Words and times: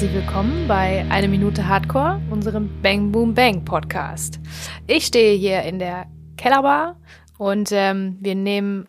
herzlich 0.00 0.24
willkommen 0.24 0.66
bei 0.66 1.04
Eine 1.10 1.28
Minute 1.28 1.68
Hardcore, 1.68 2.22
unserem 2.30 2.80
Bang 2.80 3.12
Boom 3.12 3.34
Bang 3.34 3.66
Podcast. 3.66 4.40
Ich 4.86 5.04
stehe 5.04 5.36
hier 5.36 5.60
in 5.64 5.78
der 5.78 6.06
Kellerbar 6.38 6.98
und 7.36 7.68
ähm, 7.70 8.16
wir 8.18 8.34
nehmen 8.34 8.88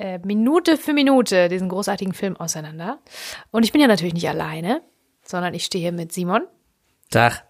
äh, 0.00 0.18
Minute 0.24 0.76
für 0.76 0.92
Minute 0.92 1.48
diesen 1.48 1.68
großartigen 1.68 2.14
Film 2.14 2.36
auseinander. 2.36 2.98
Und 3.52 3.62
ich 3.62 3.70
bin 3.70 3.80
ja 3.80 3.86
natürlich 3.86 4.12
nicht 4.12 4.28
alleine, 4.28 4.82
sondern 5.22 5.54
ich 5.54 5.64
stehe 5.64 5.82
hier 5.82 5.92
mit 5.92 6.10
Simon 6.10 6.42
Tag. 7.12 7.44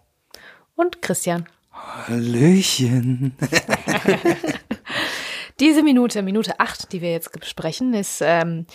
und 0.75 1.01
Christian. 1.01 1.46
Hallöchen. 1.73 3.35
Diese 5.59 5.82
Minute, 5.82 6.21
Minute 6.21 6.61
acht, 6.61 6.92
die 6.92 7.01
wir 7.01 7.12
jetzt 7.12 7.33
besprechen, 7.33 7.95
ist 7.95 8.20
ähm, 8.23 8.67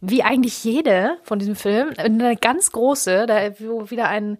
wie 0.00 0.22
eigentlich 0.22 0.62
jede 0.64 1.18
von 1.22 1.38
diesem 1.38 1.56
Film 1.56 1.92
eine 1.96 2.36
ganz 2.36 2.72
große, 2.72 3.26
da 3.26 3.58
wo 3.58 3.90
wieder 3.90 4.08
ein 4.08 4.38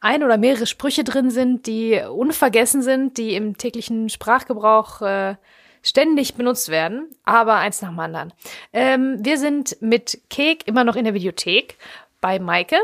ein 0.00 0.24
oder 0.24 0.38
mehrere 0.38 0.66
Sprüche 0.66 1.04
drin 1.04 1.30
sind, 1.30 1.66
die 1.66 2.00
unvergessen 2.00 2.82
sind, 2.82 3.18
die 3.18 3.34
im 3.34 3.56
täglichen 3.56 4.08
Sprachgebrauch 4.08 5.02
äh, 5.02 5.36
ständig 5.82 6.34
benutzt 6.34 6.70
werden, 6.70 7.08
aber 7.24 7.56
eins 7.56 7.82
nach 7.82 7.90
dem 7.90 8.00
anderen. 8.00 8.32
Ähm, 8.72 9.18
wir 9.20 9.38
sind 9.38 9.76
mit 9.80 10.20
Kek 10.30 10.66
immer 10.66 10.84
noch 10.84 10.96
in 10.96 11.04
der 11.04 11.14
Videothek 11.14 11.76
bei 12.20 12.38
Maike. 12.38 12.78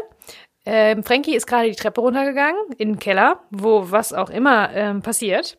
Ähm, 0.65 1.05
Frankie 1.05 1.35
ist 1.35 1.47
gerade 1.47 1.69
die 1.69 1.77
Treppe 1.77 2.01
runtergegangen 2.01 2.61
in 2.77 2.93
den 2.93 2.99
Keller, 2.99 3.41
wo 3.51 3.91
was 3.91 4.13
auch 4.13 4.31
immer 4.31 4.73
ähm, 4.75 5.03
passiert. 5.03 5.57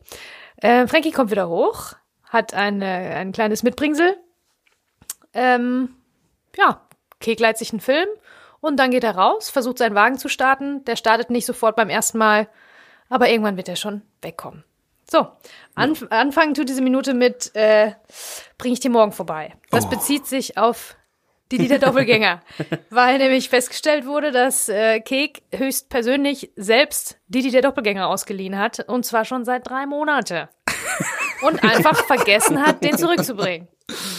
Ähm, 0.62 0.86
Frankie 0.88 1.12
kommt 1.12 1.30
wieder 1.30 1.48
hoch, 1.48 1.94
hat 2.24 2.54
eine, 2.54 2.86
ein 2.86 3.32
kleines 3.32 3.62
Mitbringsel. 3.62 4.16
Ähm, 5.32 5.94
ja, 6.58 6.82
Kek 7.20 7.40
leiht 7.40 7.58
sich 7.58 7.72
einen 7.72 7.80
Film 7.80 8.08
und 8.60 8.76
dann 8.76 8.90
geht 8.90 9.04
er 9.04 9.16
raus, 9.16 9.50
versucht 9.50 9.78
seinen 9.78 9.94
Wagen 9.94 10.18
zu 10.18 10.28
starten. 10.28 10.84
Der 10.84 10.96
startet 10.96 11.30
nicht 11.30 11.46
sofort 11.46 11.76
beim 11.76 11.88
ersten 11.88 12.18
Mal, 12.18 12.48
aber 13.08 13.30
irgendwann 13.30 13.56
wird 13.56 13.68
er 13.68 13.76
schon 13.76 14.02
wegkommen. 14.22 14.64
So, 15.10 15.26
anf 15.74 16.06
anfangen 16.10 16.52
tut 16.52 16.68
diese 16.68 16.82
Minute 16.82 17.14
mit, 17.14 17.54
äh, 17.54 17.92
bring 18.58 18.74
ich 18.74 18.80
dir 18.80 18.90
morgen 18.90 19.12
vorbei. 19.12 19.54
Das 19.70 19.88
bezieht 19.88 20.26
sich 20.26 20.58
auf 20.58 20.96
die 21.50 21.66
der 21.66 21.78
Doppelgänger, 21.78 22.42
weil 22.90 23.16
nämlich 23.16 23.48
festgestellt 23.48 24.04
wurde, 24.04 24.32
dass 24.32 24.68
äh, 24.68 25.00
Kek 25.00 25.42
höchstpersönlich 25.54 26.52
selbst 26.56 27.18
Didi 27.28 27.50
der 27.50 27.62
Doppelgänger 27.62 28.06
ausgeliehen 28.06 28.58
hat 28.58 28.86
und 28.86 29.06
zwar 29.06 29.24
schon 29.24 29.46
seit 29.46 29.66
drei 29.66 29.86
Monate 29.86 30.50
und 31.42 31.62
einfach 31.62 32.04
vergessen 32.06 32.60
hat, 32.64 32.82
den 32.82 32.96
zurückzubringen, 32.98 33.68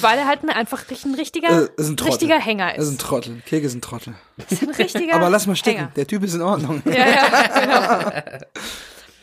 weil 0.01 0.17
er 0.17 0.25
halt 0.27 0.43
ein, 0.43 0.49
einfach 0.49 0.83
ein 1.05 1.15
richtiger, 1.15 1.63
Äh, 1.63 1.69
ist 1.77 1.89
ein 1.89 1.99
richtiger 1.99 2.39
Hänger 2.39 2.73
Das 2.75 2.85
ist 2.85 2.89
ein 2.91 2.93
ist. 2.95 3.01
Trottel. 3.01 3.41
Keke 3.45 3.65
ist 3.67 3.73
ein 3.75 3.81
Trottel. 3.81 4.15
Ist 4.49 4.63
ein 4.63 4.69
richtiger 4.77 5.15
Aber 5.15 5.29
lass 5.29 5.47
mal 5.47 5.55
stecken. 5.55 5.79
Hänger. 5.79 5.91
Der 5.95 6.07
Typ 6.07 6.23
ist 6.23 6.33
in 6.35 6.41
Ordnung. 6.41 6.81
Ja, 6.85 6.93
ja, 7.07 7.59
genau. 7.59 8.39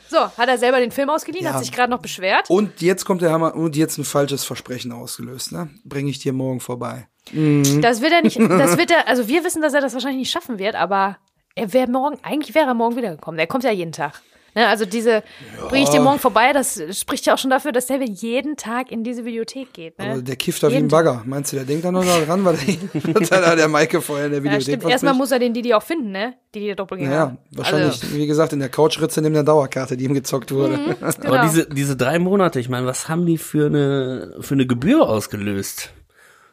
So, 0.08 0.18
hat 0.18 0.48
er 0.48 0.56
selber 0.56 0.78
den 0.78 0.92
Film 0.92 1.10
ausgeliehen, 1.10 1.44
Ja. 1.44 1.52
hat 1.52 1.60
sich 1.64 1.72
gerade 1.72 1.90
noch 1.90 1.98
beschwert. 1.98 2.48
Und 2.48 2.80
jetzt 2.80 3.04
kommt 3.04 3.22
der 3.22 3.32
Hammer 3.32 3.56
und 3.56 3.74
jetzt 3.74 3.98
ein 3.98 4.04
falsches 4.04 4.44
Versprechen 4.44 4.92
ausgelöst, 4.92 5.50
ne? 5.50 5.68
Bring 5.84 6.06
ich 6.06 6.20
dir 6.20 6.32
morgen 6.32 6.60
vorbei. 6.60 7.08
Das 7.32 8.00
wird 8.00 8.12
er 8.12 8.22
nicht, 8.22 8.38
das 8.48 8.78
wird 8.78 8.92
er, 8.92 9.08
also 9.08 9.26
wir 9.26 9.42
wissen, 9.42 9.62
dass 9.62 9.74
er 9.74 9.80
das 9.80 9.94
wahrscheinlich 9.94 10.20
nicht 10.20 10.30
schaffen 10.30 10.60
wird, 10.60 10.76
aber 10.76 11.18
er 11.56 11.72
wäre 11.72 11.90
morgen, 11.90 12.18
eigentlich 12.22 12.54
wäre 12.54 12.66
er 12.68 12.74
morgen 12.74 12.94
wiedergekommen. 12.96 13.36
Der 13.36 13.48
kommt 13.48 13.64
ja 13.64 13.72
jeden 13.72 13.90
Tag. 13.90 14.22
Ne, 14.56 14.66
also 14.68 14.86
diese, 14.86 15.22
bring 15.68 15.82
ich 15.82 15.90
dir 15.90 16.00
morgen 16.00 16.18
vorbei, 16.18 16.54
das 16.54 16.80
spricht 16.98 17.26
ja 17.26 17.34
auch 17.34 17.38
schon 17.38 17.50
dafür, 17.50 17.72
dass 17.72 17.88
der 17.88 18.02
jeden 18.02 18.56
Tag 18.56 18.90
in 18.90 19.04
diese 19.04 19.26
Videothek 19.26 19.74
geht. 19.74 19.98
Ne? 19.98 20.06
Also 20.06 20.22
der 20.22 20.36
kifft 20.36 20.64
auf 20.64 20.72
wie 20.72 20.76
ein 20.76 20.88
Bagger. 20.88 21.22
Meinst 21.26 21.52
du, 21.52 21.56
der 21.56 21.66
denkt 21.66 21.84
da 21.84 21.92
noch 21.92 22.02
dran, 22.02 22.42
weil 22.42 22.56
der, 22.94 23.40
da 23.42 23.54
der 23.54 23.68
Maike 23.68 24.00
vorher 24.00 24.26
in 24.26 24.32
der 24.32 24.40
Ja, 24.40 24.44
Videothek 24.44 24.62
stimmt. 24.62 24.84
was 24.84 24.92
Erstmal 24.92 25.12
muss 25.12 25.30
er 25.30 25.40
den 25.40 25.52
Didi 25.52 25.74
auch 25.74 25.82
finden, 25.82 26.10
ne? 26.10 26.36
Didi 26.54 26.68
der 26.68 26.76
Doppelgänger. 26.76 27.12
Ja, 27.12 27.36
wahrscheinlich, 27.50 28.02
Also, 28.02 28.16
wie 28.16 28.26
gesagt, 28.26 28.54
in 28.54 28.60
der 28.60 28.70
Couchritze 28.70 29.20
neben 29.20 29.34
der 29.34 29.42
Dauerkarte, 29.42 29.98
die 29.98 30.06
ihm 30.06 30.14
gezockt 30.14 30.50
wurde. 30.52 30.78
genau. 31.00 31.34
Aber 31.34 31.38
diese, 31.46 31.66
diese 31.68 31.94
drei 31.94 32.18
Monate, 32.18 32.58
ich 32.58 32.70
meine, 32.70 32.86
was 32.86 33.10
haben 33.10 33.26
die 33.26 33.36
für 33.36 33.66
eine, 33.66 34.36
für 34.40 34.54
eine 34.54 34.66
Gebühr 34.66 35.06
ausgelöst? 35.06 35.90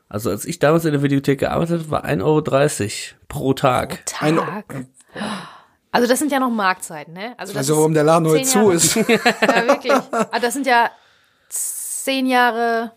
Also 0.09 0.29
als 0.29 0.43
ich 0.43 0.59
damals 0.59 0.83
in 0.83 0.91
der 0.91 1.03
Videothek 1.03 1.39
gearbeitet 1.39 1.83
habe, 1.83 1.89
war 1.89 2.03
1,30 2.05 2.21
Euro 2.21 3.15
pro 3.29 3.53
Tag. 3.53 4.03
Ein- 4.19 4.35
Tag. 4.35 4.85
Also 5.93 6.07
das 6.07 6.19
sind 6.19 6.31
ja 6.31 6.39
noch 6.39 6.49
Marktzeiten, 6.49 7.13
ne? 7.13 7.35
Also, 7.37 7.53
das 7.53 7.59
Also 7.69 7.77
warum 7.77 7.93
der 7.93 8.03
Laden 8.03 8.27
heute 8.27 8.43
zu 8.43 8.57
Jahre- 8.59 8.73
ist. 8.73 8.95
Ja, 8.95 9.67
wirklich. 9.67 9.93
Aber 9.93 10.39
das 10.41 10.53
sind 10.53 10.65
ja 10.67 10.89
zehn 11.49 12.25
Jahre, 12.25 12.91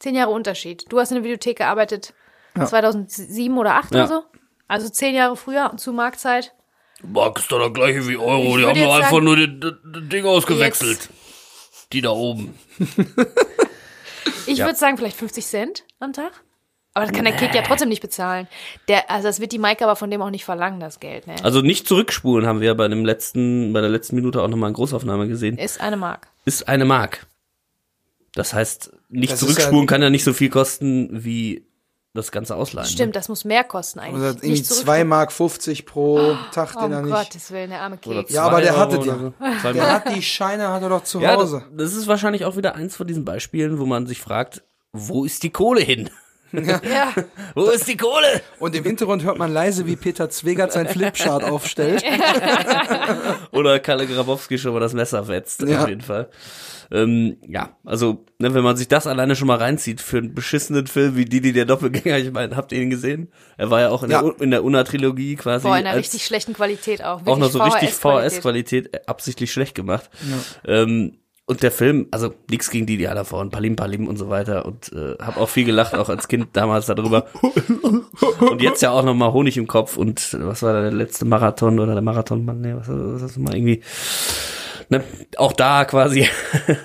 zehn 0.00 0.14
Jahre 0.14 0.30
Unterschied. 0.32 0.84
Du 0.90 0.98
hast 0.98 1.10
in 1.12 1.14
der 1.16 1.24
Videothek 1.24 1.58
gearbeitet 1.58 2.12
2007 2.62 3.56
oder 3.56 3.76
8 3.76 3.94
Ja. 3.94 4.00
oder 4.00 4.08
so? 4.08 4.24
Also 4.68 4.88
zehn 4.88 5.14
Jahre 5.14 5.36
früher 5.36 5.72
zu 5.76 5.92
Marktzeit. 5.92 6.52
Mark 7.02 7.38
ist 7.38 7.50
doch 7.50 7.60
das 7.60 7.72
gleiche 7.72 8.06
wie 8.08 8.16
Euro. 8.16 8.58
Ich 8.58 8.64
Die 8.64 8.66
haben 8.66 8.76
jetzt 8.76 8.84
nur 8.84 8.94
einfach 8.96 9.10
sagen- 9.10 9.24
nur 9.24 9.36
das 9.36 9.72
das 9.84 10.02
Ding 10.08 10.26
ausgewechselt. 10.26 11.08
Die 11.92 12.00
da 12.02 12.10
oben. 12.10 12.58
Ich 14.46 14.58
würde 14.58 14.74
sagen, 14.74 14.96
vielleicht 14.96 15.16
50 15.16 15.46
Cent 15.46 15.84
am 16.00 16.12
Tag. 16.12 16.32
Aber 16.94 17.06
das 17.06 17.14
kann 17.14 17.24
der 17.24 17.34
Kick 17.36 17.54
ja 17.54 17.62
trotzdem 17.62 17.88
nicht 17.88 18.02
bezahlen. 18.02 18.48
Der, 18.88 19.08
also 19.10 19.28
das 19.28 19.38
wird 19.40 19.52
die 19.52 19.58
Maike 19.58 19.84
aber 19.84 19.94
von 19.96 20.10
dem 20.10 20.20
auch 20.22 20.30
nicht 20.30 20.44
verlangen, 20.44 20.80
das 20.80 20.98
Geld, 20.98 21.26
ne? 21.28 21.36
Also 21.44 21.60
nicht 21.62 21.86
zurückspulen 21.86 22.46
haben 22.46 22.60
wir 22.60 22.74
bei 22.74 22.88
dem 22.88 23.04
letzten, 23.04 23.72
bei 23.72 23.80
der 23.80 23.90
letzten 23.90 24.16
Minute 24.16 24.42
auch 24.42 24.48
nochmal 24.48 24.68
in 24.70 24.74
Großaufnahme 24.74 25.28
gesehen. 25.28 25.56
Ist 25.56 25.80
eine 25.80 25.96
Mark. 25.96 26.26
Ist 26.44 26.68
eine 26.68 26.84
Mark. 26.84 27.26
Das 28.34 28.54
heißt, 28.54 28.92
nicht 29.08 29.32
Das 29.32 29.40
zurückspulen 29.40 29.82
ja- 29.82 29.86
kann 29.86 30.02
ja 30.02 30.10
nicht 30.10 30.24
so 30.24 30.32
viel 30.32 30.50
kosten 30.50 31.08
wie 31.24 31.64
das 32.12 32.32
ganze 32.32 32.56
Ausleihen. 32.56 32.86
ne? 32.88 32.92
Stimmt, 32.92 33.14
das 33.14 33.28
muss 33.28 33.44
mehr 33.44 33.62
kosten 33.62 34.00
eigentlich. 34.00 34.16
Oder 34.20 34.28
irgendwie 34.30 34.50
Nicht 34.50 34.66
zurück- 34.66 34.82
2 34.82 35.04
Mark 35.04 35.30
50 35.30 35.86
pro 35.86 36.36
Tag, 36.52 36.72
den 36.80 36.90
er 36.92 36.98
Um 36.98 37.04
nicht. 37.04 37.14
Gottes 37.14 37.50
Willen, 37.52 37.70
der 37.70 37.82
arme 37.82 37.98
Keks. 37.98 38.32
Ja, 38.32 38.42
aber 38.44 38.60
der 38.60 38.76
hatte 38.76 38.98
die. 38.98 39.08
so. 39.08 39.32
Der 39.72 39.92
hat 39.92 40.14
die 40.16 40.22
Scheine, 40.22 40.68
hat 40.70 40.82
er 40.82 40.88
doch 40.88 41.04
zu 41.04 41.20
Ja, 41.20 41.32
das, 41.36 41.42
Hause. 41.42 41.64
das 41.76 41.94
ist 41.94 42.08
wahrscheinlich 42.08 42.44
auch 42.44 42.56
wieder 42.56 42.74
eins 42.74 42.96
von 42.96 43.06
diesen 43.06 43.24
Beispielen, 43.24 43.78
wo 43.78 43.86
man 43.86 44.08
sich 44.08 44.20
fragt, 44.20 44.62
wo 44.92 45.24
ist 45.24 45.44
die 45.44 45.50
Kohle 45.50 45.80
hin? 45.82 46.10
Ja. 46.82 47.12
Wo 47.54 47.66
ist 47.70 47.86
die 47.88 47.96
Kohle? 47.96 48.40
Und 48.58 48.74
im 48.74 48.84
Hintergrund 48.84 49.22
hört 49.24 49.38
man 49.38 49.52
leise, 49.52 49.86
wie 49.86 49.96
Peter 49.96 50.28
Zwegert 50.30 50.72
sein 50.72 50.88
Flipchart 50.88 51.44
aufstellt. 51.44 52.02
Oder 53.52 53.78
Kalle 53.80 54.06
Grabowski 54.06 54.58
schon 54.58 54.72
mal 54.72 54.80
das 54.80 54.92
Messer 54.94 55.28
wetzt, 55.28 55.62
Ja. 55.62 55.82
auf 55.82 55.88
jeden 55.88 56.00
Fall. 56.00 56.28
Ähm, 56.92 57.36
ja, 57.46 57.76
also, 57.84 58.24
ne, 58.40 58.52
wenn 58.52 58.64
man 58.64 58.76
sich 58.76 58.88
das 58.88 59.06
alleine 59.06 59.36
schon 59.36 59.46
mal 59.46 59.58
reinzieht 59.58 60.00
für 60.00 60.18
einen 60.18 60.34
beschissenen 60.34 60.88
Film 60.88 61.14
wie 61.16 61.24
Didi 61.24 61.52
der 61.52 61.64
Doppelgänger, 61.64 62.18
ich 62.18 62.32
meine, 62.32 62.56
habt 62.56 62.72
ihr 62.72 62.82
ihn 62.82 62.90
gesehen? 62.90 63.30
Er 63.56 63.70
war 63.70 63.80
ja 63.80 63.90
auch 63.90 64.02
in, 64.02 64.10
Ja. 64.10 64.22
der, 64.22 64.40
in 64.40 64.50
der 64.50 64.64
Unna-Trilogie 64.64 65.36
quasi. 65.36 65.62
Boah, 65.68 65.76
in 65.78 65.86
einer 65.86 65.90
als- 65.90 65.98
richtig 66.06 66.26
schlechten 66.26 66.52
Qualität 66.52 67.04
auch. 67.04 67.24
auch 67.26 67.38
noch 67.38 67.50
so 67.50 67.62
richtig 67.62 67.92
VHS-Qualität. 67.92 68.92
Äh, 68.92 69.00
absichtlich 69.06 69.52
schlecht 69.52 69.76
gemacht. 69.76 70.10
Ähm, 70.66 71.18
und 71.50 71.64
der 71.64 71.72
Film, 71.72 72.06
also 72.12 72.32
nichts 72.48 72.70
gegen 72.70 72.86
die, 72.86 72.96
die 72.96 73.08
alle 73.08 73.24
vorhin, 73.24 73.50
Palim 73.50 73.74
Palim 73.74 74.06
und 74.06 74.16
so 74.16 74.30
weiter 74.30 74.66
und 74.66 74.92
äh, 74.92 75.16
habe 75.20 75.40
auch 75.40 75.48
viel 75.48 75.64
gelacht, 75.64 75.96
auch 75.96 76.08
als 76.08 76.28
Kind 76.28 76.50
damals 76.52 76.86
darüber. 76.86 77.26
Und 78.38 78.62
jetzt 78.62 78.82
ja 78.82 78.92
auch 78.92 79.02
noch 79.02 79.14
mal 79.14 79.32
Honig 79.32 79.56
im 79.56 79.66
Kopf 79.66 79.96
und 79.96 80.32
äh, 80.32 80.46
was 80.46 80.62
war 80.62 80.80
der 80.80 80.92
letzte 80.92 81.24
Marathon 81.24 81.80
oder 81.80 81.94
der 81.94 82.02
Marathonmann, 82.02 82.60
nee, 82.60 82.72
was, 82.72 82.86
was 82.88 83.16
ist 83.16 83.22
das 83.22 83.36
mal 83.36 83.56
irgendwie, 83.56 83.82
ne, 84.90 85.02
auch 85.38 85.52
da 85.52 85.84
quasi 85.86 86.28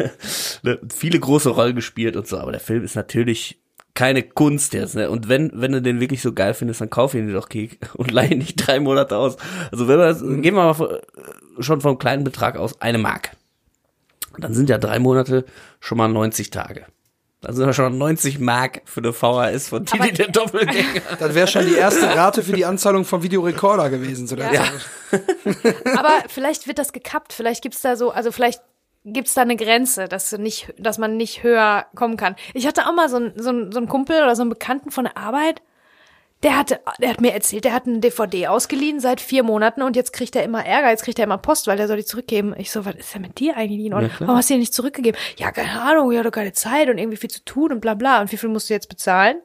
ne, 0.63 0.79
viele 0.91 1.19
große 1.19 1.49
Rollen 1.49 1.75
gespielt 1.75 2.15
und 2.15 2.25
so, 2.25 2.39
aber 2.39 2.51
der 2.51 2.59
Film 2.59 2.83
ist 2.83 2.95
natürlich 2.95 3.59
keine 3.93 4.23
Kunst 4.23 4.73
jetzt, 4.73 4.95
ne? 4.95 5.11
Und 5.11 5.29
wenn, 5.29 5.51
wenn 5.53 5.73
du 5.73 5.81
den 5.81 5.99
wirklich 5.99 6.23
so 6.23 6.33
geil 6.33 6.55
findest, 6.55 6.81
dann 6.81 6.89
kauf 6.89 7.13
ihn 7.13 7.27
dir 7.27 7.33
doch 7.33 7.49
Kek 7.49 7.77
und 7.93 8.09
leih 8.09 8.29
ihn 8.29 8.39
nicht 8.39 8.55
drei 8.55 8.79
Monate 8.79 9.15
aus. 9.15 9.37
Also 9.71 9.87
wenn 9.87 9.99
wir 9.99 10.41
gehen 10.41 10.55
wir 10.55 10.63
mal 10.63 10.73
von, 10.73 10.89
äh, 10.89 11.61
schon 11.61 11.81
vom 11.81 11.99
kleinen 11.99 12.23
Betrag 12.23 12.57
aus, 12.57 12.81
eine 12.81 12.97
Mark. 12.97 13.29
Dann 14.39 14.53
sind 14.53 14.69
ja 14.69 14.77
drei 14.77 14.99
Monate 14.99 15.45
schon 15.79 15.97
mal 15.97 16.07
90 16.07 16.49
Tage. 16.49 16.85
Dann 17.41 17.55
sind 17.55 17.65
wir 17.67 17.73
schon 17.73 17.97
90 17.97 18.39
Mark 18.39 18.81
für 18.85 19.01
eine 19.01 19.13
VHS 19.13 19.69
von 19.69 19.85
Titi 19.85 20.13
der 20.13 20.29
Doppelgänger. 20.29 21.01
Das 21.19 21.35
wäre 21.35 21.47
schon 21.47 21.65
die 21.67 21.75
erste 21.75 22.07
Rate 22.15 22.41
für 22.41 22.53
die 22.53 22.65
Anzahlung 22.65 23.05
vom 23.05 23.21
Videorekorder 23.21 23.89
gewesen 23.91 24.27
zu 24.27 24.35
der 24.35 24.51
Ja. 24.51 24.63
Zeit. 25.11 25.75
Aber 25.97 26.13
vielleicht 26.27 26.67
wird 26.67 26.79
das 26.79 26.91
gekappt. 26.91 27.33
Vielleicht 27.33 27.61
gibt's 27.61 27.81
da 27.81 27.95
so, 27.97 28.09
also 28.09 28.31
vielleicht 28.31 28.61
gibt's 29.03 29.35
da 29.35 29.41
eine 29.43 29.55
Grenze, 29.57 30.07
dass 30.07 30.31
nicht, 30.31 30.73
dass 30.79 30.97
man 30.97 31.17
nicht 31.17 31.43
höher 31.43 31.85
kommen 31.95 32.17
kann. 32.17 32.35
Ich 32.55 32.65
hatte 32.65 32.87
auch 32.87 32.95
mal 32.95 33.09
so 33.09 33.17
einen 33.17 33.33
so 33.37 33.51
so 33.71 33.77
einen 33.77 33.87
Kumpel 33.87 34.23
oder 34.23 34.35
so 34.35 34.41
einen 34.41 34.49
Bekannten 34.49 34.89
von 34.89 35.03
der 35.03 35.15
Arbeit. 35.17 35.61
Der 36.45 36.59
hatte, 36.59 36.79
der 36.99 37.09
hat 37.09 37.21
mir 37.21 37.33
erzählt, 37.33 37.65
der 37.65 37.73
hat 37.73 37.87
einen 37.87 38.01
DVD 38.01 38.45
ausgeliehen 38.45 38.99
seit 38.99 39.19
vier 39.19 39.41
Monaten 39.41 39.81
und 39.81 39.95
jetzt 39.95 40.13
kriegt 40.13 40.35
er 40.35 40.43
immer 40.43 40.63
Ärger, 40.63 40.91
jetzt 40.91 41.03
kriegt 41.03 41.17
er 41.17 41.25
immer 41.25 41.39
Post, 41.39 41.65
weil 41.65 41.75
der 41.75 41.87
soll 41.87 41.97
die 41.97 42.05
zurückgeben. 42.05 42.53
Ich 42.55 42.69
so, 42.69 42.85
was 42.85 42.93
ist 42.93 43.15
denn 43.15 43.23
mit 43.23 43.39
dir 43.39 43.57
eigentlich? 43.57 43.91
Und 43.91 44.11
warum 44.19 44.37
hast 44.37 44.51
du 44.51 44.53
die 44.53 44.59
nicht 44.59 44.73
zurückgegeben? 44.75 45.19
Ja, 45.37 45.51
keine 45.51 45.81
Ahnung, 45.81 46.11
ich 46.11 46.19
hatte 46.19 46.29
keine 46.29 46.53
Zeit 46.53 46.87
und 46.89 46.99
irgendwie 46.99 47.17
viel 47.17 47.31
zu 47.31 47.43
tun 47.43 47.71
und 47.71 47.79
bla 47.79 47.95
bla. 47.95 48.21
Und 48.21 48.31
wie 48.31 48.37
viel 48.37 48.49
musst 48.49 48.69
du 48.69 48.75
jetzt 48.75 48.89
bezahlen? 48.89 49.37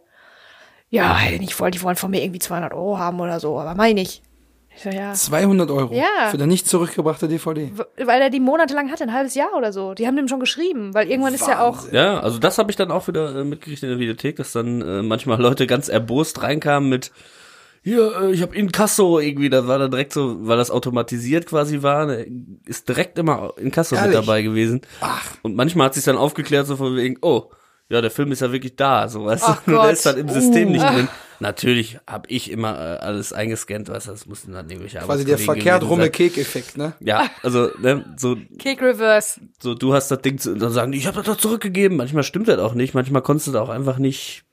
Ja, 0.90 1.16
hätte 1.16 1.36
ich 1.36 1.40
nicht 1.40 1.58
wollen, 1.58 1.72
die 1.72 1.80
wollen 1.80 1.96
von 1.96 2.10
mir 2.10 2.22
irgendwie 2.22 2.38
200 2.38 2.74
Euro 2.74 2.98
haben 2.98 3.18
oder 3.18 3.40
so, 3.40 3.58
aber 3.58 3.74
meine 3.74 4.02
ich. 4.02 4.20
Ich 4.76 4.82
so, 4.82 4.88
ja. 4.90 5.12
200 5.12 5.70
Euro 5.70 5.94
Ja. 5.94 6.28
für 6.30 6.34
eine 6.36 6.46
nicht 6.46 6.68
zurückgebrachte 6.68 7.26
DVD. 7.28 7.72
Weil 7.96 8.22
er 8.22 8.30
die 8.30 8.40
monatelang 8.40 8.90
hatte, 8.90 9.02
ein 9.04 9.12
halbes 9.12 9.34
Jahr 9.34 9.54
oder 9.56 9.72
so. 9.72 9.94
Die 9.94 10.06
haben 10.06 10.16
dem 10.16 10.28
schon 10.28 10.40
geschrieben, 10.40 10.94
weil 10.94 11.10
irgendwann 11.10 11.34
ist 11.34 11.46
ja 11.46 11.62
auch. 11.66 11.90
Ja, 11.92 12.20
also 12.20 12.38
das 12.38 12.56
habe 12.58 12.70
ich 12.70 12.76
dann 12.76 12.90
auch 12.90 13.08
wieder 13.08 13.34
äh, 13.36 13.44
mitgekriegt 13.44 13.82
in 13.82 13.88
der 13.90 13.98
Videothek, 13.98 14.36
dass 14.36 14.52
dann 14.52 14.80
äh, 14.80 15.02
manchmal 15.02 15.40
Leute 15.40 15.66
ganz 15.66 15.88
erbost 15.88 16.42
reinkamen 16.42 16.88
mit 16.88 17.10
hier, 17.82 18.12
äh, 18.20 18.30
ich 18.32 18.42
habe 18.42 18.54
Inkasso 18.54 19.18
irgendwie, 19.18 19.48
da 19.50 19.66
war 19.66 19.78
dann 19.78 19.90
direkt 19.90 20.12
so, 20.12 20.46
weil 20.46 20.58
das 20.58 20.70
automatisiert 20.70 21.46
quasi 21.46 21.82
war, 21.82 22.06
ne, 22.06 22.26
ist 22.66 22.88
direkt 22.88 23.18
immer 23.18 23.54
Inkasso 23.56 23.94
mit 23.96 24.04
Ehrlich? 24.04 24.20
dabei 24.20 24.42
gewesen. 24.42 24.82
Ach. 25.00 25.24
Und 25.42 25.56
manchmal 25.56 25.86
hat 25.86 25.94
sich 25.94 26.04
dann 26.04 26.18
aufgeklärt, 26.18 26.66
so 26.66 26.76
von 26.76 26.94
wegen, 26.96 27.16
oh, 27.22 27.44
ja, 27.88 28.00
der 28.02 28.10
Film 28.10 28.30
ist 28.32 28.40
ja 28.40 28.52
wirklich 28.52 28.76
da, 28.76 29.08
so 29.08 29.24
weißt 29.24 29.44
Ach 29.46 29.62
du, 29.64 29.70
nur 29.72 29.80
der 29.80 29.86
Gott. 29.88 29.92
ist 29.94 30.06
dann 30.06 30.18
im 30.18 30.28
System 30.28 30.68
Uh. 30.68 30.72
nicht 30.72 30.84
drin. 30.84 31.08
Natürlich 31.40 31.98
habe 32.06 32.28
ich 32.28 32.50
immer 32.50 32.74
äh, 32.74 32.98
alles 32.98 33.32
eingescannt, 33.32 33.88
weißt 33.88 34.08
du, 34.08 34.10
das 34.10 34.26
mussten 34.26 34.52
dann 34.52 34.68
irgendwelche 34.68 34.98
Quasi 34.98 35.24
der 35.24 35.38
verkehrt 35.38 35.82
rumme 35.82 36.04
sein. 36.04 36.12
Kek-Effekt, 36.12 36.76
ne? 36.76 36.92
Ja, 37.00 37.30
also 37.42 37.70
ne, 37.78 38.04
so 38.18 38.36
Cake 38.58 38.84
Reverse. 38.84 39.40
so 39.58 39.74
du 39.74 39.94
hast 39.94 40.10
das 40.10 40.20
Ding 40.20 40.38
zu, 40.38 40.54
dann 40.54 40.70
sagen 40.70 40.92
die, 40.92 40.98
ich 40.98 41.06
habe 41.06 41.16
das 41.16 41.26
doch 41.26 41.36
zurückgegeben. 41.36 41.96
Manchmal 41.96 42.24
stimmt 42.24 42.48
das 42.48 42.58
auch 42.58 42.74
nicht, 42.74 42.92
manchmal 42.92 43.22
konntest 43.22 43.46
du 43.46 43.52
das 43.52 43.62
auch 43.62 43.70
einfach 43.70 43.98
nicht 43.98 44.44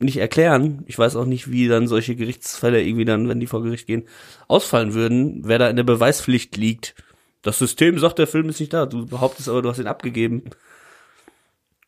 nicht 0.00 0.18
erklären. 0.18 0.82
Ich 0.86 0.98
weiß 0.98 1.16
auch 1.16 1.24
nicht, 1.24 1.50
wie 1.50 1.68
dann 1.68 1.88
solche 1.88 2.16
Gerichtsfälle 2.16 2.82
irgendwie 2.82 3.04
dann, 3.04 3.28
wenn 3.28 3.40
die 3.40 3.46
vor 3.46 3.62
Gericht 3.62 3.86
gehen, 3.86 4.06
ausfallen 4.48 4.92
würden, 4.92 5.42
wer 5.44 5.58
da 5.58 5.70
in 5.70 5.76
der 5.76 5.84
Beweispflicht 5.84 6.56
liegt. 6.56 6.94
Das 7.42 7.58
System 7.58 7.98
sagt, 7.98 8.18
der 8.18 8.26
Film 8.26 8.48
ist 8.48 8.60
nicht 8.60 8.72
da. 8.72 8.86
Du 8.86 9.06
behauptest 9.06 9.48
aber, 9.48 9.62
du 9.62 9.70
hast 9.70 9.78
ihn 9.78 9.86
abgegeben. 9.86 10.44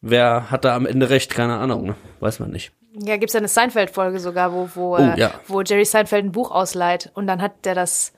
Wer 0.01 0.51
hat 0.51 0.65
da 0.65 0.77
am 0.77 0.87
Ende 0.87 1.11
recht? 1.11 1.35
Keine 1.35 1.57
Ahnung, 1.57 1.87
ne? 1.87 1.97
weiß 2.21 2.41
man 2.41 2.51
nicht. 2.51 2.73
Ja, 2.99 3.17
gibt's 3.19 3.35
ja 3.35 3.39
eine 3.39 3.49
Seinfeld-Folge 3.49 4.21
sogar, 4.21 4.53
wo, 4.53 4.69
wo, 4.75 4.95
Oh, 4.97 4.99
äh, 4.99 5.19
ja. 5.19 5.31
wo 5.49 5.61
Jerry 5.61 5.85
Seinfeld 5.85 6.25
ein 6.25 6.33
Buch 6.33 6.51
ausleiht 6.51 7.11
und 7.15 7.27
dann 7.27 7.43
hat 7.43 7.65
der 7.65 7.75
das 7.75 8.13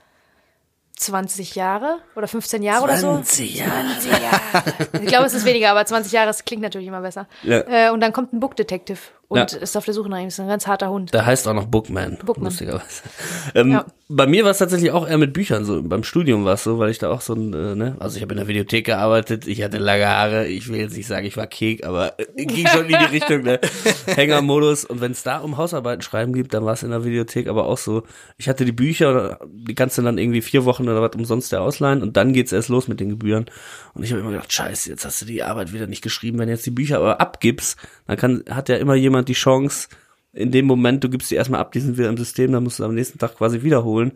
20 0.97 1.55
Jahre 1.55 1.99
oder 2.17 2.27
15 2.27 2.63
Jahre 2.63 2.85
oder 2.85 2.97
so. 2.97 3.07
Jahre. 3.09 3.23
20 3.23 4.11
Jahre. 4.11 4.89
Ich 5.01 5.07
glaube, 5.07 5.27
es 5.27 5.35
ist 5.35 5.45
weniger, 5.45 5.71
aber 5.71 5.85
20 5.87 6.13
Jahre, 6.13 6.27
das 6.27 6.45
klingt 6.45 6.63
natürlich 6.63 6.89
immer 6.89 7.01
besser. 7.01 7.27
Ja. 7.43 7.61
Äh, 7.89 7.91
und 7.91 8.01
dann 8.01 8.13
kommt 8.13 8.33
ein 8.33 8.41
Book 8.41 8.57
Detective 8.57 8.99
und 9.29 9.53
Ja. 9.53 9.59
ist 9.59 9.77
auf 9.77 9.85
der 9.85 9.95
Suche 9.95 10.09
nach 10.09 10.19
ihm. 10.19 10.29
Ist 10.29 10.41
ein 10.41 10.49
ganz 10.49 10.67
harter 10.67 10.91
Hund. 10.91 11.13
Der 11.15 11.25
heißt 11.27 11.47
auch 11.49 11.55
noch 11.55 11.67
Bookman. 11.67 12.19
Bookman. 12.25 12.47
Lustigerweise. 12.47 13.03
Ähm, 13.55 13.71
Ja. 13.73 13.87
Bei 14.11 14.27
mir 14.27 14.43
war 14.45 14.53
es 14.53 14.57
tatsächlich 14.59 14.91
auch 14.91 15.07
eher 15.07 15.19
mit 15.19 15.35
Büchern 15.35 15.67
so. 15.67 15.83
Beim 15.83 16.03
Studium 16.03 16.47
war 16.47 16.55
es 16.55 16.65
so, 16.65 16.79
weil 16.79 16.89
ich 16.91 16.99
da 16.99 17.11
auch 17.11 17.21
so 17.21 17.35
ein, 17.35 17.53
äh, 17.53 17.75
ne, 17.75 17.95
also 18.01 18.17
ich 18.17 18.23
habe 18.23 18.33
in 18.33 18.39
der 18.39 18.49
Videothek 18.49 18.87
gearbeitet, 18.87 19.47
ich 19.47 19.63
hatte 19.63 19.77
lange 19.77 20.07
Haare, 20.09 20.47
ich 20.47 20.67
will 20.71 20.79
jetzt 20.81 20.97
nicht 20.97 21.07
sagen, 21.07 21.27
ich 21.27 21.37
war 21.37 21.47
Kek, 21.47 21.85
aber 21.85 22.19
äh, 22.19 22.47
ging 22.47 22.67
schon 22.69 22.87
in 22.87 22.97
die 22.99 23.05
Richtung, 23.13 23.43
ne? 23.43 23.61
Hängermodus. 24.07 24.87
Und 24.87 25.01
wenn 25.03 25.13
es 25.13 25.23
da 25.25 25.39
um 25.39 25.59
Hausarbeiten 25.59 26.01
schreiben 26.01 26.33
gibt, 26.33 26.55
dann 26.55 26.65
war 26.65 26.73
es 26.73 26.83
in 26.83 26.89
der 26.91 27.05
Videothek 27.05 27.49
aber 27.49 27.67
auch 27.67 27.77
so. 27.77 28.05
Ich 28.39 28.49
hatte 28.49 28.65
die 28.65 28.73
Bücher, 28.73 29.39
die 29.47 29.75
kannst 29.75 29.99
du 29.99 30.03
dann 30.03 30.17
irgendwie 30.17 30.41
vier 30.41 30.65
Wochen 30.65 30.89
oder 30.89 31.03
was 31.03 31.15
umsonst 31.15 31.53
der 31.53 31.61
ausleihen 31.61 32.03
und 32.03 32.17
dann 32.17 32.33
geht's 32.33 32.53
erst 32.53 32.71
los 32.71 32.89
mit 32.89 33.01
den 33.01 33.11
Gebühren. 33.11 33.47
Und 33.95 34.05
ich 34.05 34.11
habe 34.13 34.21
immer 34.23 34.31
gedacht, 34.31 34.53
scheiße, 34.53 34.89
jetzt 34.89 35.05
hast 35.05 35.21
du 35.21 35.27
die 35.27 35.43
Arbeit 35.43 35.73
wieder 35.75 35.87
nicht 35.87 36.03
geschrieben. 36.03 36.39
Wenn 36.39 36.47
du 36.47 36.55
jetzt 36.55 36.65
die 36.67 36.71
Bücher 36.71 36.97
aber 36.97 37.21
abgibst, 37.21 37.77
dann 38.07 38.17
kann, 38.17 38.43
hat 38.49 38.69
ja 38.71 38.77
immer 38.77 38.95
jemand 38.95 39.18
die 39.25 39.35
Chance, 39.35 39.89
in 40.33 40.51
dem 40.51 40.67
Moment, 40.67 41.03
du 41.03 41.09
gibst 41.09 41.31
die 41.31 41.35
erstmal 41.35 41.61
ab, 41.61 41.73
die 41.73 41.81
sind 41.81 41.99
wieder 41.99 42.09
im 42.09 42.17
System, 42.17 42.53
dann 42.53 42.63
musst 42.63 42.79
du 42.79 42.85
am 42.85 42.95
nächsten 42.95 43.19
Tag 43.19 43.37
quasi 43.37 43.63
wiederholen. 43.63 44.13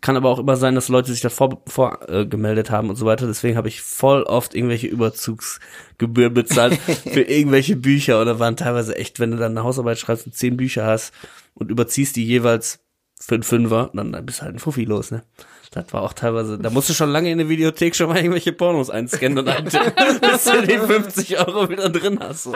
Kann 0.00 0.16
aber 0.16 0.30
auch 0.30 0.38
immer 0.38 0.56
sein, 0.56 0.74
dass 0.74 0.88
Leute 0.88 1.12
sich 1.12 1.20
da 1.20 1.28
vor, 1.28 1.62
vor 1.66 2.08
äh, 2.08 2.26
haben 2.70 2.90
und 2.90 2.96
so 2.96 3.06
weiter. 3.06 3.26
Deswegen 3.26 3.56
habe 3.56 3.68
ich 3.68 3.82
voll 3.82 4.24
oft 4.24 4.54
irgendwelche 4.54 4.88
Überzugsgebühren 4.88 6.34
bezahlt 6.34 6.74
für 7.12 7.22
irgendwelche 7.22 7.76
Bücher. 7.76 8.20
Oder 8.20 8.40
waren 8.40 8.56
teilweise 8.56 8.96
echt, 8.96 9.20
wenn 9.20 9.30
du 9.30 9.36
dann 9.36 9.52
eine 9.52 9.62
Hausarbeit 9.62 9.98
schreibst 9.98 10.26
und 10.26 10.34
zehn 10.34 10.56
Bücher 10.56 10.86
hast 10.86 11.12
und 11.54 11.70
überziehst 11.70 12.16
die 12.16 12.24
jeweils 12.24 12.80
für 13.20 13.36
einen 13.36 13.44
Fünfer, 13.44 13.90
dann 13.94 14.10
bist 14.26 14.40
du 14.40 14.44
halt 14.44 14.56
ein 14.56 14.58
Fuffi 14.58 14.84
los, 14.84 15.12
ne? 15.12 15.22
Das 15.72 15.90
war 15.92 16.02
auch 16.02 16.12
teilweise, 16.12 16.58
da 16.58 16.68
musst 16.68 16.90
du 16.90 16.92
schon 16.92 17.08
lange 17.08 17.30
in 17.30 17.38
der 17.38 17.48
Videothek 17.48 17.96
schon 17.96 18.08
mal 18.08 18.18
irgendwelche 18.18 18.52
Pornos 18.52 18.90
einscannen 18.90 19.38
und 19.38 19.48
eintippen, 19.48 20.20
bis 20.20 20.44
du 20.44 20.62
die 20.66 20.78
50 20.78 21.38
Euro 21.38 21.70
wieder 21.70 21.88
drin 21.88 22.18
hast. 22.20 22.42
So. 22.44 22.54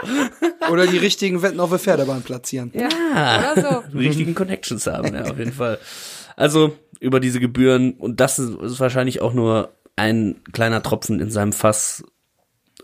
Oder 0.70 0.86
die 0.86 0.98
richtigen 0.98 1.40
Wetten 1.40 1.58
auf 1.58 1.70
der 1.70 1.78
Pferdebahn 1.78 2.22
platzieren. 2.22 2.70
Ja, 2.74 3.52
oder 3.54 3.82
so. 3.90 3.98
die 3.98 4.06
richtigen 4.06 4.34
Connections 4.34 4.86
haben, 4.86 5.14
ja, 5.14 5.22
auf 5.22 5.38
jeden 5.38 5.54
Fall. 5.54 5.78
Also 6.36 6.76
über 7.00 7.18
diese 7.18 7.40
Gebühren 7.40 7.94
und 7.94 8.20
das 8.20 8.38
ist, 8.38 8.60
ist 8.60 8.80
wahrscheinlich 8.80 9.22
auch 9.22 9.32
nur 9.32 9.72
ein 9.96 10.42
kleiner 10.52 10.82
Tropfen 10.82 11.18
in 11.18 11.30
seinem 11.30 11.54
Fass 11.54 12.04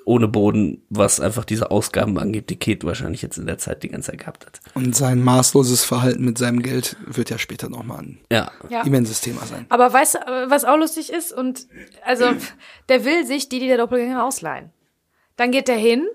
ohne 0.05 0.27
Boden, 0.27 0.83
was 0.89 1.21
einfach 1.21 1.44
diese 1.44 1.71
Ausgaben 1.71 2.19
angeht, 2.19 2.50
die 2.50 2.59
Kate 2.59 2.87
wahrscheinlich 2.87 3.23
jetzt 3.23 3.37
in 3.39 3.47
der 3.47 3.59
Zeit 3.59 3.83
die 3.83 3.89
ganze 3.89 4.11
Zeit 4.11 4.21
gehabt 4.21 4.47
hat. 4.47 4.61
Und 4.75 4.97
sein 4.97 5.23
maßloses 5.23 5.85
Verhalten 5.85 6.25
mit 6.25 6.39
seinem 6.39 6.62
Geld 6.62 6.97
wird 7.06 7.31
ja 7.31 7.39
später 7.39 7.69
nochmal 7.69 7.99
ein 8.00 8.21
Ja. 8.33 8.50
Ja. 8.69 8.83
immenses 8.83 9.21
Thema 9.21 9.44
sein. 9.47 9.67
Aber 9.69 9.93
weißt 9.93 10.15
du, 10.15 10.19
was 10.49 10.65
auch 10.65 10.77
lustig 10.77 11.12
ist? 11.12 11.33
Und 11.33 11.67
also, 12.05 12.27
der 12.89 13.05
will 13.05 13.27
sich 13.27 13.49
die, 13.49 13.61
die 13.61 13.69
der 13.69 13.77
Doppelgänger 13.77 14.25
ausleihen. 14.25 14.71
Dann 15.37 15.50
geht 15.53 15.69
der 15.69 15.77
hin 15.77 16.06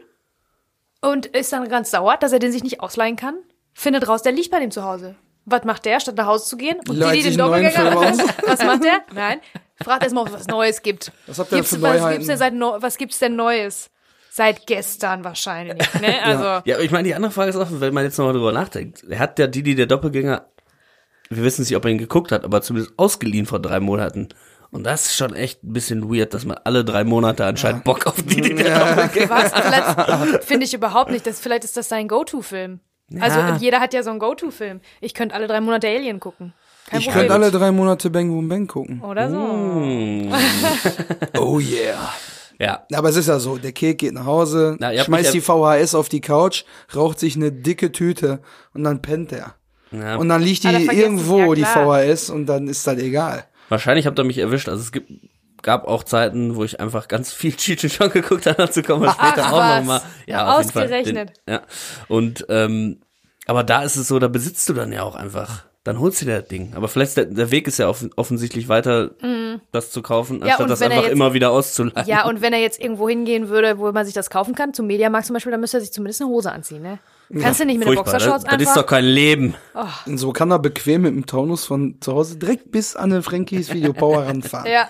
und 1.02 1.28
ist 1.28 1.54
dann 1.54 1.68
ganz 1.70 1.92
sauer, 1.92 2.18
dass 2.18 2.32
er 2.34 2.40
den 2.40 2.52
sich 2.52 2.64
nicht 2.64 2.82
ausleihen 2.82 3.16
kann. 3.16 3.36
Findet 3.74 4.08
raus, 4.08 4.22
der 4.24 4.32
liegt 4.32 4.52
bei 4.52 4.60
dem 4.60 4.72
zu 4.72 4.84
Hause. 4.84 5.16
Was 5.46 5.64
macht 5.64 5.86
der, 5.86 6.00
statt 6.00 6.16
nach 6.18 6.26
Hause 6.26 6.46
zu 6.46 6.58
gehen? 6.58 6.78
Und 6.90 6.98
Leiht 6.98 7.20
die, 7.20 7.22
die 7.24 7.30
den 7.30 7.38
Doppelgänger, 7.38 7.96
was 8.48 8.64
macht 8.64 8.84
der? 8.84 9.02
Nein, 9.14 9.40
fragt 9.84 10.04
erstmal, 10.04 10.24
ob 10.24 10.30
es 10.30 10.36
was 10.36 10.48
Neues 10.48 10.82
gibt. 10.82 11.12
Was 11.28 11.40
habt 11.40 11.52
ihr 11.52 11.58
Gibt's- 11.58 11.76
für 11.76 11.82
was 11.82 11.94
Neuheiten? 11.98 12.12
gibt's 12.14 12.28
denn 12.28 12.38
seit 12.38 12.54
Neu- 12.54 12.78
was 12.82 12.98
gibt's 12.98 13.20
denn 13.20 13.36
Neues? 13.36 13.90
Seit 14.30 14.68
gestern 14.68 15.24
wahrscheinlich, 15.24 15.78
ne? 16.02 16.24
Also, 16.24 16.44
Ja, 16.66 16.76
aber 16.76 16.84
ich 16.84 16.92
meine, 16.92 17.08
die 17.08 17.16
andere 17.16 17.32
Frage 17.32 17.50
ist 17.50 17.56
auch, 17.56 17.68
wenn 17.72 17.94
man 17.94 18.04
jetzt 18.04 18.18
nochmal 18.18 18.34
drüber 18.34 18.52
nachdenkt. 18.52 19.04
Er 19.10 19.20
hat 19.20 19.40
ja 19.40 19.48
Didi, 19.48 19.74
der 19.76 19.88
Doppelgänger, 19.88 20.46
wir 21.30 21.44
wissen 21.44 21.62
nicht, 21.62 21.76
ob 21.76 21.86
er 21.86 21.92
ihn 21.92 21.98
geguckt 21.98 22.32
hat, 22.32 22.44
aber 22.44 22.62
zumindest 22.62 22.94
ausgeliehen 22.98 23.46
vor 23.48 23.60
drei 23.60 23.80
Monaten. 23.80 24.30
Und 24.70 24.84
das 24.84 25.08
ist 25.08 25.16
schon 25.16 25.34
echt 25.34 25.64
ein 25.64 25.74
bisschen 25.74 26.14
weird, 26.14 26.34
dass 26.34 26.46
man 26.46 26.58
alle 26.66 26.84
drei 26.86 27.04
Monate 27.04 27.46
anscheinend 27.46 27.84
Bock 27.84 28.06
auf 28.06 28.22
Didi, 28.22 28.54
der 28.54 28.78
Doppelgänger 28.96 29.30
Was? 29.30 29.54
Vielleicht 29.54 30.44
finde 30.44 30.66
ich 30.66 30.74
überhaupt 30.74 31.10
nicht. 31.10 31.26
Das, 31.26 31.40
vielleicht 31.40 31.64
ist 31.64 31.76
das 31.78 31.90
sein 31.90 32.08
Go-To-Film. 32.08 32.80
Also 33.22 33.40
Ja. 33.40 33.56
jeder 33.56 33.80
hat 33.80 33.94
ja 33.94 34.04
so 34.04 34.10
einen 34.10 34.20
Go-To-Film. 34.20 34.82
Ich 35.02 35.14
könnte 35.14 35.34
alle 35.34 35.48
drei 35.48 35.62
Monate 35.62 35.88
Alien 35.88 36.20
gucken. 36.20 36.54
Kein 36.88 37.00
Ich 37.01 37.10
könnte 37.10 37.34
alle 37.34 37.51
drei 37.51 37.72
Monate 37.72 38.10
Bang 38.10 38.30
Boom 38.30 38.48
Bang 38.50 38.68
gucken. 38.68 39.01
Oder 39.01 39.30
so. 39.30 39.38
Oh 41.38 41.60
yeah. 41.60 42.13
Ja. 42.60 42.86
Aber 42.94 43.10
es 43.10 43.16
ist 43.18 43.28
ja 43.28 43.39
so, 43.39 43.57
der 43.57 43.72
Kek 43.72 44.00
geht 44.00 44.13
nach 44.13 44.25
Hause, 44.25 44.78
Na, 44.80 44.98
schmeißt 44.98 45.34
die 45.34 45.42
VHS 45.42 45.95
auf 45.95 46.10
die 46.10 46.22
Couch, 46.22 46.63
raucht 46.95 47.19
sich 47.19 47.36
eine 47.36 47.51
dicke 47.51 47.92
Tüte 47.92 48.39
und 48.74 48.84
dann 48.84 49.01
pennt 49.01 49.31
er. 49.31 49.56
ja. 49.92 50.16
Und 50.16 50.30
dann 50.30 50.42
liegt 50.42 50.63
die 50.63 50.69
vergessen, 50.69 50.98
irgendwo, 51.00 51.54
ja, 51.54 51.56
die. 51.56 51.66
VHS, 51.66 52.30
und 52.30 52.48
dann 52.48 52.68
ist 52.68 52.88
das 52.88 52.98
egal. 52.98 53.45
Wahrscheinlich 53.69 54.07
habt 54.07 54.18
ihr 54.18 54.24
mich 54.24 54.40
erwischt. 54.40 54.69
Also 54.69 54.81
es 54.81 54.92
gibt, 54.92 55.12
gab 55.62 55.86
auch 55.88 56.04
Zeiten, 56.04 56.56
wo 56.56 56.63
ich 56.63 56.80
einfach 56.80 57.07
ganz 57.07 57.31
viel 57.33 57.54
Chong 57.56 58.10
geguckt 58.10 58.45
habe. 58.48 58.57
Dazu 58.57 58.81
kommen 58.81 59.04
wir 59.04 59.12
später 59.12 59.44
Ach, 59.45 59.51
auch 59.51 59.57
was. 59.60 59.80
nochmal. 59.80 60.01
Ja, 60.25 60.51
auf 60.54 60.60
jeden 60.62 60.72
Fall. 60.72 60.83
Ausgerechnet. 60.86 61.30
Den, 61.45 61.54
ja. 61.54 61.62
Und 62.07 62.45
ähm, 62.50 63.02
aber 63.45 63.64
da 63.64 63.83
ist 63.83 63.97
es 63.97 64.07
so, 64.07 64.18
da 64.19 64.28
besitzt 64.30 64.68
du 64.68 64.73
dann 64.73 64.92
ja 64.92 65.04
auch 65.04 65.16
einfach. 65.16 65.66
Dann 65.88 66.00
holst 66.02 66.20
du 66.22 66.26
dir 66.26 66.40
das 66.42 66.50
Ding. 66.50 66.74
Aber 66.76 66.90
vielleicht 66.90 67.10
ist 67.12 67.18
der, 67.18 67.26
der 67.28 67.50
Weg 67.50 67.66
ist 67.66 67.80
ja 67.80 67.88
offen, 67.88 68.10
offensichtlich 68.18 68.68
weiter, 68.68 69.12
das 69.72 69.90
zu 69.92 70.02
kaufen, 70.02 70.44
anstatt 70.44 70.60
und 70.60 70.70
das 70.70 70.82
einfach 70.82 71.04
jetzt- 71.04 71.12
immer 71.14 71.34
wieder 71.34 71.50
auszuleihen. 71.52 72.06
Ja, 72.08 72.26
und 72.28 72.42
wenn 72.42 72.52
er 72.52 72.60
jetzt 72.60 72.82
irgendwo 72.82 73.08
hingehen 73.08 73.48
würde, 73.48 73.78
wo 73.80 73.90
man 73.94 74.06
sich 74.06 74.14
das 74.14 74.30
kaufen 74.30 74.54
kann, 74.54 74.74
zum 74.74 74.86
Mediamarkt 74.88 75.28
zum 75.28 75.34
Beispiel, 75.36 75.52
dann 75.52 75.62
müsste 75.62 75.78
er 75.78 75.82
sich 75.82 75.94
zumindest 75.94 76.20
eine 76.22 76.30
Hose 76.30 76.52
anziehen, 76.52 76.82
ne? 76.82 77.00
Kannst 77.42 77.60
du 77.62 77.66
nicht 77.66 77.78
mit 77.80 77.88
den 77.88 77.94
Furchtbar. 77.96 78.14
Das, 78.16 78.24
Boxershorts 78.26 78.44
das 78.44 78.54
ist 78.62 78.68
einfach? 78.68 78.82
doch 78.82 78.86
kein 78.86 79.06
Leben. 79.06 79.56
Und 80.06 80.18
so 80.18 80.34
kann 80.34 80.52
er 80.52 80.60
bequem 80.60 81.04
mit 81.04 81.14
dem 81.16 81.26
Taunus 81.26 81.66
von 81.66 81.96
zu 82.02 82.14
Hause 82.14 82.38
direkt 82.38 82.70
bis 82.72 82.96
an 82.98 83.10
den 83.10 83.24
Frankies 83.24 83.74
Videopower 83.74 84.24
ranfahren. 84.28 84.70
ja. 84.70 84.90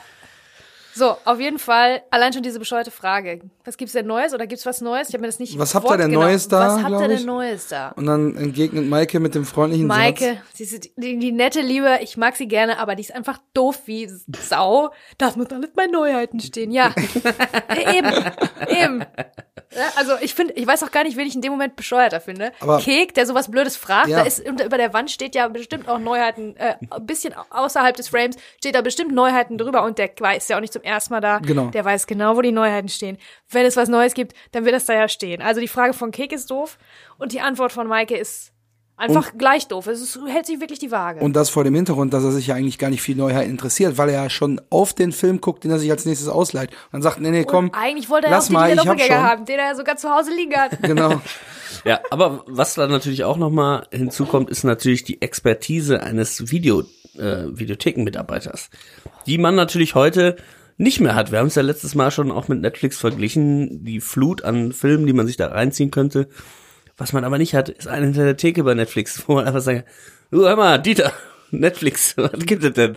So, 0.97 1.15
auf 1.25 1.39
jeden 1.39 1.59
Fall, 1.59 2.01
allein 2.09 2.33
schon 2.33 2.41
diese 2.41 2.57
bescheuerte 2.57 2.89
Frage. 2.89 3.41
Was 3.65 3.77
gibt's 3.77 3.93
denn 3.93 4.07
Neues 4.07 4.33
oder 4.33 4.47
gibt's 4.47 4.65
was 4.65 4.81
Neues? 4.81 5.09
Ich 5.09 5.13
habe 5.13 5.21
mir 5.21 5.27
das 5.27 5.37
nicht 5.37 5.57
Was 5.59 5.75
habt 5.75 5.87
ihr 5.89 5.97
denn 5.97 6.11
wortgenau- 6.11 6.19
Neues 6.21 6.47
da, 6.47 6.75
Was 6.75 6.83
habt 6.83 7.01
ihr 7.01 7.07
denn 7.07 7.25
Neues 7.25 7.67
da? 7.67 7.89
Und 7.89 8.07
dann 8.07 8.35
entgegnet 8.35 8.87
Maike 8.87 9.19
mit 9.19 9.35
dem 9.35 9.45
freundlichen 9.45 9.87
Satz. 9.87 9.97
Maike, 9.97 10.41
sie 10.53 10.63
ist 10.63 10.89
die, 10.97 11.19
die 11.19 11.31
nette 11.31 11.61
Liebe, 11.61 11.99
ich 12.01 12.17
mag 12.17 12.35
sie 12.35 12.47
gerne, 12.47 12.79
aber 12.79 12.95
die 12.95 13.03
ist 13.03 13.13
einfach 13.13 13.37
doof 13.53 13.81
wie 13.85 14.09
Sau. 14.41 14.89
Das 15.19 15.35
muss 15.35 15.47
alles 15.51 15.69
bei 15.75 15.85
Neuheiten 15.85 16.39
stehen. 16.39 16.71
Ja, 16.71 16.93
eben, 17.93 18.11
eben. 18.69 19.05
Ja, 19.75 19.83
also 19.97 20.13
ich 20.21 20.33
finde, 20.33 20.53
ich 20.53 20.65
weiß 20.65 20.81
auch 20.83 20.91
gar 20.91 21.03
nicht, 21.03 21.17
wen 21.17 21.27
ich 21.27 21.35
in 21.35 21.41
dem 21.41 21.51
Moment 21.51 21.75
bescheuerter 21.75 22.21
finde. 22.21 22.51
Aber- 22.61 22.79
Kek, 22.79 23.13
der 23.13 23.25
sowas 23.25 23.51
Blödes 23.51 23.75
fragt, 23.75 24.07
Ja. 24.07 24.19
da 24.19 24.23
ist 24.25 24.47
unter, 24.47 24.65
über 24.65 24.77
der 24.77 24.93
Wand 24.93 25.11
steht 25.11 25.35
ja 25.35 25.47
bestimmt 25.49 25.87
auch 25.89 25.99
Neuheiten, 25.99 26.55
äh, 26.55 26.75
ein 26.89 27.05
bisschen 27.05 27.33
außerhalb 27.49 27.95
des 27.95 28.07
Frames 28.09 28.37
steht 28.57 28.75
da 28.75 28.81
bestimmt 28.81 29.13
Neuheiten 29.13 29.57
drüber 29.57 29.83
und 29.83 29.97
der 29.97 30.09
ist 30.37 30.49
ja 30.49 30.55
auch 30.55 30.61
nicht 30.61 30.71
zum 30.73 30.83
ersten 30.87 31.13
Mal 31.13 31.21
da. 31.21 31.39
Genau. 31.39 31.67
Der 31.67 31.85
weiß 31.85 32.07
genau, 32.07 32.35
wo 32.35 32.41
die 32.41 32.51
Neuheiten 32.51 32.89
stehen. 32.89 33.17
Wenn 33.49 33.65
es 33.65 33.77
was 33.77 33.89
Neues 33.89 34.13
gibt, 34.13 34.33
dann 34.51 34.65
wird 34.65 34.75
das 34.75 34.85
da 34.85 34.93
ja 34.93 35.07
stehen. 35.07 35.41
Also 35.41 35.61
die 35.61 35.67
Frage 35.67 35.93
von 35.93 36.11
Kek 36.11 36.31
ist 36.31 36.49
doof 36.49 36.77
und 37.17 37.33
die 37.33 37.41
Antwort 37.41 37.71
von 37.71 37.87
Maike 37.87 38.15
ist 38.15 38.51
einfach 38.97 39.37
gleich 39.37 39.67
doof. 39.67 39.87
Es 39.87 40.01
ist, 40.01 40.19
hält 40.27 40.45
sich 40.45 40.59
wirklich 40.59 40.79
die 40.79 40.91
Waage. 40.91 41.21
Und 41.21 41.35
das 41.35 41.49
vor 41.49 41.63
dem 41.63 41.75
Hintergrund, 41.75 42.13
dass 42.13 42.23
er 42.23 42.31
sich 42.31 42.47
ja 42.47 42.55
eigentlich 42.55 42.77
gar 42.77 42.89
nicht 42.89 43.01
viel 43.01 43.15
Neuheit 43.15 43.47
interessiert, 43.47 43.97
weil 43.97 44.09
er 44.09 44.23
ja 44.23 44.29
schon 44.29 44.59
auf 44.69 44.93
den 44.93 45.11
Film 45.11 45.39
guckt, 45.39 45.63
den 45.63 45.71
er 45.71 45.79
sich 45.79 45.89
als 45.91 46.05
nächstes 46.05 46.27
ausleiht. 46.27 46.71
Und 46.71 46.93
dann 46.93 47.01
sagt, 47.03 47.21
nee, 47.21 47.31
nee, 47.31 47.45
komm, 47.45 47.65
Und 47.65 47.75
eigentlich 47.75 48.09
wollte 48.09 48.27
er 48.27 48.37
auch 48.37 48.43
den 48.43 48.53
mal, 48.53 48.69
hab 48.69 48.85
Doppelgänger 48.85 49.23
haben, 49.23 49.45
den 49.45 49.59
er 49.59 49.75
sogar 49.75 49.95
zu 49.95 50.09
Hause 50.09 50.31
liegen 50.35 50.55
hat. 50.55 50.71
Genau. 50.87 51.21
Ja, 51.83 51.99
aber 52.11 52.43
was 52.47 52.75
da 52.75 52.87
natürlich 52.87 53.23
auch 53.25 53.35
nochmal 53.35 53.87
hinzukommt, 53.91 54.49
ist 54.49 54.63
natürlich 54.63 55.03
die 55.03 55.21
Expertise 55.21 56.01
eines 56.01 56.49
Video, 56.49 56.83
äh, 57.17 57.43
Videothekenmitarbeiters, 57.51 58.69
die 59.25 59.37
man 59.37 59.55
natürlich 59.55 59.93
heute 59.93 60.37
nicht 60.77 60.99
mehr 60.99 61.15
hat. 61.15 61.31
Wir 61.31 61.39
haben 61.39 61.47
es 61.47 61.55
ja 61.55 61.63
letztes 61.63 61.95
Mal 61.95 62.11
schon 62.11 62.31
auch 62.31 62.47
mit 62.47 62.61
Netflix 62.61 62.97
verglichen, 62.97 63.83
die 63.83 63.99
Flut 63.99 64.43
an 64.43 64.71
Filmen, 64.71 65.07
die 65.07 65.13
man 65.13 65.27
sich 65.27 65.37
da 65.37 65.47
reinziehen 65.47 65.91
könnte. 65.91 66.29
Was 66.97 67.13
man 67.13 67.23
aber 67.23 67.37
nicht 67.37 67.53
hat, 67.53 67.69
ist 67.69 67.87
eine 67.87 68.05
hinter 68.05 68.23
der 68.23 68.37
Theke 68.37 68.63
bei 68.63 68.73
Netflix, 68.73 69.23
wo 69.27 69.35
man 69.35 69.45
einfach 69.45 69.61
sagt, 69.61 69.85
du 70.31 70.45
hör 70.45 70.55
mal, 70.55 70.77
Dieter, 70.77 71.11
Netflix, 71.51 72.13
was 72.17 72.31
gibt 72.33 72.63
es 72.63 72.73
denn? 72.73 72.95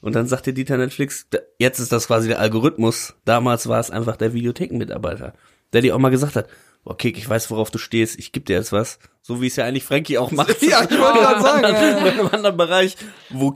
Und 0.00 0.14
dann 0.14 0.26
sagt 0.26 0.46
dir 0.46 0.52
Dieter 0.52 0.76
Netflix, 0.76 1.26
jetzt 1.58 1.80
ist 1.80 1.92
das 1.92 2.06
quasi 2.06 2.28
der 2.28 2.38
Algorithmus. 2.38 3.14
Damals 3.24 3.68
war 3.68 3.80
es 3.80 3.90
einfach 3.90 4.16
der 4.16 4.32
Videothekenmitarbeiter, 4.32 5.34
der 5.72 5.80
dir 5.82 5.94
auch 5.94 5.98
mal 5.98 6.10
gesagt 6.10 6.36
hat, 6.36 6.48
Kick, 6.96 7.18
ich 7.18 7.28
weiß, 7.28 7.50
worauf 7.50 7.70
du 7.70 7.78
stehst, 7.78 8.18
ich 8.18 8.32
geb 8.32 8.46
dir 8.46 8.56
jetzt 8.56 8.72
was. 8.72 8.98
So 9.20 9.42
wie 9.42 9.48
es 9.48 9.56
ja 9.56 9.66
eigentlich 9.66 9.84
Frankie 9.84 10.16
auch 10.18 10.30
macht. 10.30 10.62
Ja, 10.62 10.84
ich 10.84 10.98
wollte 10.98 11.18
gerade 11.18 11.42
sagen. 11.42 11.64
in 11.64 11.74
äh, 11.74 12.10
einem 12.10 12.28
anderen 12.28 12.56
Bereich, 12.56 12.96
wo 13.28 13.54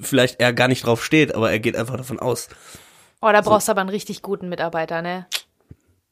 vielleicht 0.00 0.40
er 0.40 0.52
gar 0.52 0.68
nicht 0.68 0.84
drauf 0.84 1.04
steht, 1.04 1.34
aber 1.34 1.50
er 1.50 1.58
geht 1.58 1.76
einfach 1.76 1.96
davon 1.96 2.18
aus. 2.18 2.48
Oh, 3.22 3.30
da 3.32 3.40
brauchst 3.42 3.68
du 3.68 3.72
aber 3.72 3.82
einen 3.82 3.90
richtig 3.90 4.22
guten 4.22 4.48
Mitarbeiter, 4.48 5.02
ne? 5.02 5.26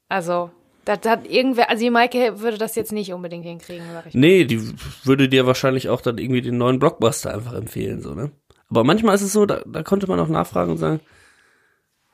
Also, 0.09 0.50
das 0.85 1.00
hat 1.07 1.27
irgendwer, 1.27 1.71
also 1.71 1.83
die 1.83 1.91
Maike 1.91 2.41
würde 2.41 2.59
das 2.59 2.75
jetzt 2.75 2.93
nicht 2.93 3.12
unbedingt 3.12 3.45
hinkriegen, 3.45 3.87
sag 3.93 4.07
ich. 4.07 4.15
Nee, 4.15 4.45
die 4.45 4.75
würde 5.05 5.29
dir 5.29 5.47
wahrscheinlich 5.47 5.88
auch 5.88 6.00
dann 6.00 6.19
irgendwie 6.19 6.43
den 6.43 6.59
neuen 6.59 6.79
Blockbuster 6.79 7.33
einfach 7.33 7.55
empfehlen, 7.55 8.00
so, 8.00 8.15
ne? 8.15 8.31
Aber 8.71 8.85
manchmal 8.85 9.15
ist 9.15 9.23
es 9.23 9.33
so, 9.33 9.47
da, 9.47 9.62
da 9.67 9.83
konnte 9.83 10.07
man 10.07 10.21
auch 10.21 10.29
nachfragen 10.29 10.73
und 10.73 10.79
sagen, 10.79 11.00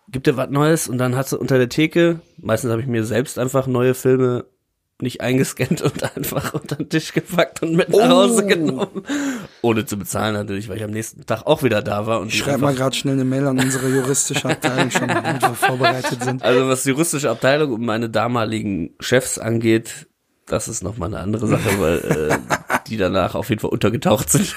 gibt 0.09 0.27
dir 0.27 0.37
was 0.37 0.51
Neues? 0.51 0.89
Und 0.89 0.99
dann 0.99 1.17
hat 1.17 1.29
sie 1.29 1.39
unter 1.39 1.59
der 1.59 1.69
Theke, 1.69 2.21
meistens 2.37 2.71
habe 2.71 2.81
ich 2.81 2.87
mir 2.87 3.05
selbst 3.05 3.39
einfach 3.39 3.67
neue 3.67 3.95
Filme 3.95 4.47
nicht 5.01 5.21
eingescannt 5.21 5.83
und 5.83 6.17
einfach 6.17 6.55
unter 6.55 6.77
den 6.77 6.89
Tisch 6.89 7.13
gepackt 7.13 7.63
und 7.63 7.75
mit 7.75 7.89
nach 7.91 8.09
Hause 8.09 8.43
Oh. 8.45 8.49
genommen. 8.49 9.03
Ohne 9.63 9.85
zu 9.87 9.99
bezahlen 9.99 10.35
natürlich, 10.35 10.69
weil 10.69 10.77
ich 10.77 10.85
am 10.85 10.91
nächsten 10.93 11.27
Tag 11.27 11.47
auch 11.47 11.63
wieder 11.63 11.83
da 11.83 12.07
war. 12.07 12.21
Und 12.21 12.29
Ich 12.29 12.39
schreibe 12.39 12.59
mal 12.63 12.75
gerade 12.75 12.95
schnell 12.95 13.15
eine 13.15 13.25
Mail 13.25 13.47
an 13.47 13.59
unsere 13.59 13.89
juristische 13.89 14.49
Abteilung 14.49 14.91
schon, 14.91 15.09
damit 15.09 15.43
wir 15.43 15.55
vorbereitet 15.55 16.23
sind. 16.23 16.43
Also 16.43 16.69
was 16.69 16.85
die 16.85 16.91
juristische 16.91 17.31
Abteilung 17.31 17.73
und 17.73 17.85
meine 17.85 18.09
damaligen 18.09 18.95
Chefs 19.01 19.39
angeht, 19.39 20.07
das 20.47 20.69
ist 20.69 20.83
noch 20.85 20.97
mal 20.97 21.07
eine 21.07 21.19
andere 21.21 21.47
Sache, 21.49 21.81
weil 21.81 21.99
äh, 22.31 22.39
die 22.89 22.97
danach 22.97 23.35
auf 23.35 23.49
jeden 23.49 23.61
Fall 23.61 23.71
untergetaucht 23.71 24.31
sind. 24.31 24.55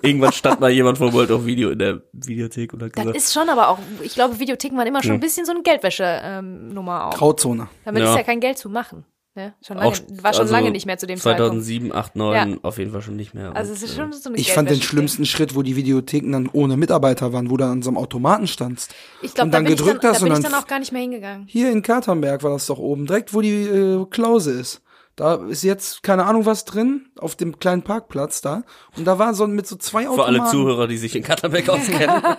Irgendwann 0.00 0.32
stand 0.32 0.60
mal 0.60 0.70
jemand 0.70 0.96
vor 0.98 1.12
World 1.12 1.32
of 1.32 1.44
Video 1.44 1.70
in 1.70 1.80
der 1.80 2.00
Videothek 2.12 2.72
und 2.72 2.82
hat 2.82 2.92
Das 2.96 3.02
gesagt, 3.02 3.16
ist 3.16 3.32
schon 3.34 3.48
aber 3.50 3.68
auch, 3.68 3.78
ich 4.02 4.14
glaube, 4.14 4.38
Videotheken 4.38 4.76
waren 4.78 4.86
immer 4.86 5.02
schon 5.02 5.12
ein 5.14 5.20
bisschen 5.20 5.44
so 5.44 5.52
eine 5.52 5.62
Geldwäsche-Nummer 5.62 7.06
auch. 7.08 7.14
Grauzone. 7.18 7.68
Damit 7.84 8.02
Ja. 8.02 8.10
ist 8.12 8.16
ja 8.16 8.22
kein 8.22 8.38
Geld 8.40 8.58
zu 8.58 8.68
machen. 8.70 9.04
Ne? 9.36 9.54
Schon 9.66 9.76
lange, 9.76 9.88
auch, 9.90 9.96
war 10.22 10.32
schon 10.32 10.42
also 10.42 10.52
lange 10.54 10.70
nicht 10.70 10.86
mehr 10.86 10.96
zu 10.96 11.06
dem 11.06 11.18
Zeitpunkt. 11.20 11.62
2007, 11.62 11.94
8, 11.94 12.16
9 12.16 12.50
Ja. 12.52 12.56
auf 12.62 12.78
jeden 12.78 12.90
Fall 12.92 13.02
schon 13.02 13.16
nicht 13.16 13.34
mehr. 13.34 13.54
Also 13.54 13.70
Und, 13.72 13.76
es 13.76 13.82
ist 13.82 13.94
schon 13.94 14.12
so 14.12 14.30
eine 14.30 14.38
Ich 14.38 14.52
fand 14.52 14.70
den 14.70 14.80
schlimmsten 14.80 15.26
Schritt, 15.26 15.54
wo 15.54 15.62
die 15.62 15.76
Videotheken 15.76 16.32
dann 16.32 16.48
ohne 16.52 16.76
Mitarbeiter 16.76 17.32
waren, 17.34 17.50
wo 17.50 17.56
du 17.56 17.64
an 17.66 17.82
so 17.82 17.90
einem 17.90 17.98
Automaten 17.98 18.46
standst. 18.46 18.94
Ich 19.22 19.34
glaube, 19.34 19.46
und 19.48 19.52
da 19.52 19.58
dann 19.58 19.64
bin, 19.64 19.74
ich 19.74 19.78
dann, 19.78 19.86
gedrückt 19.86 20.04
da 20.04 20.08
hast 20.10 20.22
bin 20.22 20.32
und 20.32 20.38
ich 20.38 20.44
dann 20.44 20.54
auch 20.54 20.66
gar 20.66 20.78
nicht 20.78 20.92
mehr 20.92 21.02
hingegangen. 21.02 21.46
Hier 21.48 21.70
in 21.70 21.82
Katernberg 21.82 22.42
war 22.42 22.52
das 22.52 22.66
doch 22.66 22.78
oben, 22.78 23.06
direkt 23.06 23.34
wo 23.34 23.42
die 23.42 23.62
äh, 23.62 24.06
Klause 24.10 24.52
ist. 24.52 24.80
Da 25.16 25.36
ist 25.46 25.62
jetzt 25.62 26.02
keine 26.02 26.26
Ahnung 26.26 26.44
was 26.44 26.66
drin, 26.66 27.06
auf 27.18 27.36
dem 27.36 27.58
kleinen 27.58 27.80
Parkplatz 27.80 28.42
da. 28.42 28.64
Und 28.98 29.06
da 29.06 29.18
war 29.18 29.32
so 29.32 29.46
mit 29.46 29.66
so 29.66 29.76
zwei 29.76 30.02
Für 30.02 30.10
Automaten. 30.10 30.40
alle 30.40 30.50
Zuhörer, 30.50 30.86
die 30.88 30.98
sich 30.98 31.16
in 31.16 31.22
Katterbeck 31.22 31.70
auskennen, 31.70 32.22
da, 32.22 32.36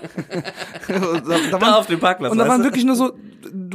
da 0.88 1.20
da 1.52 1.62
waren, 1.62 1.74
auf 1.74 1.88
dem 1.88 2.00
Parkplatz. 2.00 2.32
und 2.32 2.38
da 2.38 2.48
waren 2.48 2.60
du? 2.62 2.66
wirklich 2.66 2.86
nur 2.86 2.96
so, 2.96 3.14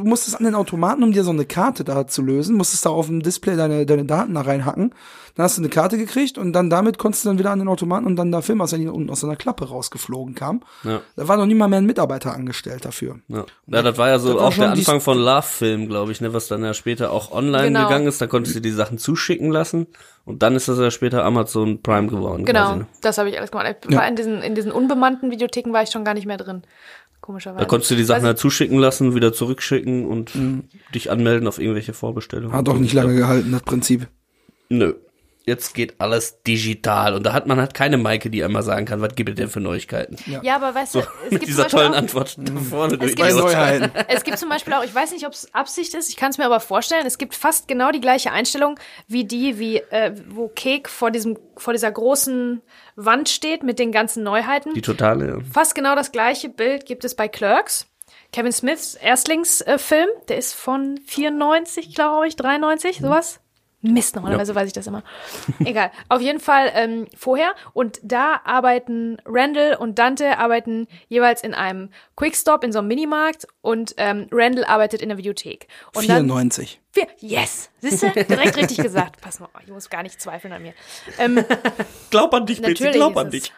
du 0.02 0.08
musstest 0.08 0.36
an 0.36 0.44
den 0.44 0.54
Automaten, 0.54 1.02
um 1.02 1.12
dir 1.12 1.24
so 1.24 1.30
eine 1.30 1.44
Karte 1.44 1.84
da 1.84 2.06
zu 2.06 2.22
lösen, 2.22 2.56
musstest 2.56 2.84
da 2.86 2.90
auf 2.90 3.06
dem 3.06 3.22
Display 3.22 3.56
deine, 3.56 3.86
deine 3.86 4.04
Daten 4.04 4.34
da 4.34 4.42
reinhacken. 4.42 4.94
Dann 5.34 5.44
hast 5.44 5.56
du 5.56 5.62
eine 5.62 5.70
Karte 5.70 5.96
gekriegt 5.96 6.36
und 6.36 6.52
dann 6.52 6.68
damit 6.68 6.98
konntest 6.98 7.24
du 7.24 7.30
dann 7.30 7.38
wieder 7.38 7.50
an 7.52 7.58
den 7.58 7.68
Automaten 7.68 8.04
und 8.06 8.16
dann 8.16 8.30
da 8.30 8.42
filmen, 8.42 8.60
als 8.60 8.74
er 8.74 8.92
unten 8.92 9.08
aus 9.08 9.20
seiner 9.20 9.36
Klappe 9.36 9.66
rausgeflogen 9.66 10.34
kam. 10.34 10.60
Ja. 10.84 11.00
Da 11.16 11.26
war 11.26 11.38
noch 11.38 11.46
nie 11.46 11.54
mal 11.54 11.68
mehr 11.68 11.78
ein 11.78 11.86
Mitarbeiter 11.86 12.34
angestellt 12.34 12.84
dafür. 12.84 13.18
Ja. 13.28 13.46
ja, 13.66 13.82
das 13.82 13.96
war 13.96 14.08
ja 14.08 14.18
so 14.18 14.34
war 14.36 14.48
auch 14.48 14.54
der 14.54 14.72
Anfang 14.72 15.00
von 15.00 15.16
Love-Film, 15.18 15.88
glaube 15.88 16.12
ich, 16.12 16.20
ne, 16.20 16.34
was 16.34 16.48
dann 16.48 16.62
ja 16.62 16.74
später 16.74 17.12
auch 17.12 17.32
online 17.32 17.68
Genau. 17.68 17.84
gegangen 17.84 18.06
ist. 18.08 18.20
Da 18.20 18.26
konntest 18.26 18.56
du 18.56 18.60
die 18.60 18.70
Sachen 18.72 18.98
zuschicken 18.98 19.50
lassen 19.50 19.86
und 20.26 20.42
dann 20.42 20.54
ist 20.54 20.68
das 20.68 20.78
ja 20.78 20.90
später 20.90 21.24
Amazon 21.24 21.80
Prime 21.82 22.08
geworden. 22.08 22.44
Genau, 22.44 22.66
Quasi, 22.66 22.78
ne? 22.80 22.86
das 23.00 23.16
habe 23.16 23.30
ich 23.30 23.38
alles 23.38 23.50
gemacht. 23.50 23.74
Ich 23.86 23.90
Ja. 23.90 23.98
war 24.00 24.08
in 24.08 24.16
diesen, 24.16 24.42
in 24.42 24.54
diesen 24.54 24.70
unbemannten 24.70 25.30
Videotheken 25.30 25.72
war 25.72 25.82
ich 25.82 25.88
schon 25.90 26.04
gar 26.04 26.12
nicht 26.12 26.26
mehr 26.26 26.36
drin. 26.36 26.62
Komischerweise. 27.22 27.60
Da 27.60 27.64
konntest 27.64 27.90
du 27.90 27.94
die 27.94 28.04
Sachen 28.04 28.24
halt 28.24 28.38
zuschicken 28.38 28.78
lassen, 28.78 29.14
wieder 29.14 29.32
zurückschicken 29.32 30.04
und 30.06 30.32
dich 30.94 31.10
anmelden 31.10 31.48
auf 31.48 31.58
irgendwelche 31.58 31.94
Vorbestellungen. 31.94 32.54
Hat 32.54 32.68
doch 32.68 32.78
nicht 32.78 32.92
lange 32.92 33.14
gehalten, 33.14 33.52
das 33.52 33.62
Prinzip. 33.62 34.08
Nö. 34.68 34.94
Jetzt 35.44 35.74
geht 35.74 36.00
alles 36.00 36.42
digital 36.42 37.14
und 37.14 37.24
da 37.24 37.32
hat 37.32 37.46
man 37.46 37.58
halt 37.58 37.74
keine 37.74 37.96
Maike, 37.96 38.30
die 38.30 38.44
einmal 38.44 38.62
sagen 38.62 38.86
kann, 38.86 39.00
was 39.00 39.14
gibt 39.14 39.30
es 39.30 39.34
denn 39.34 39.48
für 39.48 39.60
Neuigkeiten? 39.60 40.14
ich. 40.14 40.26
Ja, 40.42 40.56
aber 40.56 40.74
weißt 40.74 40.94
du, 40.94 41.00
es 41.00 41.30
Mit 41.30 41.30
gibt, 41.30 41.42
zum 41.42 41.46
dieser 41.46 41.62
Beispiel 41.64 41.78
tollen 41.80 41.92
auch, 41.94 41.98
Antwort 41.98 42.36
da 42.38 42.52
vorne. 42.60 42.98
du 42.98 43.06
gibt-. 43.06 43.18
Neuheiten. 43.18 43.90
es 44.08 44.22
gibt 44.24 44.38
zum 44.38 44.48
Beispiel 44.48 44.72
auch, 44.72 44.84
ich 44.84 44.94
weiß 44.94 45.12
nicht, 45.12 45.26
ob 45.26 45.32
es 45.32 45.52
Absicht 45.54 45.94
ist, 45.94 46.08
ich 46.08 46.16
kann 46.16 46.30
es 46.30 46.38
mir 46.38 46.46
aber 46.46 46.60
vorstellen, 46.60 47.06
es 47.06 47.18
gibt 47.18 47.34
fast 47.34 47.66
genau 47.66 47.90
die 47.90 48.00
gleiche 48.00 48.30
Einstellung 48.30 48.78
wie 49.08 49.24
die, 49.24 49.58
wie 49.58 49.78
äh, 49.78 50.12
wo 50.28 50.48
Cake 50.48 50.88
vor 50.88 51.10
diesem 51.10 51.38
vor 51.56 51.72
dieser 51.72 51.90
großen 51.90 52.62
Wand 52.96 53.28
steht 53.28 53.62
mit 53.62 53.78
den 53.78 53.92
ganzen 53.92 54.22
Neuheiten. 54.22 54.74
Die 54.74 54.82
totale. 54.82 55.26
ja. 55.26 55.38
Fast 55.52 55.74
genau 55.74 55.94
das 55.94 56.12
gleiche 56.12 56.48
Bild 56.48 56.86
gibt 56.86 57.04
es 57.04 57.14
bei 57.14 57.28
Clerks. 57.28 57.86
Kevin 58.32 58.52
Smiths 58.52 58.94
Erstlingsfilm, 58.94 60.08
äh, 60.08 60.26
der 60.28 60.38
ist 60.38 60.54
von 60.54 60.98
94, 61.06 61.94
glaube 61.94 62.28
ich, 62.28 62.36
93, 62.36 62.98
sowas. 63.00 63.40
Mist, 63.82 64.14
normalerweise 64.14 64.54
weiß 64.54 64.68
ich 64.68 64.72
das 64.72 64.86
immer. 64.86 65.02
Egal. 65.64 65.90
Auf 66.08 66.20
jeden 66.20 66.38
Fall 66.40 66.70
ähm, 66.74 67.06
vorher. 67.16 67.54
Und 67.72 68.00
da 68.02 68.40
arbeiten 68.44 69.18
Randall 69.26 69.74
und 69.74 69.98
Dante 69.98 70.38
arbeiten 70.38 70.86
jeweils 71.08 71.42
in 71.42 71.52
einem 71.52 71.90
Quickstop 72.16 72.62
in 72.62 72.72
so 72.72 72.78
einem 72.78 72.88
Minimarkt 72.88 73.48
und 73.60 73.94
ähm, 73.96 74.28
Randall 74.30 74.64
arbeitet 74.64 75.02
in 75.02 75.08
der 75.08 75.18
Videothek. 75.18 75.66
Und 75.94 76.08
dann 76.08 76.26
94. 76.26 76.80
Vier, 76.92 77.06
yes! 77.18 77.70
Siehst 77.80 78.02
du? 78.02 78.10
Direkt 78.10 78.56
richtig 78.56 78.76
gesagt. 78.76 79.20
Pass 79.20 79.40
mal, 79.40 79.48
ich 79.64 79.70
muss 79.70 79.90
gar 79.90 80.02
nicht 80.02 80.20
zweifeln 80.20 80.52
an 80.52 80.62
mir. 80.62 80.74
Ähm, 81.18 81.42
Glaub 82.10 82.32
an 82.34 82.46
dich, 82.46 82.60
Betsy, 82.60 82.90
glaub 82.90 83.16
an 83.16 83.30
dich. 83.30 83.52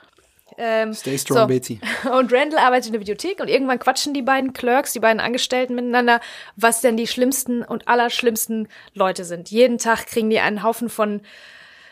Ähm, 0.59 0.95
Stay 0.95 1.19
strong, 1.19 1.39
so. 1.39 1.47
Betsy. 1.47 1.81
Und 2.05 2.33
Randall 2.33 2.61
arbeitet 2.61 2.87
in 2.87 2.93
der 2.93 3.01
Bibliothek 3.01 3.41
und 3.41 3.49
irgendwann 3.49 3.79
quatschen 3.79 4.15
die 4.15 4.23
beiden 4.23 4.53
Clerks, 4.53 4.93
die 4.93 5.01
beiden 5.01 5.21
Angestellten 5.21 5.75
miteinander, 5.75 6.21
was 6.57 6.81
denn 6.81 6.97
die 6.97 7.07
schlimmsten 7.07 7.63
und 7.63 7.89
allerschlimmsten 7.89 8.69
Leute 8.93 9.25
sind. 9.25 9.51
Jeden 9.51 9.79
Tag 9.79 10.07
kriegen 10.07 10.31
die 10.31 10.41
einen 10.41 10.63
Haufen 10.63 10.89
von, 10.89 11.23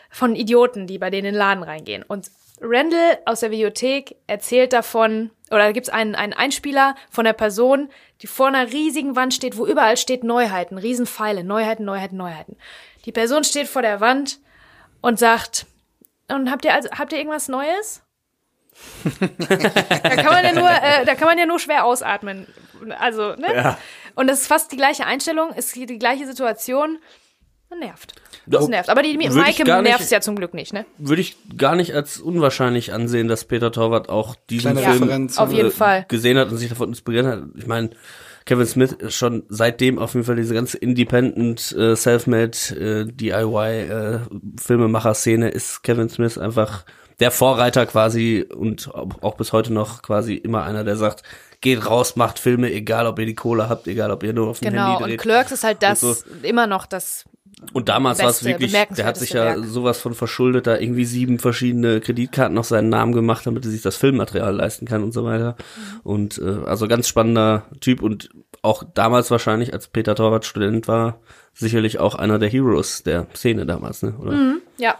von 0.09 0.35
Idioten, 0.35 0.87
die 0.87 0.97
bei 0.97 1.09
denen 1.09 1.25
in 1.27 1.33
den 1.33 1.39
Laden 1.39 1.63
reingehen. 1.63 2.03
Und 2.03 2.31
Randall 2.61 3.19
aus 3.25 3.41
der 3.41 3.49
Bibliothek 3.49 4.15
erzählt 4.27 4.71
davon, 4.71 5.31
oder 5.49 5.65
da 5.65 5.71
gibt's 5.71 5.89
einen, 5.89 6.15
einen 6.15 6.33
Einspieler 6.33 6.95
von 7.09 7.25
der 7.25 7.33
Person, 7.33 7.89
die 8.21 8.27
vor 8.27 8.47
einer 8.47 8.71
riesigen 8.71 9.15
Wand 9.15 9.33
steht, 9.33 9.57
wo 9.57 9.65
überall 9.65 9.97
steht 9.97 10.23
Neuheiten, 10.23 10.77
Riesenpfeile, 10.77 11.43
Neuheiten, 11.43 11.83
Neuheiten, 11.83 12.15
Neuheiten. 12.15 12.55
Die 13.05 13.11
Person 13.11 13.43
steht 13.43 13.67
vor 13.67 13.81
der 13.81 13.99
Wand 13.99 14.39
und 15.01 15.19
sagt, 15.19 15.65
und 16.29 16.49
habt 16.49 16.63
ihr 16.63 16.73
also, 16.73 16.89
habt 16.91 17.11
ihr 17.11 17.17
irgendwas 17.17 17.49
Neues? 17.49 18.02
Da 19.29 20.15
kann 20.15 20.25
man 20.25 20.43
ja 20.43 20.53
nur, 20.53 20.69
äh, 20.69 21.05
da 21.05 21.15
kann 21.15 21.27
man 21.27 21.37
ja 21.37 21.45
nur 21.45 21.59
schwer 21.59 21.85
ausatmen. 21.85 22.47
Also, 22.99 23.35
ne? 23.35 23.53
Ja. 23.53 23.77
Und 24.15 24.27
das 24.27 24.41
ist 24.41 24.47
fast 24.47 24.71
die 24.71 24.77
gleiche 24.77 25.05
Einstellung, 25.05 25.51
ist 25.53 25.75
die 25.75 25.85
gleiche 25.99 26.25
Situation. 26.25 26.99
Das 27.69 27.79
nervt. 27.79 28.13
Das 28.45 28.67
nervt. 28.67 28.89
Aber 28.89 29.01
die 29.01 29.17
Maike 29.17 29.63
nervt 29.63 30.11
ja 30.11 30.21
zum 30.21 30.35
Glück 30.35 30.53
nicht, 30.53 30.73
ne? 30.73 30.85
Würde 30.97 31.21
ich 31.21 31.37
gar 31.57 31.75
nicht 31.75 31.93
als 31.93 32.19
unwahrscheinlich 32.19 32.93
ansehen, 32.93 33.27
dass 33.27 33.45
Peter 33.45 33.71
Torwart 33.71 34.09
auch 34.09 34.35
diesen 34.49 34.73
Kleine 34.73 34.81
Film 34.81 35.03
Referenz, 35.03 35.37
Auf 35.37 35.51
jeden 35.51 35.71
Fall. 35.71 36.05
gesehen 36.07 36.37
hat 36.37 36.51
und 36.51 36.57
sich 36.57 36.69
davon 36.69 36.89
inspiriert 36.89 37.25
hat. 37.25 37.43
Ich 37.55 37.65
meine, 37.65 37.91
Kevin 38.45 38.67
Smith 38.67 38.91
ist 38.91 39.15
schon 39.15 39.43
seitdem 39.47 39.97
auf 39.97 40.13
jeden 40.13 40.25
Fall 40.25 40.35
diese 40.35 40.53
ganze 40.53 40.77
Independent, 40.77 41.71
äh, 41.71 41.95
Selfmade, 41.95 42.57
äh, 42.75 43.05
DIY 43.05 43.79
äh, 43.79 44.19
Filmemacher-Szene 44.61 45.49
ist 45.49 45.81
Kevin 45.83 46.09
Smith 46.09 46.37
einfach 46.37 46.85
der 47.23 47.31
Vorreiter 47.31 47.85
quasi 47.85 48.45
und 48.53 48.93
auch 48.93 49.35
bis 49.35 49.53
heute 49.53 49.71
noch 49.71 50.01
quasi 50.01 50.35
immer 50.35 50.63
einer, 50.63 50.83
der 50.83 50.97
sagt, 50.97 51.23
geht 51.61 51.89
raus, 51.89 52.17
macht 52.17 52.37
Filme, 52.37 52.69
egal 52.69 53.07
ob 53.07 53.17
ihr 53.17 53.25
die 53.25 53.33
Kohle 53.33 53.69
habt, 53.69 53.87
egal 53.87 54.11
ob 54.11 54.23
ihr 54.23 54.33
nur 54.33 54.49
auf 54.49 54.59
dem 54.59 54.71
Genau. 54.71 54.89
Handy 54.89 55.03
Und 55.03 55.09
dreht. 55.09 55.21
Clerks 55.21 55.53
ist 55.53 55.63
halt 55.63 55.81
das, 55.81 56.03
Und 56.03 56.43
immer 56.43 56.67
noch 56.67 56.85
das. 56.85 57.23
Und 57.71 57.87
damals 57.87 58.19
war 58.19 58.29
es 58.29 58.43
wirklich, 58.43 58.73
der 58.73 59.05
hat 59.05 59.15
sich 59.15 59.29
ja 59.29 59.57
sowas 59.57 60.01
von 60.01 60.13
verschuldet, 60.13 60.67
da 60.67 60.77
irgendwie 60.77 61.05
sieben 61.05 61.39
verschiedene 61.39 62.01
Kreditkarten 62.01 62.57
auf 62.57 62.65
seinen 62.67 62.89
Namen 62.89 63.13
gemacht, 63.13 63.47
damit 63.47 63.63
er 63.63 63.71
sich 63.71 63.81
das 63.81 63.95
Filmmaterial 63.95 64.53
leisten 64.53 64.85
kann 64.85 65.01
und 65.01 65.13
so 65.13 65.23
weiter. 65.23 65.55
Und 66.03 66.39
äh, 66.39 66.65
also 66.65 66.89
ganz 66.89 67.07
spannender 67.07 67.63
Typ 67.79 68.01
und 68.01 68.31
auch 68.63 68.83
damals 68.93 69.31
wahrscheinlich, 69.31 69.71
als 69.71 69.87
Peter 69.87 70.13
Torwart 70.13 70.43
Student 70.43 70.89
war, 70.89 71.21
sicherlich 71.53 71.99
auch 71.99 72.15
einer 72.15 72.37
der 72.37 72.49
Heroes 72.49 73.03
der 73.03 73.27
Szene 73.33 73.65
damals, 73.65 74.03
ne? 74.03 74.13
Oder? 74.19 74.55
Ja. 74.77 74.97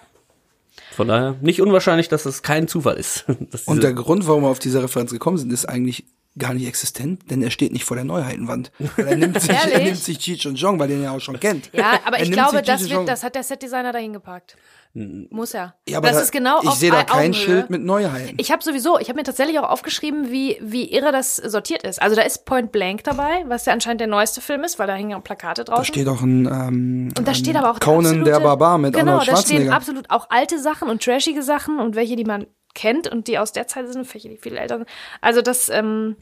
Von 0.96 1.08
daher 1.08 1.36
nicht 1.42 1.62
unwahrscheinlich, 1.62 2.08
dass 2.10 2.26
es 2.26 2.42
kein 2.42 2.68
Zufall 2.68 2.98
ist. 2.98 3.26
dass 3.52 3.64
Und 3.64 3.84
der 3.84 3.94
Grund, 3.94 4.28
warum 4.28 4.44
wir 4.44 4.50
auf 4.50 4.60
diese 4.60 4.82
Referenz 4.84 5.12
gekommen 5.12 5.38
sind, 5.38 5.52
ist 5.52 5.66
eigentlich 5.66 6.06
gar 6.38 6.54
nicht 6.54 6.66
existent, 6.68 7.30
denn 7.30 7.42
er 7.44 7.52
steht 7.52 7.72
nicht 7.74 7.86
vor 7.86 7.96
der 7.96 8.06
Neuheitenwand. 8.06 8.72
Er 8.98 9.16
nimmt 9.16 9.40
sich, 9.40 9.52
er 9.52 9.84
nimmt 9.84 9.98
sich 9.98 10.18
Cheech 10.18 10.48
und 10.48 10.56
Jong, 10.56 10.80
weil 10.80 10.88
den 10.88 11.04
er 11.04 11.12
auch 11.12 11.20
schon 11.20 11.40
kennt. 11.40 11.70
Ja, 11.74 12.00
aber 12.06 12.18
Er 12.18 12.24
ich 12.24 12.32
glaube, 12.32 12.62
das 12.64 12.90
wird, 12.90 13.08
das 13.08 13.24
hat 13.24 13.36
der 13.36 13.44
Setdesigner 13.44 13.92
dahin 13.92 14.14
gepackt. 14.14 14.58
Muss 14.96 15.56
er. 15.56 15.74
Ja, 15.90 15.98
aber 15.98 16.10
das 16.10 16.18
da, 16.18 16.24
ist 16.24 16.32
genau 16.32 16.62
ich 16.62 16.68
auf 16.70 16.76
sehe 16.76 16.92
da 16.92 17.00
Augenhöhe. 17.00 17.16
kein 17.18 17.34
Schild 17.34 17.70
mit 17.72 17.82
Neuheiten. 17.84 18.36
Ich 18.38 18.52
habe 18.52 18.64
sowieso, 18.64 19.00
ich 19.00 19.10
habe 19.10 19.18
mir 19.18 19.24
tatsächlich 19.24 19.58
auch 19.58 19.68
aufgeschrieben, 19.68 20.30
wie, 20.30 20.58
wie 20.62 20.92
irre 20.92 21.12
das 21.12 21.38
sortiert 21.38 21.82
ist. 21.82 22.00
Also 22.00 22.16
da 22.16 22.22
ist 22.22 22.46
Point 22.46 22.72
Blank 22.72 23.04
dabei, 23.04 23.44
was 23.48 23.66
ja 23.66 23.74
anscheinend 23.74 24.02
der 24.02 24.08
neueste 24.08 24.40
Film 24.40 24.64
ist, 24.64 24.78
weil 24.78 24.86
da 24.86 24.94
hängen 24.94 25.16
auch 25.16 25.24
Plakate 25.24 25.64
draußen. 25.64 25.82
da 25.82 25.86
steht 25.86 26.08
auch 26.08 26.22
ein 26.22 26.46
ähm, 26.46 27.14
und 27.18 27.28
da 27.28 27.32
ein 27.32 27.36
steht 27.36 27.56
aber 27.56 27.72
auch 27.72 27.80
Conan 27.80 28.06
absolute, 28.06 28.24
der 28.30 28.40
Barbar 28.40 28.78
mit 28.78 28.94
Genau, 28.94 29.14
Arnold 29.14 29.28
da 29.30 29.32
stehen 29.38 29.46
Schwarzenegger. 29.48 29.74
absolut 29.76 30.10
auch 30.12 30.28
alte 30.30 30.60
Sachen 30.60 30.88
und 30.90 31.02
trashige 31.04 31.42
Sachen 31.42 31.80
und 31.80 31.96
welche, 31.96 32.16
die 32.16 32.26
man 32.26 32.46
kennt 32.76 33.08
und 33.08 33.28
die 33.28 33.40
aus 33.40 33.52
der 33.52 33.66
Zeit 33.68 33.92
sind, 33.92 34.06
vielleicht 34.06 34.26
die 34.26 34.38
viel 34.38 34.56
älter 34.58 34.78
sind. 34.78 34.90
Also 35.22 35.42
das, 35.42 35.70
ähm, 35.70 36.18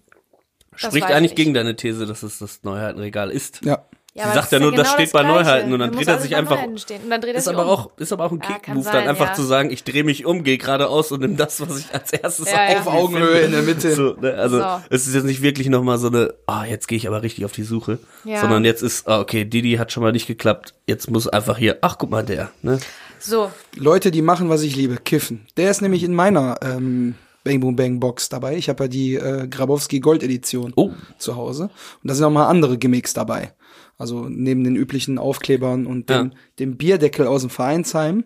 das 0.71 0.83
Spricht 0.83 1.07
eigentlich 1.07 1.31
ich. 1.31 1.35
gegen 1.35 1.53
deine 1.53 1.75
These, 1.75 2.05
dass 2.05 2.23
es 2.23 2.39
das 2.39 2.63
Neuheitenregal 2.63 3.31
ist. 3.31 3.65
Ja. 3.65 3.83
Ja, 4.13 4.25
Sie 4.27 4.33
sagt 4.33 4.43
das 4.45 4.51
ja 4.51 4.59
nur, 4.59 4.71
das 4.73 4.87
genau 4.89 4.93
steht 4.95 5.11
bei 5.13 5.21
Gleiche. 5.21 5.33
Neuheiten 5.35 5.71
und 5.73 5.79
dann 5.79 5.91
Da 5.91 5.97
dreht 5.97 6.07
er 6.09 6.19
sich 6.19 6.35
einfach- 6.35 6.55
Neuheiten 6.57 6.77
Stehen. 6.77 7.01
Und 7.03 7.09
dann 7.11 7.21
dreht 7.21 7.31
er 7.33 7.37
Ist 7.37 7.45
sich 7.45 7.53
aber 7.53 7.63
um. 7.63 7.69
auch, 7.69 7.91
ist 7.97 8.11
aber 8.11 8.25
auch 8.25 8.31
ein 8.31 8.39
Ja, 8.41 8.47
kann 8.49 8.55
Kick-Move, 8.61 8.83
sein, 8.83 8.93
dann 8.93 9.07
einfach 9.07 9.27
ja. 9.29 9.33
zu 9.33 9.41
sagen, 9.43 9.71
ich 9.71 9.85
drehe 9.85 10.03
mich 10.03 10.25
um, 10.25 10.43
gehe 10.43 10.57
geradeaus 10.57 11.13
und 11.13 11.21
nimm 11.21 11.37
das, 11.37 11.61
was 11.61 11.79
ich 11.79 11.93
als 11.93 12.11
erstes 12.11 12.51
Ja, 12.51 12.71
ja. 12.71 12.79
Auf 12.81 12.87
Augenhöhe 12.87 13.39
in 13.39 13.51
der 13.51 13.61
Mitte. 13.61 13.95
So, 13.95 14.15
ne? 14.19 14.33
Also 14.33 14.59
So. 14.59 14.65
es 14.89 15.07
ist 15.07 15.13
jetzt 15.15 15.23
nicht 15.23 15.41
wirklich 15.41 15.69
nochmal 15.69 15.97
so 15.97 16.07
eine, 16.07 16.33
ah, 16.45 16.65
jetzt 16.65 16.89
gehe 16.89 16.97
ich 16.97 17.07
aber 17.07 17.21
richtig 17.23 17.45
auf 17.45 17.53
die 17.53 17.63
Suche. 17.63 17.99
Ja. 18.25 18.41
Sondern 18.41 18.65
jetzt 18.65 18.81
ist, 18.83 19.07
ah, 19.07 19.21
okay, 19.21 19.45
Didi 19.45 19.75
hat 19.77 19.93
schon 19.93 20.03
mal 20.03 20.11
nicht 20.11 20.27
geklappt, 20.27 20.73
jetzt 20.87 21.09
muss 21.09 21.29
einfach 21.29 21.57
hier, 21.57 21.77
ach 21.81 21.97
guck 21.97 22.09
mal 22.09 22.25
der, 22.25 22.51
ne? 22.63 22.79
So, 23.17 23.49
Leute, 23.77 24.11
die 24.11 24.21
machen, 24.21 24.49
was 24.49 24.61
ich 24.63 24.75
liebe, 24.75 24.97
kiffen. 24.97 25.45
Der 25.55 25.71
ist 25.71 25.81
nämlich 25.81 26.03
in 26.03 26.13
meiner 26.15 26.57
ähm, 26.63 27.15
Bang 27.45 27.59
Boom 27.61 27.75
Bang 27.77 27.99
Box 28.01 28.27
dabei. 28.29 28.57
Ich 28.57 28.67
habe 28.67 28.83
ja 28.83 28.87
die 28.87 29.15
äh, 29.15 29.47
Grabowski 29.47 29.99
Gold 30.01 30.21
Edition 30.21 30.73
Oh. 30.75 30.91
zu 31.17 31.35
Hause. 31.37 31.65
Und 32.03 32.09
da 32.09 32.13
sind 32.13 32.25
auch 32.25 32.29
mal 32.31 32.47
andere 32.47 32.77
Gimmicks 32.77 33.13
dabei. 33.13 33.53
Also 34.01 34.27
neben 34.27 34.63
den 34.63 34.75
üblichen 34.75 35.17
Aufklebern 35.19 35.85
und 35.85 36.09
dem, 36.09 36.25
Ja. 36.27 36.31
dem 36.59 36.75
Bierdeckel 36.75 37.27
aus 37.27 37.41
dem 37.41 37.51
Vereinsheim 37.51 38.23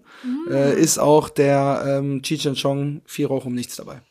äh, 0.49 0.79
ist 0.79 0.97
auch 0.99 1.27
der 1.29 1.83
ähm, 1.85 2.21
Cheech 2.21 2.47
and 2.47 2.57
Chong 2.57 3.01
Vier 3.05 3.27
Rauch 3.27 3.45
um 3.45 3.53
nichts 3.53 3.75
dabei. 3.75 4.01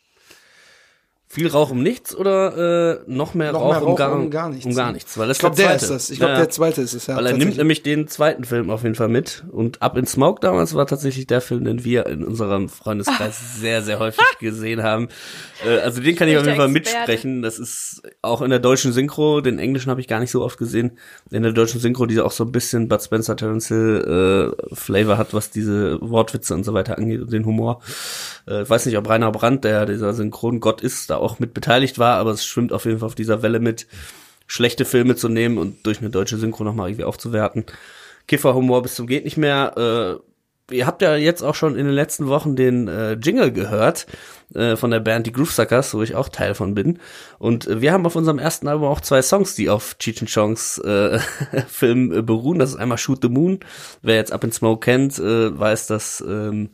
Viel 1.35 1.49
Rauch 1.49 1.69
um 1.69 1.83
nichts 1.83 2.15
oder 2.15 2.95
äh, 2.95 3.03
noch 3.07 3.33
mehr, 3.33 3.51
Noch 3.51 3.59
Rauch, 3.59 3.71
mehr 3.71 3.81
um, 3.81 3.87
Rauch 3.89 3.97
gar, 3.97 4.13
um 4.13 4.29
gar 4.31 4.49
nichts. 4.49 4.65
Um 4.65 4.73
gar 4.73 4.93
nichts. 4.93 5.17
Weil 5.17 5.27
das 5.27 5.35
Ich 5.35 5.41
glaube, 5.41 5.57
der 5.57 5.67
der 5.67 5.77
zweite. 5.79 5.85
ist 5.85 5.91
das. 5.91 6.09
Ich 6.09 6.19
glaube, 6.19 6.31
Ja, 6.31 6.39
der 6.39 6.49
zweite 6.49 6.81
ist 6.81 6.93
es. 6.93 7.07
Ja, 7.07 7.17
Weil 7.17 7.25
er 7.25 7.33
nimmt 7.33 7.57
nämlich 7.57 7.83
den 7.83 8.07
zweiten 8.07 8.45
Film 8.45 8.69
auf 8.69 8.83
jeden 8.83 8.95
Fall 8.95 9.09
mit. 9.09 9.43
Und 9.51 9.81
Up 9.81 9.97
in 9.97 10.07
Smoke 10.07 10.39
damals 10.39 10.75
war 10.75 10.87
tatsächlich 10.87 11.27
der 11.27 11.41
Film, 11.41 11.65
den 11.65 11.83
wir 11.83 12.05
in 12.05 12.23
unserem 12.23 12.69
Freundeskreis 12.69 13.37
sehr, 13.59 13.81
sehr 13.81 13.99
häufig 13.99 14.23
gesehen 14.39 14.81
haben. 14.81 15.09
Äh, 15.65 15.79
also 15.79 16.01
den 16.01 16.15
kann 16.15 16.29
ich 16.29 16.37
auf 16.37 16.45
jeden 16.45 16.55
Fall 16.55 16.69
mitsprechen. 16.69 17.41
Das 17.41 17.59
ist 17.59 18.01
auch 18.21 18.41
in 18.41 18.49
der 18.49 18.59
deutschen 18.59 18.93
Synchro. 18.93 19.41
Den 19.41 19.59
englischen 19.59 19.89
habe 19.89 19.99
ich 19.99 20.07
gar 20.07 20.21
nicht 20.21 20.31
so 20.31 20.41
oft 20.41 20.57
gesehen. 20.57 20.97
In 21.31 21.43
der 21.43 21.51
deutschen 21.51 21.81
Synchro, 21.81 22.05
die 22.05 22.21
auch 22.21 22.31
so 22.31 22.45
ein 22.45 22.53
bisschen 22.53 22.87
Bud 22.87 23.01
Spencer, 23.01 23.35
Terence 23.35 23.67
Hill 23.67 24.53
äh, 24.71 24.75
Flavor 24.75 25.17
hat, 25.17 25.33
was 25.33 25.49
diese 25.49 25.99
Wortwitze 26.01 26.53
und 26.53 26.63
so 26.63 26.73
weiter 26.73 26.97
angeht 26.97 27.21
und 27.21 27.33
den 27.33 27.45
Humor. 27.45 27.81
Äh, 28.47 28.63
ich 28.63 28.69
weiß 28.69 28.85
nicht, 28.85 28.97
ob 28.97 29.09
Rainer 29.09 29.31
Brandt, 29.31 29.63
der 29.63 29.85
dieser 29.85 30.13
Synchrongott 30.13 30.81
ist, 30.81 31.09
da 31.09 31.17
auch 31.17 31.39
mit 31.39 31.53
beteiligt 31.53 31.99
war, 31.99 32.17
aber 32.17 32.31
es 32.31 32.45
schwimmt 32.45 32.73
auf 32.73 32.85
jeden 32.85 32.99
Fall 32.99 33.07
auf 33.07 33.15
dieser 33.15 33.41
Welle 33.41 33.59
mit, 33.59 33.87
schlechte 34.47 34.85
Filme 34.85 35.15
zu 35.15 35.29
nehmen 35.29 35.57
und 35.57 35.85
durch 35.85 35.99
eine 35.99 36.09
deutsche 36.09 36.37
Synchro 36.37 36.63
nochmal 36.63 36.89
irgendwie 36.89 37.05
aufzuwerten. 37.05 37.65
Kifferhumor 38.27 38.81
bis 38.81 38.95
zum 38.95 39.07
geht 39.07 39.25
nicht 39.25 39.37
mehr. 39.37 40.19
Äh, 40.69 40.75
ihr 40.75 40.87
habt 40.87 41.01
ja 41.01 41.15
jetzt 41.15 41.43
auch 41.43 41.53
schon 41.53 41.75
in 41.75 41.85
den 41.85 41.93
letzten 41.93 42.27
Wochen 42.27 42.55
den 42.55 42.87
äh, 42.87 43.13
Jingle 43.13 43.51
gehört 43.51 44.07
äh, 44.53 44.75
von 44.75 44.89
der 44.89 44.99
Band 44.99 45.27
Die 45.27 45.31
Groovesuckers, 45.31 45.93
wo 45.93 46.01
ich 46.01 46.15
auch 46.15 46.29
Teil 46.29 46.55
von 46.55 46.73
bin. 46.73 46.99
Und 47.37 47.67
äh, 47.67 47.81
wir 47.81 47.91
haben 47.93 48.05
auf 48.05 48.15
unserem 48.15 48.39
ersten 48.39 48.67
Album 48.67 48.87
auch 48.87 49.01
zwei 49.01 49.21
Songs, 49.21 49.55
die 49.55 49.69
auf 49.69 49.97
Cheech 49.99 50.21
and 50.21 50.33
Chongs 50.33 50.79
äh, 50.79 51.19
Film 51.67 52.11
äh, 52.11 52.21
beruhen. 52.21 52.59
Das 52.59 52.71
ist 52.71 52.77
einmal 52.77 52.97
Shoot 52.97 53.19
the 53.21 53.29
Moon. 53.29 53.59
Wer 54.01 54.15
jetzt 54.15 54.31
Up 54.31 54.43
in 54.43 54.51
Smoke 54.51 54.83
kennt, 54.83 55.19
äh, 55.19 55.57
weiß, 55.57 55.87
dass 55.87 56.23
ähm, 56.27 56.71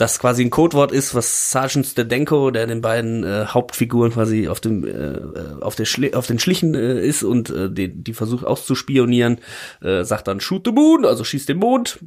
das 0.00 0.18
quasi 0.18 0.42
ein 0.42 0.48
Codewort 0.48 0.92
ist, 0.92 1.14
was 1.14 1.50
Sergeant 1.50 1.86
Stedenko, 1.86 2.50
der 2.50 2.66
den 2.66 2.80
beiden 2.80 3.22
äh, 3.22 3.44
Hauptfiguren 3.46 4.12
quasi 4.12 4.48
auf 4.48 4.58
dem 4.58 4.86
äh, 4.86 5.62
auf 5.62 5.74
der 5.74 5.84
Schli 5.84 6.14
auf 6.14 6.26
den 6.26 6.38
Schlichen 6.38 6.74
äh, 6.74 7.06
ist 7.06 7.22
und 7.22 7.50
äh, 7.50 7.70
die, 7.70 8.02
die 8.02 8.14
versucht 8.14 8.46
auszuspionieren, 8.46 9.40
äh, 9.82 10.02
sagt 10.04 10.26
dann 10.26 10.40
Shoot 10.40 10.62
the 10.64 10.72
Moon, 10.72 11.04
also 11.04 11.22
schießt 11.22 11.50
den 11.50 11.58
Mond. 11.58 11.98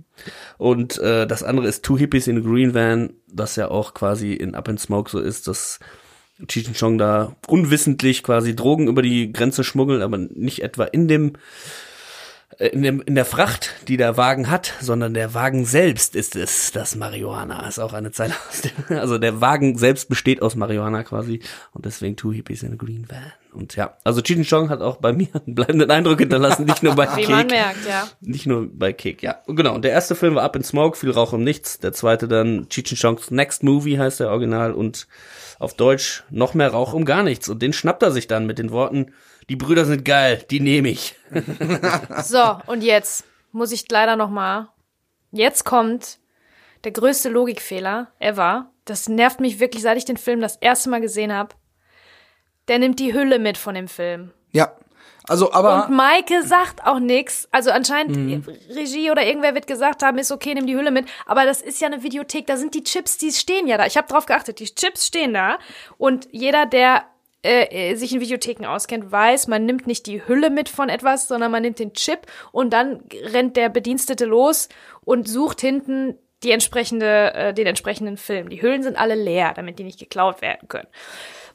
Und 0.57 0.97
äh, 0.97 1.27
das 1.27 1.43
andere 1.43 1.67
ist 1.67 1.85
Two 1.85 1.95
Hippies 1.99 2.25
in 2.25 2.37
a 2.37 2.41
Green 2.41 2.73
Van, 2.73 3.13
das 3.27 3.57
ja 3.57 3.69
auch 3.69 3.93
quasi 3.93 4.33
in 4.33 4.55
Up 4.55 4.67
in 4.69 4.79
Smoke 4.79 5.11
so 5.11 5.19
ist, 5.19 5.47
dass 5.47 5.79
Cheech 6.47 6.73
Chong 6.75 6.97
da 6.97 7.35
unwissentlich 7.47 8.23
quasi 8.23 8.55
Drogen 8.55 8.87
über 8.87 9.03
die 9.03 9.31
Grenze 9.31 9.63
schmuggelt, 9.63 10.01
aber 10.01 10.17
nicht 10.17 10.63
etwa 10.63 10.85
in 10.85 11.07
dem 11.07 11.27
äh, 11.27 11.37
in, 12.59 12.81
dem, 12.81 13.01
in 13.01 13.15
der 13.15 13.25
Fracht, 13.25 13.73
die 13.87 13.97
der 13.97 14.17
Wagen 14.17 14.49
hat, 14.49 14.73
sondern 14.81 15.13
der 15.13 15.33
Wagen 15.33 15.65
selbst 15.65 16.15
ist 16.15 16.35
es, 16.35 16.71
das 16.71 16.95
Marihuana. 16.95 17.67
Ist 17.67 17.79
auch 17.79 17.93
eine 17.93 18.11
Zeile 18.11 18.33
aus 18.49 18.61
dem, 18.61 18.71
also 18.97 19.17
der 19.17 19.41
Wagen 19.41 19.77
selbst 19.77 20.09
besteht 20.09 20.41
aus 20.41 20.55
Marihuana 20.55 21.03
quasi 21.03 21.41
und 21.71 21.85
deswegen 21.85 22.15
Two 22.15 22.31
Hippies 22.31 22.63
in 22.63 22.73
a 22.73 22.75
Green 22.75 23.05
Van. 23.09 23.33
Und 23.53 23.75
ja, 23.75 23.97
also 24.03 24.21
Cheech 24.21 24.47
Chong 24.49 24.69
hat 24.69 24.81
auch 24.81 24.97
bei 24.97 25.13
mir 25.13 25.27
einen 25.45 25.55
bleibenden 25.55 25.89
Eindruck 25.91 26.19
hinterlassen, 26.19 26.65
nicht 26.65 26.83
nur 26.83 26.95
bei 26.95 27.07
wie 27.17 27.27
man 27.27 27.47
Kick. 27.47 27.51
merkt, 27.51 27.87
ja. 27.87 28.07
Nicht 28.21 28.45
nur 28.45 28.67
bei 28.71 28.93
Kick, 28.93 29.23
ja. 29.23 29.41
Und 29.45 29.55
genau, 29.55 29.75
und 29.75 29.83
der 29.83 29.91
erste 29.91 30.15
Film 30.15 30.35
war 30.35 30.43
Up 30.43 30.55
in 30.55 30.63
Smoke, 30.63 30.97
viel 30.97 31.11
Rauch 31.11 31.33
um 31.33 31.43
nichts. 31.43 31.79
Der 31.79 31.93
zweite 31.93 32.27
dann 32.27 32.67
Cheech 32.69 32.99
Chong's 32.99 33.31
Next 33.31 33.63
Movie 33.63 33.97
heißt 33.97 34.19
der 34.19 34.29
Original 34.29 34.73
und 34.73 35.07
auf 35.59 35.75
Deutsch 35.75 36.23
noch 36.29 36.53
mehr 36.53 36.69
Rauch 36.69 36.93
um 36.93 37.05
gar 37.05 37.23
nichts. 37.23 37.47
Und 37.49 37.61
den 37.61 37.73
schnappt 37.73 38.03
er 38.03 38.11
sich 38.11 38.27
dann 38.27 38.45
mit 38.45 38.59
den 38.59 38.71
Worten, 38.71 39.13
die 39.49 39.55
Brüder 39.55 39.85
sind 39.85 40.05
geil, 40.05 40.43
die 40.49 40.59
nehme 40.59 40.89
ich. 40.89 41.15
So, 42.23 42.57
und 42.67 42.83
jetzt 42.83 43.25
muss 43.51 43.71
ich 43.71 43.89
leider 43.89 44.15
noch 44.15 44.29
mal. 44.29 44.69
Jetzt 45.31 45.63
kommt 45.65 46.19
der 46.83 46.91
größte 46.91 47.29
Logikfehler 47.29 48.11
ever. 48.19 48.71
Das 48.85 49.07
nervt 49.07 49.39
mich 49.39 49.59
wirklich, 49.59 49.83
seit 49.83 49.97
ich 49.97 50.05
den 50.05 50.17
Film 50.17 50.41
das 50.41 50.57
erste 50.57 50.89
Mal 50.89 51.01
gesehen 51.01 51.33
habe. 51.33 51.55
Der 52.67 52.79
nimmt 52.79 52.99
die 52.99 53.13
Hülle 53.13 53.39
mit 53.39 53.57
von 53.57 53.75
dem 53.75 53.87
Film. 53.87 54.31
Ja. 54.51 54.73
Also, 55.27 55.53
aber. 55.53 55.85
Und 55.85 55.95
Maike 55.95 56.43
sagt 56.43 56.85
auch 56.85 56.99
nix. 56.99 57.47
Also 57.51 57.71
anscheinend 57.71 58.17
Mhm. 58.17 58.43
Regie 58.75 59.09
oder 59.09 59.25
irgendwer 59.25 59.55
wird 59.55 59.67
gesagt 59.67 60.03
haben, 60.03 60.17
ist 60.17 60.31
okay, 60.31 60.53
nimm 60.53 60.67
die 60.67 60.75
Hülle 60.75 60.91
mit. 60.91 61.05
Aber 61.25 61.45
das 61.45 61.61
ist 61.61 61.79
ja 61.79 61.87
eine 61.87 62.03
Videothek, 62.03 62.45
da 62.45 62.57
sind 62.57 62.73
die 62.73 62.83
Chips, 62.83 63.17
die 63.17 63.31
stehen 63.31 63.67
ja 63.67 63.77
da. 63.77 63.85
Ich 63.85 63.95
habe 63.95 64.07
drauf 64.07 64.25
geachtet, 64.25 64.59
die 64.59 64.65
Chips 64.65 65.07
stehen 65.07 65.33
da. 65.33 65.59
Und 65.97 66.27
jeder, 66.31 66.65
der 66.65 67.05
äh, 67.45 67.91
äh, 67.91 67.95
sich 67.95 68.13
in 68.13 68.21
Videotheken 68.21 68.65
auskennt, 68.65 69.11
weiß, 69.11 69.47
man 69.47 69.65
nimmt 69.65 69.87
nicht 69.87 70.07
die 70.07 70.25
Hülle 70.27 70.49
mit 70.49 70.69
von 70.69 70.89
etwas, 70.89 71.27
sondern 71.27 71.51
man 71.51 71.61
nimmt 71.61 71.79
den 71.79 71.93
Chip 71.93 72.27
und 72.51 72.71
dann 72.71 73.03
rennt 73.11 73.55
der 73.57 73.69
Bedienstete 73.69 74.25
los 74.25 74.69
und 75.05 75.27
sucht 75.27 75.61
hinten 75.61 76.17
die 76.43 76.51
entsprechende, 76.51 77.33
äh, 77.33 77.53
den 77.53 77.67
entsprechenden 77.67 78.17
Film. 78.17 78.49
Die 78.49 78.61
Hüllen 78.61 78.83
sind 78.83 78.97
alle 78.97 79.15
leer, 79.15 79.53
damit 79.55 79.79
die 79.79 79.83
nicht 79.83 79.99
geklaut 79.99 80.41
werden 80.41 80.67
können. 80.67 80.87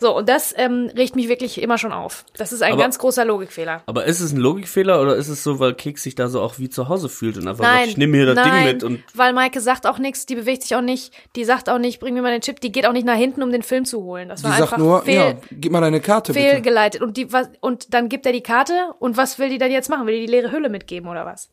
So, 0.00 0.16
und 0.16 0.28
das 0.28 0.54
ähm, 0.56 0.90
regt 0.96 1.16
mich 1.16 1.28
wirklich 1.28 1.60
immer 1.60 1.76
schon 1.76 1.92
auf. 1.92 2.24
Das 2.36 2.52
ist 2.52 2.62
ein 2.62 2.72
Aber- 2.74 2.82
ganz 2.82 2.98
großer 2.98 3.24
Logikfehler. 3.24 3.82
Aber 3.86 4.04
ist 4.04 4.20
es 4.20 4.32
ein 4.32 4.36
Logikfehler 4.38 5.02
oder 5.02 5.16
ist 5.16 5.28
es 5.28 5.42
so, 5.42 5.58
weil 5.58 5.74
Keks 5.74 6.04
sich 6.04 6.14
da 6.14 6.28
so 6.28 6.40
auch 6.40 6.58
wie 6.58 6.68
zu 6.68 6.88
Hause 6.88 7.08
fühlt 7.08 7.36
und 7.36 7.48
einfach 7.48 7.64
Nein, 7.64 7.78
sagt, 7.78 7.88
ich 7.88 7.96
nehme 7.96 8.16
mir 8.16 8.26
das 8.26 8.36
nein, 8.36 8.64
Ding 8.64 8.64
mit 8.74 8.84
und 8.84 9.02
weil 9.14 9.32
Maike 9.32 9.60
sagt 9.60 9.86
auch 9.86 9.98
nichts, 9.98 10.24
die 10.26 10.36
bewegt 10.36 10.62
sich 10.62 10.76
auch 10.76 10.80
nicht, 10.82 11.12
die 11.34 11.44
sagt 11.44 11.68
auch 11.68 11.78
nicht, 11.78 11.98
bring 11.98 12.14
mir 12.14 12.22
mal 12.22 12.30
den 12.30 12.40
Chip, 12.42 12.60
die 12.60 12.70
geht 12.70 12.86
auch 12.86 12.92
nicht 12.92 13.06
nach 13.06 13.16
hinten, 13.16 13.42
um 13.42 13.50
den 13.50 13.62
Film 13.62 13.84
zu 13.84 14.02
holen. 14.04 14.28
Das 14.28 14.40
Die 14.40 14.44
war 14.44 14.52
sagt 14.52 14.62
einfach 14.62 14.78
nur, 14.78 15.02
fehl, 15.02 15.14
ja, 15.14 15.34
gib 15.50 15.72
mal 15.72 15.80
deine 15.80 16.00
Karte 16.00 16.32
bitte. 16.32 16.48
fehlgeleitet. 16.48 17.02
Und 17.02 17.16
die 17.16 17.32
was 17.32 17.48
und 17.60 17.92
dann 17.92 18.08
gibt 18.08 18.24
er 18.24 18.32
die 18.32 18.42
Karte 18.42 18.72
und 19.00 19.16
was 19.16 19.38
will 19.40 19.48
die 19.48 19.58
dann 19.58 19.70
jetzt 19.72 19.90
machen? 19.90 20.06
Will 20.06 20.14
die 20.20 20.26
die 20.26 20.32
leere 20.32 20.52
Hülle 20.52 20.68
mitgeben 20.68 21.08
oder 21.08 21.26
was? 21.26 21.50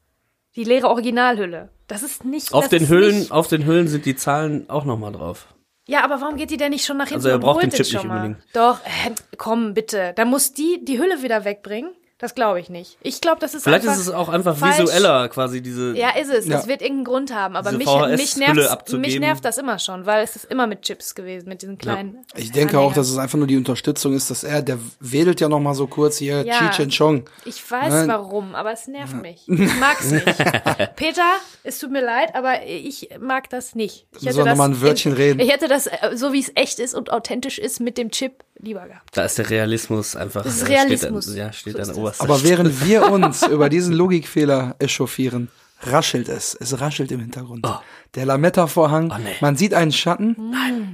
Die 0.56 0.64
leere 0.64 0.88
Originalhülle. 0.88 1.70
Das 1.88 2.04
ist 2.04 2.26
nicht. 2.26 2.54
auf 2.54 2.66
das 2.66 2.70
den 2.70 2.84
ist 2.84 2.90
Hüllen, 2.90 3.20
Nicht, 3.20 3.32
auf 3.32 3.48
den 3.48 3.66
Hüllen 3.66 3.88
sind 3.88 4.06
die 4.06 4.16
Zahlen 4.16 4.70
auch 4.70 4.86
nochmal 4.86 5.12
drauf. 5.12 5.48
Ja, 5.88 6.04
aber 6.04 6.21
warum 6.21 6.36
geht 6.36 6.50
die 6.50 6.58
denn 6.58 6.71
nicht 6.71 6.86
schon 6.86 6.98
nach 6.98 7.06
hinten? 7.08 7.17
Also 7.19 7.30
er 7.30 7.36
und 7.36 7.41
braucht 7.41 7.56
holt 7.62 7.65
den 7.65 7.71
Chip 7.71 7.86
schon 7.86 8.02
nicht 8.02 8.08
mal? 8.08 8.26
unbedingt. 8.26 8.43
Doch, 8.54 8.80
äh, 8.86 9.12
komm 9.38 9.74
bitte. 9.74 10.13
Da 10.15 10.26
muss 10.26 10.54
die 10.54 10.84
die 10.84 11.00
Hülle 11.00 11.21
wieder 11.21 11.45
wegbringen. 11.45 11.91
Das 12.26 12.34
glaube 12.34 12.60
ich 12.60 12.72
nicht. 12.72 12.98
Ich 13.04 13.22
glaube, 13.22 13.40
das 13.40 13.54
ist 13.54 13.66
Vielleicht 13.66 13.84
einfach 13.84 14.02
ist 14.02 14.08
es 14.08 14.10
auch 14.12 14.30
einfach 14.30 14.58
falsch. 14.58 14.80
visueller, 14.80 15.30
quasi 15.30 15.62
diese. 15.62 15.96
Ja, 15.96 16.10
ist 16.10 16.32
es. 16.32 16.48
Ja. 16.48 16.58
Das 16.58 16.66
wird 16.68 16.82
irgendeinen 16.82 17.06
Grund 17.06 17.32
haben. 17.32 17.56
Aber 17.56 17.72
mich, 17.72 17.86
mich, 17.86 18.36
nervt, 18.36 18.94
mich 18.94 19.20
nervt 19.20 19.46
das 19.46 19.60
immer 19.60 19.78
schon, 19.78 20.08
weil 20.08 20.24
es 20.24 20.36
ist 20.36 20.46
immer 20.46 20.66
mit 20.66 20.82
Chips 20.82 21.14
gewesen, 21.14 21.48
mit 21.50 21.62
diesen 21.62 21.78
kleinen. 21.78 22.26
Ich 22.36 22.52
denke 22.52 22.80
auch, 22.80 22.94
dass 22.94 23.10
es 23.10 23.20
einfach 23.20 23.38
nur 23.38 23.46
die 23.46 23.58
Unterstützung 23.58 24.16
ist, 24.16 24.32
dass 24.32 24.44
er, 24.44 24.64
der 24.64 24.80
wedelt 25.00 25.40
ja 25.40 25.48
noch 25.48 25.60
mal 25.60 25.76
so 25.76 25.86
kurz 25.86 26.18
hier, 26.18 26.44
Ja. 26.44 26.72
And 26.76 26.98
Chong. 26.98 27.30
Ich 27.46 27.70
weiß 27.70 27.94
Nein. 27.94 28.08
warum, 28.08 28.56
aber 28.56 28.72
es 28.72 28.88
nervt 28.88 29.22
mich. 29.22 29.48
Ich 29.48 29.80
mag's 29.80 30.10
nicht. 30.10 30.26
Peter, 30.96 31.22
es 31.62 31.78
tut 31.78 31.92
mir 31.92 32.04
leid, 32.04 32.34
aber 32.34 32.66
ich 32.66 33.10
mag 33.20 33.52
das 33.52 33.76
nicht. 33.76 34.08
Ich 34.18 34.24
wir 34.26 34.46
noch 34.46 34.56
mal 34.56 34.70
ein 34.70 34.82
Wörtchen 34.82 35.14
reden. 35.14 35.40
Ich 35.40 35.52
hätte 35.52 35.68
das, 35.68 35.86
äh, 35.86 36.16
so 36.16 36.34
wie 36.34 36.40
es 36.40 36.52
echt 36.56 36.80
ist 36.80 36.96
und 36.96 37.12
authentisch 37.12 37.60
ist, 37.60 37.82
mit 37.82 38.00
dem 38.00 38.10
Chip 38.10 38.44
lieber 38.60 38.88
gehabt. 38.88 39.15
Da 39.15 39.26
ist 39.26 39.38
der 39.38 39.50
Realismus 39.50 40.15
einfach. 40.15 40.44
Das 40.44 40.56
ist 40.58 40.63
äh, 40.63 40.74
Realismus. 40.74 41.26
Steht 41.26 41.34
an, 41.34 41.48
ja, 41.48 41.54
steht 41.54 41.74
So 41.86 41.91
an 41.91 41.98
obersten 41.98 42.24
Aber 42.24 42.44
während 42.44 42.86
wir 42.86 43.12
uns 43.12 43.46
über 43.48 43.70
diesen 43.70 43.94
Logikfehler 43.94 44.76
echauffieren, 44.80 45.50
raschelt 45.82 46.30
es. 46.30 46.56
Es 46.60 46.80
raschelt 46.80 47.12
im 47.12 47.20
Hintergrund. 47.20 47.68
Der 48.15 48.26
Lametta-Vorhang, 48.26 49.12
Oh, 49.13 49.18
nee. 49.22 49.36
man 49.41 49.56
sieht 49.56 49.74
einen 49.74 49.91
Schatten, 49.91 50.36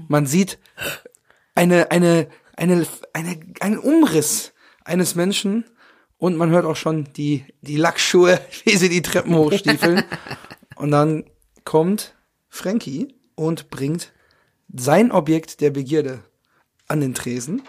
man 0.08 0.26
sieht 0.26 0.60
eine, 1.56 1.92
eine, 1.92 2.28
eine, 2.56 2.88
eine, 3.14 3.40
einen 3.60 3.78
Umriss 3.78 4.54
eines 4.84 5.16
Menschen 5.16 5.66
und 6.18 6.36
man 6.36 6.50
hört 6.50 6.66
auch 6.66 6.76
schon 6.76 7.06
die, 7.14 7.46
die 7.62 7.78
Lackschuhe, 7.78 8.40
wie 8.66 8.78
sie 8.78 8.90
die 8.90 9.02
Treppen 9.02 9.36
hochstiefeln. 9.36 10.04
und 10.76 10.92
dann 10.92 11.26
kommt 11.64 12.16
Frankie 12.50 13.16
und 13.36 13.70
bringt 13.70 14.12
sein 14.74 15.12
Objekt 15.12 15.62
der 15.62 15.70
Begierde 15.70 16.24
an 16.92 17.02
den 17.02 17.14
Tresen 17.14 17.62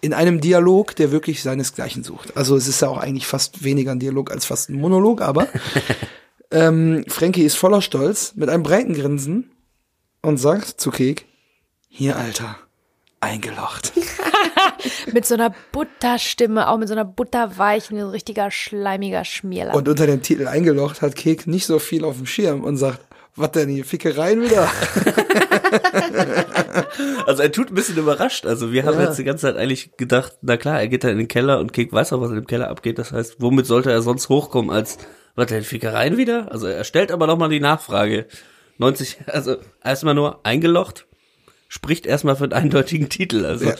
in 0.00 0.14
einem 0.14 0.40
Dialog, 0.40 0.96
der 0.96 1.12
wirklich 1.12 1.42
seinesgleichen 1.42 2.04
sucht. 2.04 2.36
Also 2.36 2.56
es 2.56 2.68
ist 2.68 2.80
ja 2.80 2.88
auch 2.88 2.98
eigentlich 2.98 3.26
fast 3.26 3.64
weniger 3.64 3.92
ein 3.92 3.98
Dialog 3.98 4.30
als 4.30 4.46
fast 4.46 4.70
ein 4.70 4.80
Monolog, 4.80 5.20
aber 5.20 5.48
ähm, 6.50 7.04
Frankie 7.08 7.42
ist 7.42 7.56
voller 7.56 7.82
Stolz 7.82 8.34
mit 8.34 8.48
einem 8.48 8.62
breiten 8.62 8.94
Grinsen 8.94 9.50
und 10.22 10.38
sagt 10.38 10.80
zu 10.80 10.90
Kek, 10.90 11.26
Hier, 11.88 12.16
Alter, 12.16 12.56
eingelocht. 13.20 13.92
Mit 15.12 15.26
so 15.26 15.34
einer 15.34 15.54
Butterstimme, 15.72 16.68
auch 16.68 16.78
mit 16.78 16.88
so 16.88 16.94
einer 16.94 17.04
butterweichen, 17.04 17.98
so 17.98 18.06
ein 18.06 18.10
richtiger 18.10 18.50
schleimiger 18.50 19.24
Schmierlapp. 19.24 19.74
Und 19.74 19.88
unter 19.88 20.06
dem 20.06 20.22
Titel 20.22 20.46
eingelocht 20.46 21.02
hat 21.02 21.16
Kek 21.16 21.46
nicht 21.46 21.66
so 21.66 21.78
viel 21.78 22.04
auf 22.04 22.16
dem 22.16 22.26
Schirm 22.26 22.62
und 22.62 22.76
sagt, 22.76 23.00
was 23.36 23.52
denn 23.52 23.68
hier, 23.68 23.84
Fickereien 23.84 24.42
wieder? 24.42 24.68
Also 27.26 27.42
er 27.42 27.52
tut 27.52 27.70
ein 27.70 27.74
bisschen 27.74 27.96
überrascht. 27.96 28.44
Also 28.46 28.72
wir 28.72 28.84
haben 28.84 28.98
Ja. 28.98 29.06
jetzt 29.06 29.18
die 29.18 29.24
ganze 29.24 29.42
Zeit 29.42 29.56
eigentlich 29.56 29.96
gedacht, 29.96 30.32
na 30.42 30.56
klar, 30.56 30.80
er 30.80 30.88
geht 30.88 31.04
da 31.04 31.08
in 31.08 31.18
den 31.18 31.28
Keller 31.28 31.60
und 31.60 31.72
Kek 31.72 31.92
weiß 31.92 32.12
auch, 32.12 32.20
was 32.20 32.30
in 32.30 32.36
dem 32.36 32.46
Keller 32.46 32.68
abgeht. 32.68 32.98
Das 32.98 33.12
heißt, 33.12 33.36
womit 33.38 33.66
sollte 33.66 33.90
er 33.90 34.02
sonst 34.02 34.28
hochkommen 34.28 34.70
als, 34.70 34.98
was 35.36 35.46
denn, 35.46 35.62
Fickereien 35.62 36.16
wieder? 36.16 36.50
Also 36.50 36.66
er 36.66 36.84
stellt 36.84 37.12
aber 37.12 37.26
nochmal 37.26 37.48
die 37.48 37.60
Nachfrage. 37.60 38.26
90, 38.78 39.18
also 39.26 39.56
erstmal 39.84 40.14
nur 40.14 40.40
eingelocht, 40.44 41.06
spricht 41.68 42.06
erstmal 42.06 42.36
für 42.36 42.44
einen 42.44 42.52
eindeutigen 42.54 43.08
Titel. 43.08 43.44
Also 43.44 43.66
Ja. 43.66 43.74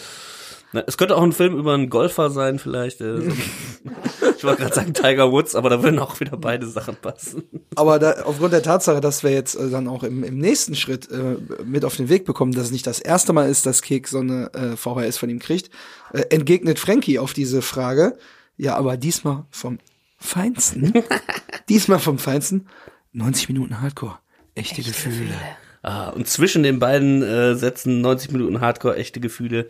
Na, 0.72 0.84
es 0.86 0.96
könnte 0.96 1.16
auch 1.16 1.22
ein 1.22 1.32
Film 1.32 1.58
über 1.58 1.74
einen 1.74 1.90
Golfer 1.90 2.30
sein, 2.30 2.58
vielleicht. 2.58 3.00
Äh, 3.00 3.20
so. 3.20 3.22
ich 4.36 4.44
wollte 4.44 4.62
gerade 4.62 4.74
sagen 4.74 4.94
Tiger 4.94 5.32
Woods, 5.32 5.54
aber 5.54 5.68
da 5.68 5.82
würden 5.82 5.98
auch 5.98 6.20
wieder 6.20 6.36
beide 6.36 6.66
Sachen 6.66 6.96
passen. 6.96 7.42
Aber 7.74 7.98
da, 7.98 8.22
aufgrund 8.24 8.52
der 8.52 8.62
Tatsache, 8.62 9.00
dass 9.00 9.24
wir 9.24 9.32
jetzt 9.32 9.56
äh, 9.56 9.68
dann 9.68 9.88
auch 9.88 10.04
im, 10.04 10.22
im 10.22 10.38
nächsten 10.38 10.76
Schritt 10.76 11.10
äh, 11.10 11.36
mit 11.64 11.84
auf 11.84 11.96
den 11.96 12.08
Weg 12.08 12.24
bekommen, 12.24 12.52
dass 12.52 12.66
es 12.66 12.72
nicht 12.72 12.86
das 12.86 13.00
erste 13.00 13.32
Mal 13.32 13.48
ist, 13.48 13.66
dass 13.66 13.82
Kek 13.82 14.06
so 14.06 14.20
eine 14.20 14.52
äh, 14.54 14.76
VHS 14.76 15.18
von 15.18 15.28
ihm 15.28 15.40
kriegt, 15.40 15.70
äh, 16.12 16.22
entgegnet 16.30 16.78
Frankie 16.78 17.18
auf 17.18 17.32
diese 17.32 17.62
Frage, 17.62 18.16
ja, 18.56 18.76
aber 18.76 18.96
diesmal 18.96 19.46
vom 19.50 19.78
Feinsten, 20.18 20.92
diesmal 21.68 21.98
vom 21.98 22.18
Feinsten, 22.18 22.68
90 23.12 23.48
Minuten 23.48 23.80
Hardcore, 23.80 24.18
echte, 24.54 24.82
Gefühle. 24.82 25.34
Ah, 25.82 26.10
und 26.10 26.28
zwischen 26.28 26.62
den 26.62 26.78
beiden 26.78 27.22
äh, 27.22 27.56
Sätzen 27.56 28.02
90 28.02 28.32
Minuten 28.32 28.60
Hardcore, 28.60 28.96
echte 28.96 29.18
Gefühle, 29.18 29.68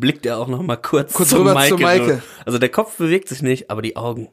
blickt 0.00 0.26
er 0.26 0.38
auch 0.38 0.48
noch 0.48 0.62
mal 0.62 0.76
kurz, 0.76 1.12
Kurz 1.12 1.28
zu 1.30 1.38
rüber 1.38 1.54
Maike. 1.54 1.76
zu 1.76 1.82
Maike. 1.82 2.22
Also 2.46 2.58
der 2.58 2.68
Kopf 2.70 2.96
bewegt 2.96 3.28
sich 3.28 3.42
nicht, 3.42 3.70
aber 3.70 3.82
die 3.82 3.96
Augen. 3.96 4.28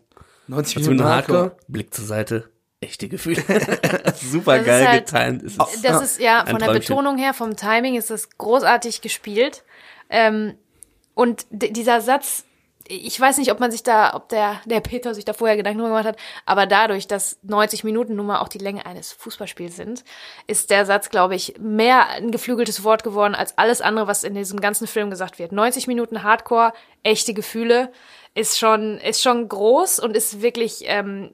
90 0.48 0.78
Also 0.78 0.90
Minuten 0.92 1.08
Hardcore. 1.10 1.40
Hardcore, 1.40 1.62
Blick 1.68 1.94
zur 1.94 2.06
Seite, 2.06 2.50
echte 2.80 3.08
Gefühle. 3.10 3.44
Super 4.16 4.60
geil 4.60 4.82
ist 4.84 4.88
halt- 4.88 5.06
getimed. 5.08 5.44
Ist 5.44 5.60
es. 5.76 5.82
Das 5.82 6.02
ist 6.02 6.20
ja 6.22 6.46
von 6.46 6.58
der 6.60 6.70
Träumchen. 6.70 6.80
Betonung 6.96 7.18
her, 7.18 7.34
vom 7.34 7.56
Timing 7.56 7.96
ist 7.96 8.10
das 8.10 8.30
großartig 8.38 9.02
gespielt. 9.02 9.64
Ähm, 10.10 10.56
und 11.14 11.46
dieser 11.52 12.00
Satz, 12.02 12.46
ich 12.90 13.20
weiß 13.20 13.38
nicht, 13.38 13.52
ob 13.52 13.60
man 13.60 13.72
sich 13.72 13.84
da, 13.84 14.14
ob 14.14 14.30
der, 14.30 14.62
der 14.66 14.80
Peter 14.82 15.14
sich 15.14 15.26
da 15.26 15.34
vorher 15.34 15.58
Gedanken 15.58 15.84
gemacht 15.84 16.06
hat, 16.06 16.18
aber 16.46 16.66
dadurch, 16.66 17.08
dass 17.08 17.40
90 17.44 17.84
Minuten 17.84 18.16
nun 18.16 18.26
mal 18.26 18.40
auch 18.40 18.48
die 18.48 18.58
Länge 18.58 18.86
eines 18.86 19.12
Fußballspiels 19.14 19.76
sind, 19.76 20.04
ist 20.48 20.70
der 20.70 20.86
Satz, 20.86 21.10
glaube 21.10 21.36
ich, 21.36 21.56
mehr 21.60 22.10
ein 22.10 22.32
geflügeltes 22.32 22.84
Wort 22.84 23.04
geworden 23.04 23.36
als 23.36 23.58
alles 23.58 23.82
andere, 23.82 24.08
was 24.08 24.24
in 24.24 24.36
diesem 24.36 24.60
ganzen 24.60 24.88
Film 24.88 25.10
gesagt 25.10 25.40
wird. 25.40 25.52
90 25.52 25.88
Minuten 25.88 26.24
Hardcore, 26.24 26.74
echte 27.04 27.34
Gefühle, 27.34 27.92
ist 28.38 28.60
schon, 28.60 29.00
ist 29.00 29.24
schon 29.24 29.50
groß 29.50 29.98
und 30.00 30.16
ist 30.16 30.44
wirklich 30.44 30.84
ähm, 30.86 31.34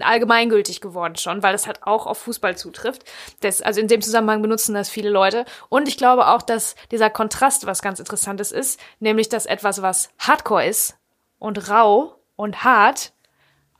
allgemeingültig 0.00 0.80
geworden 0.80 1.14
schon, 1.14 1.44
weil 1.44 1.54
es 1.54 1.68
halt 1.68 1.84
auch 1.84 2.06
auf 2.06 2.18
Fußball 2.18 2.56
zutrifft. 2.56 3.04
Das, 3.40 3.62
also 3.62 3.80
in 3.80 3.86
dem 3.86 4.02
Zusammenhang 4.02 4.42
benutzen 4.42 4.74
das 4.74 4.90
viele 4.90 5.10
Leute. 5.10 5.44
Und 5.68 5.86
ich 5.86 5.96
glaube 5.96 6.26
auch, 6.26 6.42
dass 6.42 6.74
dieser 6.90 7.08
Kontrast 7.08 7.66
was 7.66 7.82
ganz 7.82 8.00
Interessantes 8.00 8.50
ist, 8.50 8.80
nämlich 8.98 9.28
dass 9.28 9.46
etwas, 9.46 9.80
was 9.80 10.10
Hardcore 10.18 10.66
ist 10.66 10.96
und 11.38 11.70
rau 11.70 12.16
und 12.34 12.64
hart, 12.64 13.12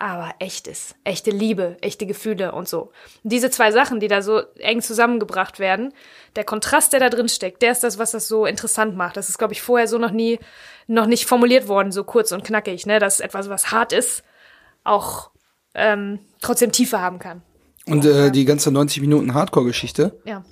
aber 0.00 0.34
echt 0.38 0.66
ist. 0.66 0.96
Echte 1.04 1.30
Liebe, 1.30 1.76
echte 1.82 2.06
Gefühle 2.06 2.52
und 2.52 2.66
so. 2.66 2.90
Und 3.22 3.32
diese 3.32 3.50
zwei 3.50 3.70
Sachen, 3.70 4.00
die 4.00 4.08
da 4.08 4.22
so 4.22 4.40
eng 4.58 4.80
zusammengebracht 4.80 5.58
werden, 5.58 5.92
der 6.36 6.44
Kontrast, 6.44 6.92
der 6.92 7.00
da 7.00 7.10
drin 7.10 7.28
steckt, 7.28 7.60
der 7.60 7.72
ist 7.72 7.84
das, 7.84 7.98
was 7.98 8.12
das 8.12 8.26
so 8.26 8.46
interessant 8.46 8.96
macht. 8.96 9.18
Das 9.18 9.28
ist, 9.28 9.36
glaube 9.36 9.52
ich, 9.52 9.60
vorher 9.60 9.86
so 9.86 9.98
noch 9.98 10.10
nie, 10.10 10.38
noch 10.86 11.06
nicht 11.06 11.26
formuliert 11.26 11.68
worden, 11.68 11.92
so 11.92 12.02
kurz 12.02 12.32
und 12.32 12.44
knackig, 12.44 12.86
ne? 12.86 12.98
Dass 12.98 13.20
etwas, 13.20 13.50
was 13.50 13.70
hart 13.70 13.92
ist, 13.92 14.24
auch 14.84 15.30
ähm, 15.74 16.18
trotzdem 16.40 16.72
Tiefe 16.72 17.00
haben 17.00 17.18
kann. 17.18 17.42
Und 17.86 18.04
äh, 18.06 18.30
die 18.30 18.46
ganze 18.46 18.70
90 18.70 19.02
Minuten 19.02 19.34
Hardcore-Geschichte 19.34 20.18
Ja. 20.24 20.44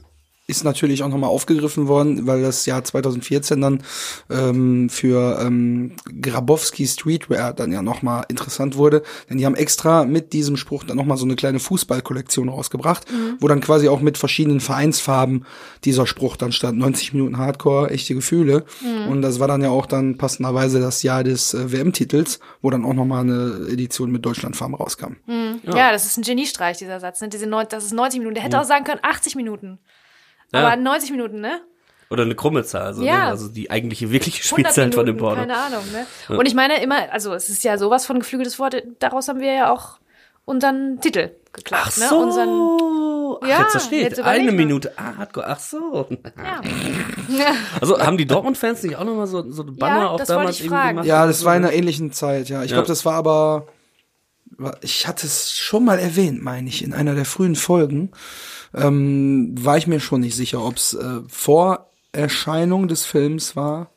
Ist 0.49 0.65
natürlich 0.65 1.03
auch 1.03 1.09
nochmal 1.09 1.29
aufgegriffen 1.29 1.89
worden, 1.89 2.27
weil 2.27 2.41
das 2.41 2.65
Jahr 2.65 2.83
2014 2.83 3.61
dann 3.61 3.83
ähm, 4.31 4.89
für 4.89 5.39
ähm, 5.43 5.93
Grabowski 6.21 6.87
Streetwear 6.87 7.53
dann 7.53 7.71
ja 7.71 7.83
nochmal 7.83 8.25
interessant 8.29 8.77
wurde. 8.77 9.03
Denn 9.29 9.37
die 9.37 9.45
haben 9.45 9.55
extra 9.55 10.07
mit 10.07 10.33
diesem 10.33 10.57
Spruch 10.57 10.85
dann 10.85 10.97
nochmal 10.97 11.19
so 11.19 11.27
eine 11.27 11.37
kleine 11.37 11.61
Fußballkollektion 11.61 12.49
rausgebracht, 12.49 13.05
wo 13.41 13.47
dann 13.47 13.61
quasi 13.61 13.89
auch 13.89 14.01
mit 14.01 14.17
verschiedenen 14.17 14.61
Vereinsfarben 14.61 15.45
dieser 15.85 16.07
Spruch 16.07 16.37
dann 16.37 16.53
stand. 16.53 16.79
90 16.79 17.13
Minuten 17.13 17.37
Hardcore, 17.37 17.91
echte 17.91 18.15
Gefühle. 18.15 18.65
Und 19.11 19.21
das 19.21 19.41
war 19.41 19.49
dann 19.49 19.61
ja 19.61 19.69
auch 19.69 19.85
dann 19.85 20.17
passenderweise 20.17 20.81
das 20.81 21.03
Jahr 21.03 21.25
des 21.25 21.53
äh, 21.53 21.73
WM-Titels, 21.73 22.41
wo 22.63 22.71
dann 22.71 22.87
auch 22.87 22.95
nochmal 22.95 23.21
eine 23.21 23.69
Edition 23.71 24.11
mit 24.11 24.25
Deutschlandfarben 24.25 24.75
rauskam. 24.75 25.17
ja. 25.77 25.93
das 25.93 26.07
ist 26.07 26.17
ein 26.17 26.23
Geniestreich, 26.23 26.79
dieser 26.79 27.01
Satz. 27.01 27.21
Ne? 27.21 27.29
Diese 27.29 27.47
neun, 27.47 27.67
das 27.69 27.85
ist 27.85 27.93
90 27.93 28.21
Minuten. 28.21 28.35
Der 28.35 28.45
hätte 28.45 28.59
auch 28.59 28.65
sagen 28.65 28.85
können 28.85 29.01
80 29.03 29.37
Minuten. 29.37 29.79
Ja. 30.53 30.67
Aber 30.67 30.77
90 30.77 31.11
Minuten, 31.11 31.41
ne? 31.41 31.61
Oder 32.11 32.23
eine 32.23 32.35
krumme 32.35 32.65
Zahl, 32.65 32.95
so, 32.95 33.03
Ja. 33.03 33.19
ne? 33.19 33.25
also 33.25 33.49
die 33.49 33.71
eigentliche 33.71 34.11
wirkliche 34.11 34.43
100 34.43 34.73
Spielzeit 34.73 34.95
von 34.95 35.05
dem 35.05 35.19
Porno. 35.19 35.37
keine 35.43 35.57
Ahnung, 35.59 35.85
ne? 35.93 36.07
Und 36.37 36.47
ich 36.47 36.55
meine 36.55 36.83
immer, 36.83 37.13
also 37.13 37.35
es 37.35 37.51
ist 37.51 37.65
ja 37.65 37.77
sowas 37.77 38.07
von 38.07 38.19
geflügeltes 38.19 38.59
Wort, 38.59 38.83
daraus 38.99 39.29
haben 39.29 39.41
wir 39.41 39.53
ja 39.53 39.71
auch 39.73 39.99
unseren 40.47 40.99
Titel 41.03 41.33
geklappt, 41.53 41.89
Ach 41.93 41.97
ne? 41.99 42.07
so. 42.09 42.19
Unseren, 42.19 42.49
Ach, 43.43 43.47
Ja, 43.47 43.61
jetzt 43.61 43.73
verstehe 43.73 44.03
jetzt 44.05 44.21
Eine. 44.21 44.53
Minute. 44.53 44.93
Ah, 44.97 45.19
Hardcore. 45.19 45.47
Ach 45.49 45.61
so. 45.61 46.07
ja. 46.09 46.61
Also 47.81 48.01
haben 48.01 48.17
die 48.17 48.25
Dortmund-Fans 48.27 48.83
nicht 48.85 48.97
auch 48.97 49.05
nochmal 49.05 49.27
so, 49.27 49.51
so 49.51 49.63
eine 49.63 49.73
Banner 49.73 50.01
Ja, 50.01 50.07
auch 50.09 50.17
das 50.17 50.29
wollte 50.31 50.39
damals 50.41 50.57
ich 50.57 50.63
irgendwie 50.63 50.77
fragen. 50.79 50.89
gemacht? 50.91 51.07
Ja, 51.07 51.27
das 51.27 51.45
war 51.45 51.55
in 51.57 51.65
einer 51.65 51.75
ähnlichen 51.75 52.11
Zeit, 52.13 52.49
ja. 52.49 52.63
Ich 52.63 52.71
Ja. 52.71 52.77
glaube, 52.77 52.89
das 52.89 53.05
war 53.05 53.13
aber, 53.15 53.67
ich 54.81 55.07
hatte 55.07 55.27
es 55.27 55.53
schon 55.53 55.85
mal 55.85 55.99
erwähnt, 55.99 56.43
meine 56.43 56.69
ich, 56.71 56.83
in 56.83 56.95
einer 56.95 57.15
der 57.15 57.27
frühen 57.27 57.55
Folgen. 57.55 58.11
Ähm, 58.75 59.55
war 59.59 59.77
ich 59.79 59.87
mir 59.87 60.01
schon 60.01 60.21
nicht 60.21 60.37
sicher, 60.37 60.65
ob 60.65 60.77
es 60.77 60.95
äh, 60.95 61.21
vor 61.29 61.91
Erscheinung 62.13 62.89
des 62.89 63.05
Films 63.07 63.57
war. 63.57 63.91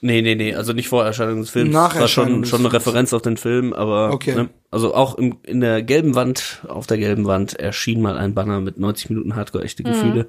Nee, 0.00 0.22
nee, 0.22 0.36
nee, 0.36 0.54
also 0.54 0.72
nicht 0.72 0.88
vor 0.88 1.04
Erscheinung 1.04 1.40
des 1.40 1.50
Films. 1.50 1.72
Nach 1.72 1.98
war 1.98 2.06
schon, 2.06 2.44
schon 2.44 2.60
eine. 2.60 2.72
Referenz 2.72 3.12
auf 3.12 3.22
den 3.22 3.36
Film, 3.36 3.72
aber 3.72 4.12
Okay. 4.12 4.34
ne, 4.34 4.48
also 4.70 4.94
auch 4.94 5.16
im, 5.16 5.38
in 5.42 5.60
der 5.60 5.82
gelben 5.82 6.14
Wand, 6.14 6.62
auf 6.68 6.86
der 6.86 6.98
gelben 6.98 7.26
Wand 7.26 7.54
erschien 7.58 8.00
mal 8.00 8.16
ein 8.16 8.32
Banner 8.32 8.60
mit 8.60 8.78
90 8.78 9.10
Minuten 9.10 9.34
Hardcore 9.34 9.64
echte 9.64 9.82
Gefühle. 9.82 10.28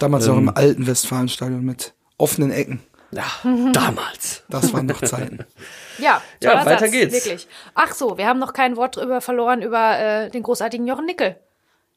Damals 0.00 0.28
auch 0.28 0.36
im 0.36 0.48
alten 0.48 0.88
Westfalenstadion 0.88 1.64
mit 1.64 1.94
offenen 2.16 2.50
Ecken. 2.50 2.80
Ja, 3.12 3.24
damals. 3.72 4.42
Das 4.50 4.72
waren 4.74 4.86
noch 4.86 5.00
Zeiten. 5.02 5.44
Ja, 5.98 6.22
Ja, 6.42 6.64
weiter 6.64 6.78
Satz, 6.80 6.90
geht's. 6.92 7.14
Wirklich. 7.14 7.48
Ach 7.74 7.92
so, 7.92 8.18
wir 8.18 8.26
haben 8.26 8.38
noch 8.38 8.52
kein 8.52 8.76
Wort 8.76 8.96
drüber 8.96 9.20
verloren 9.20 9.62
über 9.62 9.98
äh, 9.98 10.30
den 10.30 10.44
großartigen 10.44 10.86
Jochen 10.86 11.06
Nickel. 11.06 11.36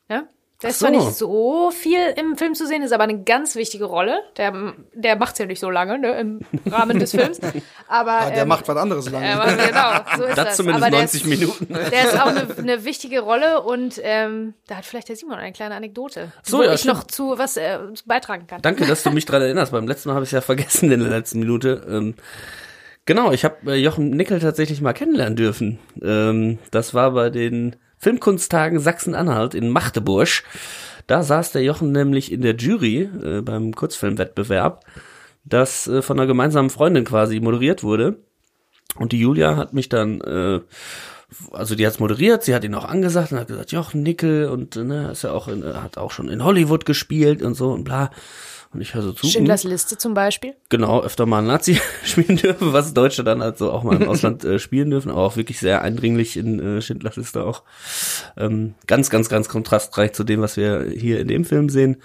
Ne? 0.10 0.28
Der 0.62 0.70
ist 0.70 0.80
so. 0.80 0.86
zwar 0.86 0.92
nicht 0.96 1.14
so 1.16 1.72
viel 1.72 2.00
im 2.18 2.38
Film 2.38 2.54
zu 2.54 2.68
sehen, 2.68 2.84
ist 2.84 2.92
aber 2.92 3.04
eine 3.04 3.24
ganz 3.24 3.56
wichtige 3.56 3.86
Rolle. 3.86 4.20
Der, 4.38 4.74
der 4.94 5.16
macht's 5.16 5.40
ja 5.40 5.46
nicht 5.48 5.60
so 5.60 5.70
lange 5.70 5.98
ne, 5.98 6.20
im 6.20 6.40
Rahmen 6.70 7.00
des 7.00 7.12
Films. 7.12 7.40
Aber 7.88 8.12
Ja, 8.12 8.30
der 8.30 8.42
ähm, 8.44 8.48
macht 8.48 8.68
was 8.68 8.78
anderes 8.78 9.10
lange. 9.10 9.28
aber 9.34 9.52
genau, 9.54 9.92
so 10.18 10.24
ist 10.26 10.38
das. 10.38 10.46
Das 10.46 10.58
zumindest 10.58 10.84
aber 10.86 10.92
der 10.92 11.00
90 11.02 11.22
ist, 11.22 11.28
Minuten. 11.28 11.68
Der 11.74 12.04
ist 12.06 12.20
auch 12.22 12.28
eine, 12.28 12.48
eine 12.58 12.86
wichtige 12.86 13.22
Rolle 13.22 13.62
und 13.62 14.00
ähm, 14.04 14.54
da 14.68 14.76
hat 14.78 14.86
vielleicht 14.86 15.10
der 15.10 15.16
Simon 15.16 15.38
eine 15.38 15.52
kleine 15.52 15.76
Anekdote, 15.76 16.32
So, 16.44 16.60
wo 16.60 16.64
ja, 16.64 16.74
ich 16.74 16.82
stimmt. 16.82 16.96
noch 16.96 17.04
zu 17.08 17.38
was 17.38 17.58
äh, 17.58 17.80
beitragen 18.06 18.48
kann. 18.48 18.62
Danke, 18.62 18.86
dass 18.86 19.04
du 19.04 19.12
mich 19.12 19.26
dran 19.26 19.42
erinnerst. 19.42 19.72
Beim 19.72 19.88
letzten 19.88 20.10
Mal 20.10 20.16
habe 20.16 20.24
ich 20.24 20.30
es 20.30 20.34
ja 20.34 20.42
vergessen 20.42 20.92
in 20.92 21.00
der 21.02 21.10
letzten 21.10 21.40
Minute. 21.40 21.86
Ähm, 21.90 22.16
genau, 23.06 23.32
ich 23.32 23.44
habe 23.44 23.74
äh, 23.74 23.76
Jochen 23.76 24.12
Nickel 24.12 24.40
tatsächlich 24.40 24.80
mal 24.82 24.94
kennenlernen 24.94 25.36
dürfen. 25.36 25.80
Ähm, 26.02 26.60
das 26.72 26.94
war 26.94 27.12
bei 27.12 27.30
den 27.30 27.76
Filmkunsttagen 28.02 28.80
Sachsen-Anhalt 28.80 29.54
in 29.54 29.70
Magdeburg. 29.70 30.44
Da 31.06 31.22
saß 31.22 31.52
der 31.52 31.64
Jochen 31.64 31.92
nämlich 31.92 32.32
in 32.32 32.42
der 32.42 32.56
Jury 32.56 33.02
äh, 33.02 33.42
beim 33.42 33.74
Kurzfilmwettbewerb, 33.74 34.84
das 35.44 35.88
äh, 35.88 36.02
von 36.02 36.20
einer 36.20 36.28
gemeinsamen 36.28 36.72
Freundin 36.72 37.06
quasi 37.06 37.40
moderiert 37.40 37.84
wurde. 37.84 38.18
Und 38.96 39.12
die 39.12 39.20
Julia 39.20 39.56
hat 39.56 39.74
mich 39.74 39.88
dann, 39.88 40.20
äh, 40.22 40.62
also 41.52 41.76
die 41.76 41.86
hat's 41.86 42.00
moderiert, 42.00 42.44
sie 42.44 42.56
hat 42.56 42.64
ihn 42.64 42.74
auch 42.74 42.86
angesagt 42.86 43.32
und 43.32 43.40
hat 43.40 43.48
gesagt, 43.48 43.72
Jochen 43.72 44.02
Nickel 44.02 44.50
und 44.50 44.76
ne, 44.76 45.12
ist 45.12 45.22
ja 45.24 45.32
auch 45.32 45.48
in, 45.48 45.64
hat 45.64 46.00
auch 46.00 46.12
schon 46.12 46.28
in 46.28 46.44
Hollywood 46.44 46.86
gespielt 46.86 47.44
und 47.44 47.54
so 47.54 47.72
und 47.72 47.84
bla. 47.84 48.10
Und 48.74 48.80
ich 48.80 48.94
höre 48.94 49.02
so 49.02 49.12
zu. 49.12 49.28
Schindlers 49.28 49.66
Liste 49.66 49.98
zum 49.98 50.14
Beispiel. 50.14 50.54
Genau, 50.70 51.02
öfter 51.02 51.26
mal 51.26 51.42
Nazi 51.42 51.80
spielen 52.06 52.38
dürfen, 52.38 52.72
was 52.72 52.94
Deutsche 52.94 53.24
dann 53.24 53.42
also 53.42 53.72
auch 53.72 53.84
mal 53.84 54.02
im 54.02 54.08
Ausland 54.08 54.46
äh, 54.46 54.60
spielen 54.60 54.90
dürfen, 54.90 55.12
aber 55.12 55.22
auch 55.22 55.36
wirklich 55.36 55.60
sehr 55.60 55.82
eindringlich 55.82 56.38
in 56.38 56.60
äh, 56.60 56.82
Schindlers 56.82 57.18
Liste 57.18 57.44
auch. 57.44 57.64
Ähm, 58.38 58.76
ganz, 58.88 59.10
ganz, 59.10 59.28
ganz 59.28 59.50
kontrastreich 59.50 60.14
zu 60.14 60.24
dem, 60.24 60.42
was 60.42 60.56
wir 60.56 60.86
hier 60.90 61.20
in 61.20 61.28
dem 61.28 61.44
Film 61.44 61.68
sehen. 61.68 61.98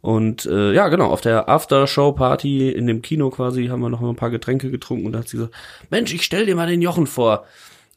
Und 0.00 0.46
äh, 0.46 0.72
ja, 0.72 0.88
genau, 0.88 1.10
auf 1.10 1.20
der 1.20 1.48
Aftershow-Party 1.48 2.70
in 2.70 2.86
dem 2.86 3.02
Kino 3.02 3.30
quasi 3.30 3.66
haben 3.66 3.80
wir 3.80 3.90
noch 3.90 4.00
mal 4.00 4.08
ein 4.08 4.16
paar 4.16 4.30
Getränke 4.30 4.70
getrunken 4.70 5.06
und 5.06 5.12
da 5.12 5.20
hat 5.20 5.28
sie 5.28 5.36
gesagt, 5.36 5.54
Mensch, 5.90 6.12
ich 6.14 6.22
stell 6.22 6.46
dir 6.46 6.56
mal 6.56 6.66
den 6.66 6.82
Jochen 6.82 7.06
vor. 7.06 7.44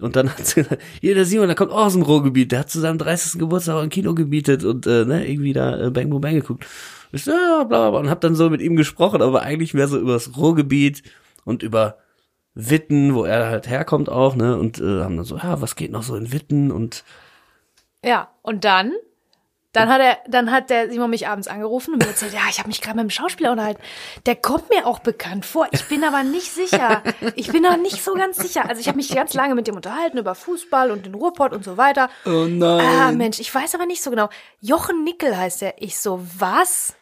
Und 0.04 0.18
dann 0.18 0.30
hat 0.30 0.46
sie 0.46 0.64
gesagt, 0.64 0.82
hier, 1.00 1.16
der 1.16 1.26
Simon, 1.26 1.48
der 1.48 1.56
kommt 1.56 1.72
auch 1.72 1.86
aus 1.86 1.94
dem 1.94 2.02
Ruhrgebiet, 2.02 2.52
der 2.52 2.60
hat 2.60 2.70
zu 2.70 2.82
seinem 2.82 2.98
30. 2.98 3.40
Geburtstag 3.40 3.82
ein 3.82 3.90
Kino 3.90 4.14
gebietet 4.14 4.66
und 4.66 4.86
äh, 4.86 5.06
ne, 5.06 5.26
irgendwie 5.26 5.54
da 5.54 5.80
äh, 5.80 5.92
Bang 5.92 6.10
Boom 6.10 6.20
Bang 6.20 6.36
geguckt. 6.36 6.66
Ich 7.14 7.24
so, 7.24 7.32
ja, 7.32 7.64
bla, 7.64 7.80
bla, 7.80 7.90
bla, 7.92 8.00
und 8.00 8.10
hab 8.10 8.20
dann 8.20 8.36
so 8.36 8.50
mit 8.50 8.62
ihm 8.62 8.76
gesprochen, 8.76 9.22
aber 9.22 9.44
eigentlich 9.44 9.74
mehr 9.74 9.88
so 9.88 9.98
über 9.98 10.14
das 10.14 10.36
Ruhrgebiet 10.36 11.04
und 11.46 11.64
über 11.64 12.00
Witten, 12.54 13.16
wo 13.16 13.24
er 13.24 13.48
halt 13.48 13.70
herkommt 13.70 14.10
auch, 14.10 14.36
ne, 14.36 14.58
und 14.58 14.80
äh, 14.80 15.02
haben 15.02 15.16
dann 15.16 15.26
so, 15.26 15.38
ja, 15.38 15.62
was 15.62 15.78
geht 15.78 15.92
noch 15.92 16.04
so 16.04 16.18
in 16.18 16.34
Witten 16.34 16.72
und 16.72 17.06
Ja, 18.04 18.30
und 18.42 18.66
dann, 18.66 18.92
dann 19.74 19.90
hat 19.90 20.02
er, 20.02 20.18
dann 20.28 20.52
hat 20.52 20.70
der 20.70 20.90
Simon 20.90 21.10
mich 21.10 21.28
abends 21.28 21.48
angerufen 21.48 21.94
und 21.94 22.04
mir 22.04 22.10
erzählt, 22.10 22.34
ja, 22.34 22.42
ich 22.50 22.60
habe 22.60 22.68
mich 22.68 22.80
gerade 22.80 22.96
mit 22.96 23.04
dem 23.06 23.10
Schauspieler 23.10 23.52
unterhalten. 23.52 23.82
Der 24.28 24.36
kommt 24.36 24.70
mir 24.70 24.86
auch 24.86 25.00
bekannt 25.00 25.46
vor. 25.46 25.68
Ich 25.72 25.86
bin 25.86 26.04
aber 26.04 26.24
nicht 26.24 26.52
sicher. 26.52 27.02
Ich 27.36 27.52
bin 27.52 27.64
noch 27.64 27.78
nicht 27.78 28.04
so 28.04 28.14
ganz 28.14 28.38
sicher. 28.38 28.70
Also 28.70 28.80
ich 28.80 28.88
habe 28.88 28.98
mich 28.98 29.10
ganz 29.10 29.34
lange 29.34 29.56
mit 29.56 29.68
dem 29.68 29.76
unterhalten 29.76 30.20
über 30.20 30.36
Fußball 30.36 30.92
und 30.92 31.06
den 31.06 31.16
Ruhrpott 31.16 31.54
und 31.54 31.66
so 31.66 31.78
weiter. 31.78 32.10
Oh 32.26 32.46
nein. 32.48 32.86
Ah, 32.86 33.12
Mensch, 33.12 33.40
ich 33.40 33.54
weiß 33.54 33.74
aber 33.74 33.88
nicht 33.88 34.04
so 34.04 34.12
genau. 34.12 34.30
Jochen 34.62 35.04
Nickel 35.04 35.36
heißt 35.36 35.64
er. 35.64 35.82
Ich 35.82 35.98
so, 36.00 36.24
was? 36.38 36.96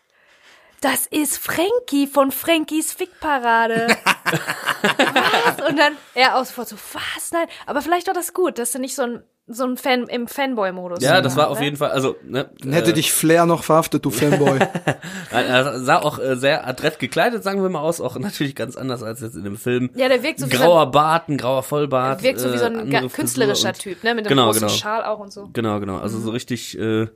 Das 0.80 1.06
ist 1.08 1.38
Frankie 1.38 2.08
von 2.08 2.32
Frankies 2.32 2.94
Fickparade. 2.94 3.88
was? 4.32 5.70
Und 5.70 5.78
dann 5.78 5.98
er 6.16 6.38
auch 6.38 6.46
sofort 6.46 6.70
so, 6.70 6.78
was? 6.94 7.32
Nein. 7.32 7.48
Aber 7.66 7.82
vielleicht 7.82 8.08
war 8.08 8.14
das 8.14 8.34
gut, 8.34 8.58
dass 8.58 8.72
du 8.72 8.80
nicht 8.80 8.96
so 8.96 9.04
ein, 9.04 9.24
so 9.54 9.64
ein 9.66 9.78
Fan 9.78 10.04
im 10.08 10.28
Fanboy-Modus 10.28 11.04
ja, 11.04 11.22
das 11.22 11.36
war 11.36 11.50
auf 11.50 11.62
jeden 11.62 11.78
Fall, 11.78 11.92
also, 11.92 12.16
ne, 12.24 12.50
Dann 12.60 12.74
hätte 12.74 12.94
dich 12.94 13.12
Flair 13.12 13.46
noch 13.46 13.64
verhaftet, 13.64 14.04
du 14.06 14.10
Fanboy. 14.12 14.60
Nein, 14.60 15.46
Er 15.46 15.80
sah 15.80 15.98
auch 16.02 16.20
äh, 16.20 16.36
sehr 16.36 16.68
adrett 16.68 17.00
gekleidet, 17.00 17.44
sagen 17.44 17.62
wir 17.62 17.70
mal 17.70 17.82
aus, 17.82 18.02
auch 18.02 18.18
natürlich 18.20 18.56
ganz 18.56 18.76
anders 18.76 19.04
als 19.04 19.22
jetzt 19.22 19.36
in 19.36 19.44
dem 19.44 19.58
Film. 19.58 19.90
Ja, 19.96 20.08
der 20.10 20.24
wirkt 20.24 20.40
so 20.40 20.52
wie 20.52 20.56
so 20.56 20.62
Grauer 20.64 20.84
ein- 20.88 20.92
Bart, 20.92 21.30
ein 21.30 21.38
grauer 21.38 21.64
Vollbart. 21.64 22.24
Wirkt 22.24 22.40
so 22.40 22.52
wie 22.54 22.58
so 22.58 22.66
äh, 22.66 22.68
ein 22.68 22.90
Frisur 22.92 23.10
künstlerischer 23.10 23.70
und- 23.70 23.80
Typ, 23.80 24.04
ne? 24.04 24.16
Mit 24.16 24.26
dem 24.26 24.30
Genau, 24.30 24.46
großen 24.48 24.62
genau. 24.62 24.74
Schal 24.74 25.04
auch 25.04 25.20
und 25.20 25.32
so. 25.34 25.50
Genau, 25.54 25.80
genau. 25.80 25.98
Also 25.98 26.20
so 26.20 26.32
richtig. 26.32 26.78
Äh, 26.80 27.08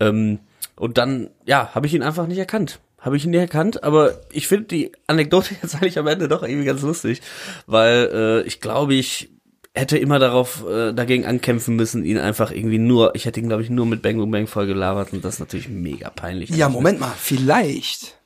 ähm, 0.00 0.38
und 0.76 0.98
dann, 0.98 1.30
ja, 1.44 1.70
habe 1.74 1.86
ich 1.86 1.94
ihn 1.94 2.02
einfach 2.02 2.26
nicht 2.26 2.38
erkannt. 2.38 2.80
Habe 3.00 3.16
ich 3.16 3.24
ihn 3.24 3.30
nicht 3.30 3.40
erkannt, 3.40 3.84
aber 3.84 4.12
ich 4.32 4.48
finde 4.48 4.66
die 4.66 4.92
Anekdote 5.06 5.54
jetzt 5.62 5.76
eigentlich 5.76 5.98
am 5.98 6.06
Ende 6.06 6.28
doch 6.28 6.42
irgendwie 6.42 6.64
ganz 6.66 6.82
lustig, 6.82 7.20
weil 7.66 8.10
äh, 8.12 8.46
ich 8.46 8.60
glaube, 8.60 8.94
ich 8.94 9.30
hätte 9.78 9.96
immer 9.98 10.18
darauf 10.18 10.64
äh, 10.68 10.92
dagegen 10.92 11.24
ankämpfen 11.26 11.76
müssen, 11.76 12.04
ihn 12.04 12.18
einfach 12.18 12.50
irgendwie 12.50 12.78
nur, 12.78 13.14
ich 13.14 13.24
hätte 13.24 13.40
ihn 13.40 13.48
glaube 13.48 13.62
ich 13.62 13.70
nur 13.70 13.86
mit 13.86 14.02
Bang 14.02 14.16
Boom 14.16 14.30
Bang 14.30 14.46
voll 14.46 14.66
gelabert 14.66 15.12
und 15.12 15.24
das 15.24 15.34
ist 15.34 15.40
natürlich 15.40 15.68
mega 15.68 16.10
peinlich. 16.10 16.50
ja, 16.50 16.68
Moment 16.68 17.00
mal, 17.00 17.12
vielleicht. 17.16 18.16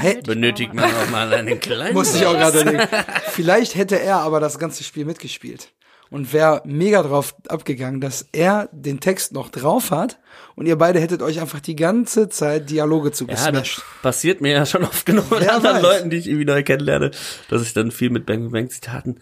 Hä- 0.00 0.22
Benötigt 0.24 0.72
man 0.72 0.84
auch 0.86 1.10
mal 1.10 1.32
einen 1.34 1.60
kleinen. 1.60 1.92
Muss 1.94 2.14
ich 2.14 2.24
auch 2.24 2.32
gerade 2.32 2.64
denken. 2.64 2.88
Vielleicht 3.32 3.74
hätte 3.74 4.00
er 4.00 4.16
aber 4.18 4.40
das 4.40 4.58
ganze 4.58 4.82
Spiel 4.82 5.04
mitgespielt 5.04 5.72
und 6.10 6.32
wäre 6.32 6.62
mega 6.64 7.02
drauf 7.02 7.34
abgegangen, 7.48 8.00
dass 8.00 8.26
er 8.32 8.70
den 8.72 9.00
Text 9.00 9.32
noch 9.32 9.50
drauf 9.50 9.90
hat 9.90 10.18
und 10.56 10.64
ihr 10.64 10.76
beide 10.78 11.00
hättet 11.00 11.20
euch 11.20 11.38
einfach 11.40 11.60
die 11.60 11.76
ganze 11.76 12.30
Zeit 12.30 12.70
Dialoge 12.70 13.08
Ja, 13.08 13.10
das 13.10 13.18
zugesmashed. 13.18 13.82
passiert 14.00 14.40
mir 14.40 14.52
ja 14.52 14.64
schon 14.64 14.84
oft 14.84 15.04
genug 15.04 15.30
mit 15.30 15.46
anderen 15.48 15.76
weiß. 15.76 15.82
Leuten, 15.82 16.08
die 16.10 16.16
ich 16.16 16.28
irgendwie 16.28 16.46
neu 16.46 16.62
kennenlerne, 16.62 17.10
dass 17.50 17.60
ich 17.60 17.74
dann 17.74 17.90
viel 17.90 18.08
mit 18.08 18.24
Bang 18.24 18.50
Bang 18.52 18.70
Zitaten. 18.70 19.20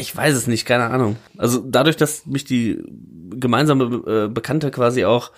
Ich 0.00 0.16
weiß 0.16 0.34
es 0.34 0.46
nicht, 0.46 0.66
keine 0.66 0.84
Ahnung. 0.84 1.16
Also 1.36 1.62
dadurch, 1.64 1.96
dass 1.96 2.26
mich 2.26 2.44
die 2.44 2.82
gemeinsame 3.30 3.84
äh, 4.06 4.28
Bekannte 4.28 4.70
quasi 4.70 5.04
auch 5.04 5.30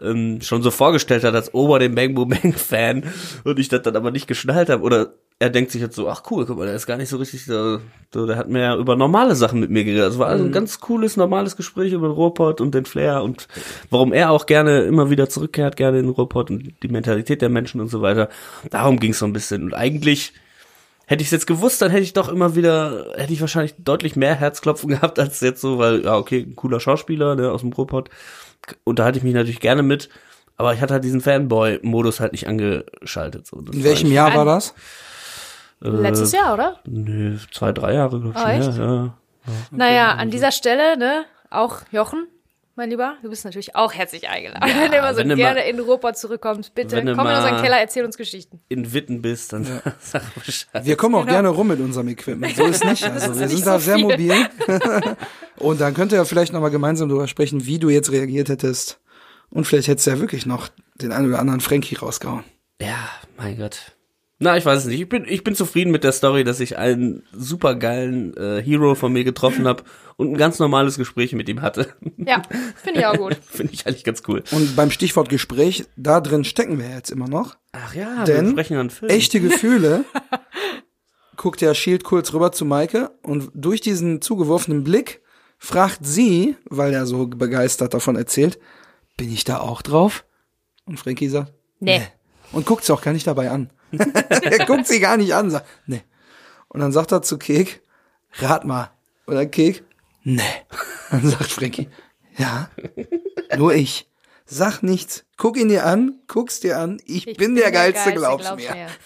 ähm, 0.00 0.40
schon 0.40 0.62
so 0.62 0.70
vorgestellt 0.70 1.24
hat 1.24 1.34
als 1.34 1.52
Ober 1.54 1.78
dem 1.78 1.94
Bang 1.94 2.14
Boom 2.14 2.30
Bang 2.30 2.52
Fan 2.56 3.04
und 3.44 3.58
ich 3.58 3.68
das 3.68 3.82
dann 3.82 3.96
aber 3.96 4.10
nicht 4.10 4.26
geschnallt 4.26 4.70
habe 4.70 4.82
oder 4.82 5.14
er 5.40 5.50
denkt 5.50 5.70
sich 5.70 5.80
jetzt 5.80 5.94
so, 5.94 6.08
ach 6.08 6.22
cool, 6.30 6.46
guck 6.46 6.58
mal, 6.58 6.66
der 6.66 6.74
ist 6.74 6.86
gar 6.86 6.96
nicht 6.96 7.10
so 7.10 7.16
richtig, 7.16 7.44
so, 7.44 7.78
so, 8.12 8.26
der 8.26 8.36
hat 8.36 8.48
mehr 8.48 8.76
über 8.76 8.96
normale 8.96 9.36
Sachen 9.36 9.60
mit 9.60 9.70
mir 9.70 9.84
geredet. 9.84 10.10
Es 10.10 10.18
war 10.18 10.26
also 10.26 10.44
ein 10.44 10.50
ganz 10.50 10.80
cooles, 10.80 11.16
normales 11.16 11.56
Gespräch 11.56 11.92
über 11.92 12.08
den 12.08 12.14
Ruhrpott 12.14 12.60
und 12.60 12.74
den 12.74 12.86
Flair 12.86 13.22
und 13.22 13.46
warum 13.88 14.12
er 14.12 14.32
auch 14.32 14.46
gerne 14.46 14.80
immer 14.80 15.10
wieder 15.10 15.28
zurückkehrt, 15.28 15.76
gerne 15.76 16.00
in 16.00 16.06
den 16.06 16.12
Ruhrpott 16.12 16.50
und 16.50 16.72
die 16.82 16.88
Mentalität 16.88 17.40
der 17.40 17.50
Menschen 17.50 17.80
und 17.80 17.88
so 17.88 18.02
weiter. 18.02 18.28
Darum 18.70 18.98
ging 18.98 19.12
es 19.12 19.20
so 19.20 19.26
ein 19.26 19.32
bisschen. 19.32 19.62
Und 19.62 19.74
eigentlich 19.74 20.32
hätte 21.08 21.22
ich 21.22 21.28
es 21.28 21.32
jetzt 21.32 21.46
gewusst, 21.46 21.80
dann 21.80 21.90
hätte 21.90 22.02
ich 22.02 22.12
doch 22.12 22.28
immer 22.28 22.54
wieder, 22.54 23.06
hätte 23.16 23.32
ich 23.32 23.40
wahrscheinlich 23.40 23.74
deutlich 23.78 24.14
mehr 24.14 24.34
Herzklopfen 24.34 24.88
gehabt 24.90 25.18
als 25.18 25.40
jetzt 25.40 25.62
so, 25.62 25.78
weil, 25.78 26.04
ja, 26.04 26.16
okay, 26.16 26.40
ein 26.46 26.54
cooler 26.54 26.80
Schauspieler, 26.80 27.34
ne, 27.34 27.50
aus 27.50 27.62
dem 27.62 27.72
Ruhrpott, 27.72 28.10
unterhalte 28.84 29.18
ich 29.18 29.24
mich 29.24 29.32
natürlich 29.32 29.60
gerne 29.60 29.82
mit, 29.82 30.10
aber 30.58 30.74
ich 30.74 30.82
hatte 30.82 30.92
halt 30.94 31.04
diesen 31.04 31.22
Fanboy-Modus 31.22 32.20
halt 32.20 32.32
nicht 32.32 32.46
angeschaltet. 32.46 33.46
So. 33.46 33.60
Das 33.62 33.74
In 33.74 33.84
welchem 33.84 34.12
Jahr 34.12 34.34
war 34.34 34.44
das? 34.44 34.74
Letztes 35.80 36.32
Jahr, 36.32 36.52
oder? 36.52 36.80
Nö, 36.84 37.38
zwei, 37.52 37.72
drei 37.72 37.94
Jahre, 37.94 38.20
glaube 38.20 38.38
ich. 38.38 38.44
Oh, 38.44 38.48
echt? 38.48 38.78
ja, 38.78 38.94
ja. 38.94 39.14
Naja, 39.70 40.10
an 40.12 40.30
dieser 40.30 40.52
Stelle, 40.52 40.98
ne, 40.98 41.24
auch 41.48 41.80
Jochen, 41.90 42.26
mein 42.78 42.88
Lieber, 42.90 43.16
du 43.22 43.28
bist 43.28 43.44
natürlich 43.44 43.76
auch 43.76 43.92
herzlich 43.92 44.28
eingeladen. 44.28 44.62
wenn 44.66 44.90
du 44.90 44.96
immer 44.96 45.14
so 45.14 45.22
gerne 45.22 45.60
mal- 45.60 45.68
in 45.68 45.78
Ruhrpott 45.80 46.16
zurückkommst, 46.16 46.74
bitte 46.74 46.96
wenn 46.96 47.04
du 47.06 47.14
komm 47.14 47.26
in 47.26 47.34
unseren 47.36 47.60
Keller, 47.60 47.78
erzähl 47.78 48.04
uns 48.04 48.16
Geschichten. 48.16 48.60
In 48.68 48.92
Witten 48.94 49.20
bist, 49.20 49.52
dann 49.52 49.64
sag 50.00 50.22
Bescheid. 50.34 50.84
Wir 50.86 50.96
kommen 50.96 51.14
auch 51.16 51.20
Genau. 51.22 51.32
gerne 51.32 51.48
rum 51.50 51.68
mit 51.68 51.80
unserem 51.80 52.08
Equipment. 52.08 52.56
So 52.56 52.64
ist 52.64 52.84
nicht. 52.84 53.04
Also 53.04 53.38
wir 53.38 53.48
sind 53.48 53.58
so 53.58 53.64
da 53.66 53.78
sehr 53.78 53.96
viel. 53.96 54.04
mobil. 54.04 54.34
Und 55.58 55.80
dann 55.80 55.92
könnt 55.94 56.12
ihr 56.12 56.16
ja 56.18 56.24
vielleicht 56.24 56.52
nochmal 56.52 56.70
gemeinsam 56.70 57.08
darüber 57.08 57.28
sprechen, 57.28 57.66
wie 57.66 57.78
du 57.78 57.88
jetzt 57.90 58.10
reagiert 58.12 58.48
hättest. 58.48 59.00
Und 59.50 59.66
vielleicht 59.66 59.88
hättest 59.88 60.06
du 60.06 60.10
ja 60.12 60.20
wirklich 60.20 60.46
noch 60.46 60.68
den 60.94 61.10
einen 61.12 61.28
oder 61.28 61.40
anderen 61.40 61.60
Frankie 61.60 61.96
rausgehauen. 61.96 62.44
Ja, 62.80 63.08
mein 63.36 63.56
Gott. 63.58 63.96
Na, 64.40 64.56
ich 64.56 64.64
weiß 64.64 64.80
es 64.80 64.86
nicht. 64.86 65.00
Ich 65.00 65.08
bin, 65.08 65.24
ich 65.26 65.42
bin 65.42 65.56
zufrieden 65.56 65.90
mit 65.90 66.04
der 66.04 66.12
Story, 66.12 66.44
dass 66.44 66.60
ich 66.60 66.78
einen 66.78 67.24
supergeilen 67.32 68.36
äh, 68.36 68.62
Hero 68.62 68.94
von 68.94 69.12
mir 69.12 69.24
getroffen 69.24 69.66
habe 69.66 69.82
und 70.16 70.30
ein 70.30 70.36
ganz 70.36 70.60
normales 70.60 70.96
Gespräch 70.96 71.32
mit 71.32 71.48
ihm 71.48 71.60
hatte. 71.60 71.88
Ja, 72.16 72.42
finde 72.76 73.00
ich 73.00 73.06
auch 73.06 73.16
gut. 73.16 73.34
Finde 73.48 73.72
ich 73.72 73.86
eigentlich 73.86 74.04
ganz 74.04 74.22
cool. 74.28 74.44
Und 74.52 74.76
beim 74.76 74.92
Stichwort 74.92 75.28
Gespräch, 75.28 75.86
da 75.96 76.20
drin 76.20 76.44
stecken 76.44 76.78
wir 76.78 76.88
jetzt 76.88 77.10
immer 77.10 77.26
noch. 77.28 77.56
Ach 77.72 77.94
ja, 77.94 78.24
Denn 78.24 78.44
wir 78.46 78.50
sprechen 78.52 78.76
einen 78.76 78.90
Film. 78.90 79.10
Echte 79.10 79.40
Gefühle. 79.40 80.04
Guckt 81.36 81.60
der 81.60 81.74
Shield 81.74 82.04
kurz 82.04 82.32
rüber 82.32 82.52
zu 82.52 82.64
Maike 82.64 83.10
und 83.22 83.50
durch 83.54 83.80
diesen 83.80 84.20
zugeworfenen 84.22 84.84
Blick 84.84 85.20
fragt 85.58 86.00
sie, 86.06 86.56
weil 86.68 86.92
er 86.92 87.06
so 87.06 87.26
begeistert 87.26 87.92
davon 87.94 88.14
erzählt, 88.16 88.58
bin 89.16 89.32
ich 89.32 89.42
da 89.44 89.58
auch 89.58 89.82
drauf? 89.82 90.24
Und 90.84 90.98
Frankie 90.98 91.28
sagt, 91.28 91.52
Nee. 91.80 92.02
und 92.52 92.66
guckt 92.66 92.84
sie 92.84 92.92
auch 92.92 93.02
gar 93.02 93.12
nicht 93.12 93.26
dabei 93.26 93.50
an. 93.50 93.70
er 94.42 94.66
guckt 94.66 94.86
sie 94.86 95.00
gar 95.00 95.16
nicht 95.16 95.34
an, 95.34 95.50
sagt, 95.50 95.66
nee. 95.86 96.02
Und 96.68 96.80
dann 96.80 96.92
sagt 96.92 97.12
er 97.12 97.22
zu 97.22 97.38
Kek, 97.38 97.82
rat 98.34 98.64
mal. 98.64 98.90
Oder 99.26 99.46
Kek, 99.46 99.84
nee. 100.22 100.42
Dann 101.10 101.28
sagt 101.28 101.50
Frankie, 101.52 101.88
ja, 102.36 102.70
nur 103.56 103.74
ich. 103.74 104.08
Sag 104.50 104.82
nichts. 104.82 105.24
Guck 105.36 105.58
ihn 105.58 105.68
dir 105.68 105.84
an, 105.84 106.20
guck's 106.26 106.60
dir 106.60 106.78
an. 106.78 107.02
Ich, 107.04 107.36
bin, 107.36 107.54
der, 107.54 107.70
Geilste, 107.70 108.12
glaub's, 108.12 108.50
mir. 108.56 108.86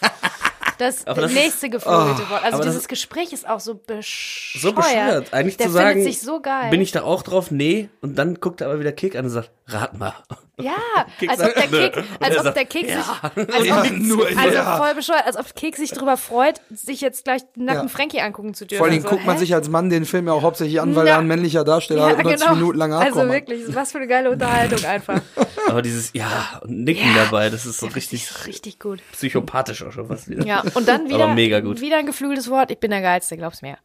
Das, 0.78 1.06
Aber 1.06 1.22
das 1.22 1.32
nächste 1.32 1.70
geflügelte 1.70 2.28
Wort. 2.28 2.42
Also 2.42 2.58
das 2.58 2.66
dieses 2.66 2.88
Gespräch 2.88 3.32
ist 3.32 3.48
auch 3.48 3.60
so 3.60 3.76
bescheuert. 3.76 4.62
so 4.62 4.72
bescheuert. 4.72 5.32
Eigentlich 5.32 5.56
Der 5.56 5.66
zu 5.68 5.72
sagen, 5.72 5.88
findet 5.90 6.12
sich 6.12 6.20
so 6.20 6.40
geil. 6.40 6.70
bin 6.70 6.80
ich 6.80 6.90
da 6.90 7.02
auch 7.02 7.22
drauf? 7.22 7.52
Nee. 7.52 7.88
Und 8.00 8.16
dann 8.16 8.40
guckt 8.40 8.60
er 8.60 8.68
aber 8.68 8.80
wieder 8.80 8.90
Kick 8.90 9.14
an 9.14 9.26
und 9.26 9.30
sagt, 9.30 9.52
rat 9.72 9.98
mal. 9.98 10.14
Ja, 10.58 10.72
als 11.28 11.40
ob 11.40 11.54
der 11.54 11.94
Und 11.94 12.06
als 12.20 12.46
ob 12.46 12.54
der 12.54 12.64
Kick 12.66 12.86
sich, 12.86 12.96
als 12.96 13.66
Ja, 13.66 13.80
ob, 13.82 13.90
nur 13.92 14.26
also 14.26 14.54
ja. 14.54 14.76
voll 14.76 14.94
bescheuert, 14.94 15.26
als 15.26 15.36
ob 15.36 15.54
Kick 15.54 15.76
sich 15.76 15.90
darüber 15.90 16.16
freut, 16.16 16.60
sich 16.70 17.00
jetzt 17.00 17.24
gleich 17.24 17.42
den 17.56 17.64
nackten 17.64 17.88
Ja. 17.88 17.92
Frankie 17.94 18.20
angucken 18.20 18.54
zu 18.54 18.66
dürfen. 18.66 18.78
Vor 18.84 18.92
allem 18.92 19.02
so, 19.02 19.08
guckt 19.08 19.24
man 19.26 19.34
hä? 19.36 19.40
sich 19.40 19.54
als 19.54 19.68
Mann 19.68 19.90
den 19.90 20.04
Film 20.04 20.26
ja 20.26 20.32
auch 20.34 20.42
hauptsächlich 20.42 20.80
an, 20.80 20.94
weil 20.94 21.06
Ja. 21.06 21.14
er 21.14 21.18
ein 21.20 21.26
männlicher 21.26 21.64
Darsteller 21.64 22.10
ja, 22.10 22.22
90 22.22 22.40
genau. 22.40 22.54
Minuten 22.54 22.78
lang 22.78 22.92
Also 22.92 23.28
wirklich, 23.28 23.74
was 23.74 23.92
für 23.92 23.98
eine 23.98 24.06
geile 24.06 24.30
Unterhaltung 24.30 24.84
einfach. 24.84 25.20
Aber 25.68 25.82
dieses 25.82 26.12
Ja 26.12 26.60
und 26.62 26.84
Nicken 26.84 27.14
dabei, 27.14 27.48
das 27.50 27.66
ist 27.66 27.78
so 27.78 27.86
richtig 27.86 28.02
Richtig, 28.30 28.46
richtig 28.46 28.78
gut. 28.80 29.00
psychopathisch 29.12 29.82
auch 29.84 29.92
schon 29.92 30.06
fast 30.08 30.28
wieder. 30.28 30.44
Ja, 30.46 30.62
und 30.74 30.86
dann 30.86 31.08
wieder, 31.08 31.24
Aber 31.24 31.34
mega 31.34 31.60
gut. 31.60 31.80
wieder 31.80 31.96
ein 31.98 32.06
geflügeltes 32.06 32.50
Wort, 32.50 32.70
ich 32.70 32.78
bin 32.78 32.90
der 32.90 33.00
Geilste, 33.00 33.36
glaub's 33.36 33.62
mir. 33.62 33.78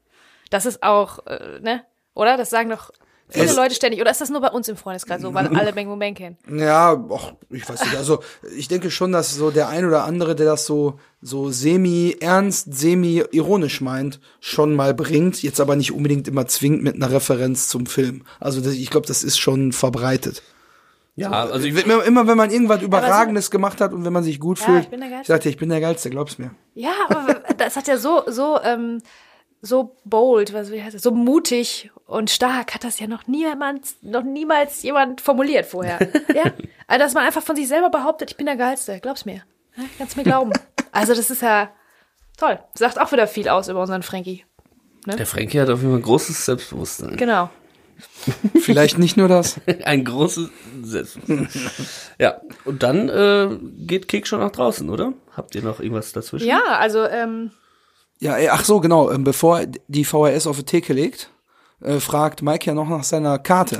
Das 0.49 0.65
ist 0.65 0.83
auch, 0.83 1.25
äh, 1.27 1.59
ne? 1.61 1.83
Oder? 2.13 2.35
Das 2.37 2.49
sagen 2.49 2.69
doch 2.69 2.91
viele 3.29 3.45
Es- 3.45 3.55
Leute 3.55 3.75
ständig. 3.75 4.01
Oder 4.01 4.11
ist 4.11 4.21
das 4.21 4.29
nur 4.29 4.41
bei 4.41 4.49
uns 4.49 4.67
im 4.67 4.77
Freundeskreis 4.77 5.21
so, 5.21 5.33
weil 5.33 5.47
alle 5.47 5.73
Bang 5.73 5.87
Boom 5.87 5.99
Bang 5.99 6.13
kennen? 6.13 6.37
Ja, 6.49 6.93
och, 6.93 7.33
ich 7.49 7.67
weiß 7.67 7.81
nicht. 7.85 7.95
Also 7.97 8.19
ich 8.55 8.67
denke 8.67 8.89
schon, 8.91 9.11
dass 9.11 9.35
so 9.35 9.51
der 9.51 9.69
ein 9.69 9.85
oder 9.85 10.03
andere, 10.05 10.35
der 10.35 10.45
das 10.45 10.65
so 10.65 10.99
so 11.21 11.49
semi 11.49 12.15
ernst, 12.19 12.73
semi 12.77 13.23
ironisch 13.31 13.81
meint, 13.81 14.19
schon 14.39 14.75
mal 14.75 14.93
bringt. 14.93 15.41
Jetzt 15.41 15.59
aber 15.59 15.75
nicht 15.75 15.91
unbedingt 15.91 16.27
immer 16.27 16.45
zwingend 16.47 16.83
mit 16.83 16.95
einer 16.95 17.11
Referenz 17.11 17.67
zum 17.69 17.85
Film. 17.87 18.23
Also 18.39 18.61
das, 18.61 18.73
ich 18.73 18.89
glaube, 18.89 19.07
das 19.07 19.23
ist 19.23 19.37
schon 19.39 19.71
verbreitet. 19.71 20.43
Ja, 21.15 21.31
also 21.31 21.65
ich 21.67 21.83
Immer, 21.83 22.03
immer 22.03 22.27
wenn 22.27 22.37
man 22.37 22.51
irgendwas 22.51 22.83
Überragendes 22.83 23.49
gemacht 23.49 23.81
hat 23.81 23.91
und 23.91 24.05
wenn 24.05 24.13
man 24.13 24.23
sich 24.23 24.39
gut 24.39 24.59
Ja, 24.59 24.65
fühlt, 24.65 24.83
ich 24.83 24.89
bin 24.89 24.99
der 24.99 25.09
Geilste. 25.09 25.21
ich 25.23 25.27
sagte, 25.27 25.49
ich 25.49 25.57
bin 25.57 25.69
der 25.69 25.81
Geilste, 25.81 26.11
glaub's 26.11 26.37
mir. 26.37 26.51
Ja, 26.75 26.91
aber 27.09 27.33
das 27.57 27.75
hat 27.75 27.87
ja 27.87 27.97
so, 27.97 28.21
so, 28.27 28.59
ähm, 28.63 29.01
so 29.61 29.95
bold, 30.05 30.53
was 30.53 30.71
wie 30.71 30.81
heißt 30.81 30.95
das, 30.95 31.01
so 31.01 31.11
mutig 31.11 31.91
und 32.05 32.29
stark 32.29 32.73
hat 32.73 32.83
das 32.83 32.99
ja 32.99 33.07
noch 33.07 33.27
niemand, 33.27 33.95
noch 34.01 34.23
niemals 34.23 34.83
jemand 34.83 35.21
formuliert 35.21 35.65
vorher. 35.65 35.99
ja, 36.33 36.51
also 36.87 37.03
dass 37.03 37.13
man 37.13 37.25
einfach 37.25 37.41
von 37.41 37.55
sich 37.55 37.67
selber 37.67 37.89
behauptet, 37.89 38.31
ich 38.31 38.37
bin 38.37 38.45
der 38.45 38.55
Geilste, 38.55 38.99
glaub's 38.99 39.25
mir. 39.25 39.41
Ja, 39.75 39.83
kannst 39.97 40.17
mir 40.17 40.23
glauben. 40.23 40.53
Also 40.91 41.13
das 41.13 41.29
ist 41.29 41.41
ja 41.41 41.69
toll. 42.37 42.59
Sagt 42.73 42.99
auch 42.99 43.11
wieder 43.11 43.27
viel 43.27 43.49
aus 43.49 43.67
über 43.67 43.81
unseren 43.81 44.03
Frankie. 44.03 44.45
Ne? 45.05 45.15
Der 45.15 45.25
Frankie 45.25 45.59
hat 45.59 45.69
auf 45.69 45.79
jeden 45.79 45.91
Fall 45.91 45.99
ein 45.99 46.03
großes 46.03 46.45
Selbstbewusstsein. 46.45 47.17
Genau. 47.17 47.49
Vielleicht 48.59 48.99
nicht 48.99 49.17
nur 49.17 49.27
das. 49.27 49.59
Ein 49.85 50.03
großes 50.03 50.49
Selbstbewusstsein. 50.83 51.49
ja, 52.19 52.41
und 52.65 52.83
dann 52.83 53.09
äh, 53.09 53.57
geht 53.85 54.07
Kick 54.07 54.27
schon 54.27 54.39
nach 54.39 54.51
draußen, 54.51 54.87
oder? 54.89 55.13
Habt 55.35 55.55
ihr 55.55 55.63
noch 55.63 55.79
irgendwas 55.79 56.11
dazwischen? 56.11 56.47
Ja, 56.47 56.61
also 56.77 57.05
ähm, 57.05 57.51
Ja, 58.19 58.35
ey, 58.35 58.49
ach 58.49 58.65
so, 58.65 58.79
genau. 58.79 59.11
ähm, 59.11 59.23
Bevor 59.23 59.61
er 59.61 59.67
die 59.87 60.05
VHS 60.05 60.47
auf 60.47 60.57
die 60.57 60.63
Theke 60.63 60.93
legt, 60.93 61.29
äh, 61.81 61.99
fragt 61.99 62.41
Mike 62.41 62.65
ja 62.65 62.73
noch 62.73 62.89
nach 62.89 63.03
seiner 63.03 63.37
Karte. 63.39 63.79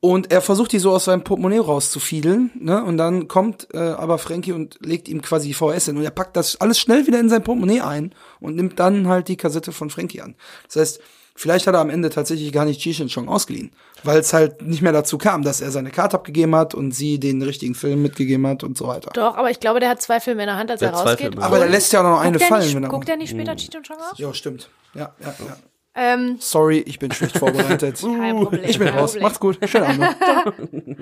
Und 0.00 0.30
er 0.30 0.40
versucht 0.42 0.70
die 0.72 0.78
so 0.78 0.92
aus 0.92 1.06
seinem 1.06 1.24
Portemonnaie 1.24 1.58
rauszufiedeln, 1.58 2.52
ne? 2.54 2.84
Und 2.84 2.98
dann 2.98 3.26
kommt 3.26 3.66
äh, 3.74 3.78
aber 3.78 4.18
Frankie 4.18 4.52
und 4.52 4.78
legt 4.80 5.08
ihm 5.08 5.22
quasi 5.22 5.48
die 5.48 5.54
VHS 5.54 5.86
hin. 5.86 5.96
Und 5.96 6.04
er 6.04 6.12
packt 6.12 6.36
das 6.36 6.60
alles 6.60 6.78
schnell 6.78 7.08
wieder 7.08 7.18
in 7.18 7.28
sein 7.28 7.42
Portemonnaie 7.42 7.80
ein 7.80 8.14
und 8.38 8.54
nimmt 8.54 8.78
dann 8.78 9.08
halt 9.08 9.26
die 9.26 9.36
Kassette 9.36 9.72
von 9.72 9.90
Frankie 9.90 10.20
an. 10.20 10.36
Das 10.66 10.76
heißt, 10.76 11.00
vielleicht 11.38 11.66
hat 11.66 11.74
er 11.74 11.80
am 11.80 11.90
Ende 11.90 12.10
tatsächlich 12.10 12.52
gar 12.52 12.64
nicht 12.64 12.80
Cheech 12.80 13.02
Chong 13.14 13.28
ausgeliehen, 13.28 13.70
weil 14.02 14.18
es 14.18 14.32
halt 14.32 14.62
nicht 14.62 14.82
mehr 14.82 14.92
dazu 14.92 15.18
kam, 15.18 15.42
dass 15.42 15.60
er 15.60 15.70
seine 15.70 15.90
Karte 15.90 16.16
abgegeben 16.16 16.54
hat 16.56 16.74
und 16.74 16.92
sie 16.92 17.18
den 17.20 17.40
richtigen 17.42 17.74
Film 17.74 18.02
mitgegeben 18.02 18.46
hat 18.46 18.64
und 18.64 18.76
so 18.76 18.88
weiter. 18.88 19.10
doch, 19.14 19.36
aber 19.36 19.50
ich 19.50 19.60
glaube, 19.60 19.80
der 19.80 19.88
hat 19.88 20.02
zwei 20.02 20.20
Filme 20.20 20.42
in 20.42 20.48
der 20.48 20.56
Hand, 20.56 20.70
als 20.70 20.80
Der 20.80 20.90
er 20.90 20.94
rausgeht. 20.96 21.32
Filme. 21.32 21.42
Aber 21.42 21.58
er 21.60 21.68
lässt 21.68 21.92
ja 21.92 22.00
auch 22.00 22.04
noch 22.04 22.20
eine 22.20 22.32
guckt 22.32 22.40
der 22.42 22.48
fallen, 22.48 22.62
nicht, 22.64 22.74
wenn 22.76 22.82
er. 22.84 22.88
Guckt 22.90 23.08
der 23.08 23.16
nicht 23.16 23.30
später 23.30 23.56
Cheech 23.56 23.76
und 23.76 23.86
Chong 23.86 23.96
aus? 23.98 24.18
Ja, 24.18 24.34
stimmt. 24.34 24.68
Ja, 24.94 25.14
ja, 25.20 25.34
ja. 25.38 25.56
Ähm, 25.94 26.36
Sorry, 26.40 26.78
ich 26.80 26.98
bin 26.98 27.10
schlecht 27.12 27.38
vorbereitet. 27.38 28.00
kein 28.00 28.36
Problem. 28.36 28.64
Ich 28.64 28.78
bin 28.78 28.88
kein 28.88 28.98
raus. 28.98 29.12
Problem. 29.12 29.22
Macht's 29.24 29.40
gut. 29.40 29.58
Schönen 29.64 29.84
Abend. 29.84 30.00
noch. 30.00 30.52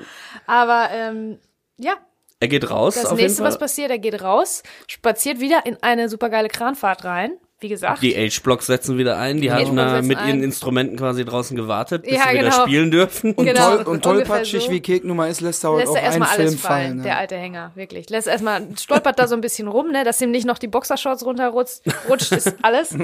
Aber 0.46 0.88
ähm, 0.92 1.38
ja, 1.79 1.94
Er 2.40 2.49
geht 2.49 2.70
raus, 2.70 2.94
das 2.94 3.07
auf 3.07 3.18
nächste, 3.18 3.38
jeden 3.42 3.44
was 3.46 3.59
passiert, 3.59 3.90
er 3.90 3.99
geht 3.99 4.22
raus, 4.22 4.62
spaziert 4.87 5.40
wieder 5.40 5.66
in 5.66 5.77
eine 5.83 6.09
supergeile 6.09 6.49
Kranfahrt 6.49 7.05
rein. 7.05 7.33
Wie 7.58 7.68
gesagt. 7.68 8.02
Die 8.02 8.14
H-Blocks 8.14 8.66
setzen 8.66 8.98
wieder 8.98 9.16
ein. 9.16 9.40
Die 9.40 9.50
haben 9.50 9.66
H-Blocks 9.68 9.92
da 9.92 10.02
mit 10.02 10.18
ihren 10.18 10.28
ein. 10.38 10.42
Instrumenten 10.42 10.96
quasi 10.98 11.24
draußen 11.24 11.56
gewartet, 11.56 12.02
bis 12.02 12.12
Ja, 12.12 12.24
sie 12.28 12.34
wieder 12.38 12.50
genau. 12.50 12.62
spielen 12.62 12.90
dürfen. 12.90 13.32
Und, 13.32 13.46
Genau, 13.46 13.76
toll, 13.76 13.84
und 13.86 14.02
tollpatschig 14.04 14.64
so. 14.64 14.70
wie 14.70 14.80
Kek 14.80 15.04
Nummer 15.04 15.28
ist, 15.28 15.40
lässt 15.40 15.64
er 15.64 15.70
heute 15.70 15.80
lässt 15.80 15.92
auch 15.92 15.96
er 15.96 16.02
einen 16.02 16.22
erstmal 16.22 16.28
alles 16.28 16.50
Film 16.50 16.58
fallen, 16.58 16.86
fallen. 16.86 17.02
der 17.02 17.12
ja. 17.12 17.18
alte 17.18 17.36
Hänger, 17.36 17.72
wirklich. 17.74 18.10
Lässt 18.10 18.28
erstmal, 18.28 18.66
stolpert 18.78 19.18
da 19.18 19.26
so 19.26 19.34
ein 19.34 19.40
bisschen 19.40 19.68
rum, 19.68 19.90
ne, 19.90 20.04
dass 20.04 20.20
ihm 20.20 20.30
nicht 20.30 20.46
noch 20.46 20.58
die 20.58 20.68
Boxershorts 20.68 21.24
runterrutscht, 21.24 21.80
rutscht, 22.10 22.32
ist 22.32 22.54
alles. 22.62 22.94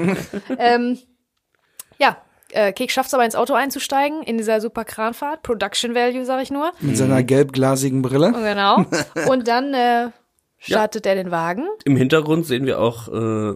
ähm, 0.59 0.99
ja, 1.97 2.17
äh, 2.51 2.73
Kek 2.73 2.91
schafft 2.91 3.07
es 3.07 3.13
aber 3.15 3.25
ins 3.25 3.35
Auto 3.35 3.55
einzusteigen, 3.55 4.21
in 4.21 4.37
dieser 4.37 4.61
super 4.61 4.85
Kranfahrt, 4.85 5.41
Production 5.41 5.95
Value, 5.95 6.25
sag 6.25 6.43
ich 6.43 6.51
nur. 6.51 6.71
Mit 6.79 6.95
seiner 6.97 7.23
gelbglasigen 7.23 8.03
Brille. 8.03 8.31
Genau. 8.31 8.85
Und 9.31 9.47
dann 9.47 9.73
äh, 9.73 10.09
startet 10.59 11.07
er 11.07 11.15
den 11.15 11.31
Wagen. 11.31 11.65
Im 11.85 11.95
Hintergrund 11.97 12.45
sehen 12.45 12.67
wir 12.67 12.79
auch 12.79 13.07
äh, 13.07 13.55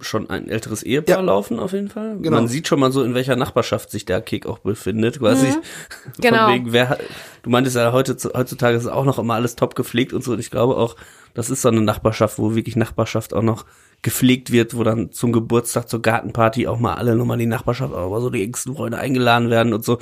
schon 0.00 0.28
ein 0.28 0.48
älteres 0.48 0.82
Ehepaar 0.82 1.16
Ja. 1.16 1.22
laufen, 1.22 1.58
auf 1.60 1.72
jeden 1.72 1.88
Fall. 1.88 2.16
Genau. 2.18 2.36
Man 2.36 2.48
sieht 2.48 2.66
schon 2.68 2.80
mal 2.80 2.92
so, 2.92 3.02
in 3.02 3.14
welcher 3.14 3.36
Nachbarschaft 3.36 3.90
sich 3.90 4.04
der 4.04 4.20
Kick 4.20 4.44
auch 4.46 4.58
befindet, 4.58 5.18
quasi. 5.20 5.46
Genau. 6.20 6.46
Von 6.46 6.54
wegen, 6.54 6.72
wer, 6.72 6.88
hat- 6.90 7.00
du 7.42 7.50
meintest 7.50 7.76
ja, 7.76 7.92
heute, 7.92 8.16
heutzutage 8.34 8.76
ist 8.76 8.86
auch 8.86 9.04
noch 9.04 9.18
immer 9.18 9.34
alles 9.34 9.56
top 9.56 9.74
gepflegt 9.74 10.12
und 10.12 10.22
so. 10.24 10.32
Und 10.32 10.40
ich 10.40 10.50
glaube 10.50 10.76
auch, 10.76 10.96
das 11.32 11.48
ist 11.50 11.62
so 11.62 11.68
eine 11.68 11.80
Nachbarschaft, 11.80 12.38
wo 12.38 12.54
wirklich 12.54 12.76
Nachbarschaft 12.76 13.34
auch 13.34 13.42
noch 13.42 13.64
gepflegt 14.02 14.52
wird, 14.52 14.76
wo 14.76 14.84
dann 14.84 15.12
zum 15.12 15.32
Geburtstag, 15.32 15.88
zur 15.88 16.02
Gartenparty 16.02 16.66
auch 16.68 16.78
mal 16.78 16.94
alle 16.94 17.16
nochmal 17.16 17.38
die 17.38 17.46
Nachbarschaft, 17.46 17.92
mal 17.92 18.20
so 18.20 18.28
die 18.30 18.42
engsten 18.44 18.76
Freunde 18.76 18.98
eingeladen 18.98 19.48
werden 19.48 19.72
und 19.72 19.84
so. 19.84 19.98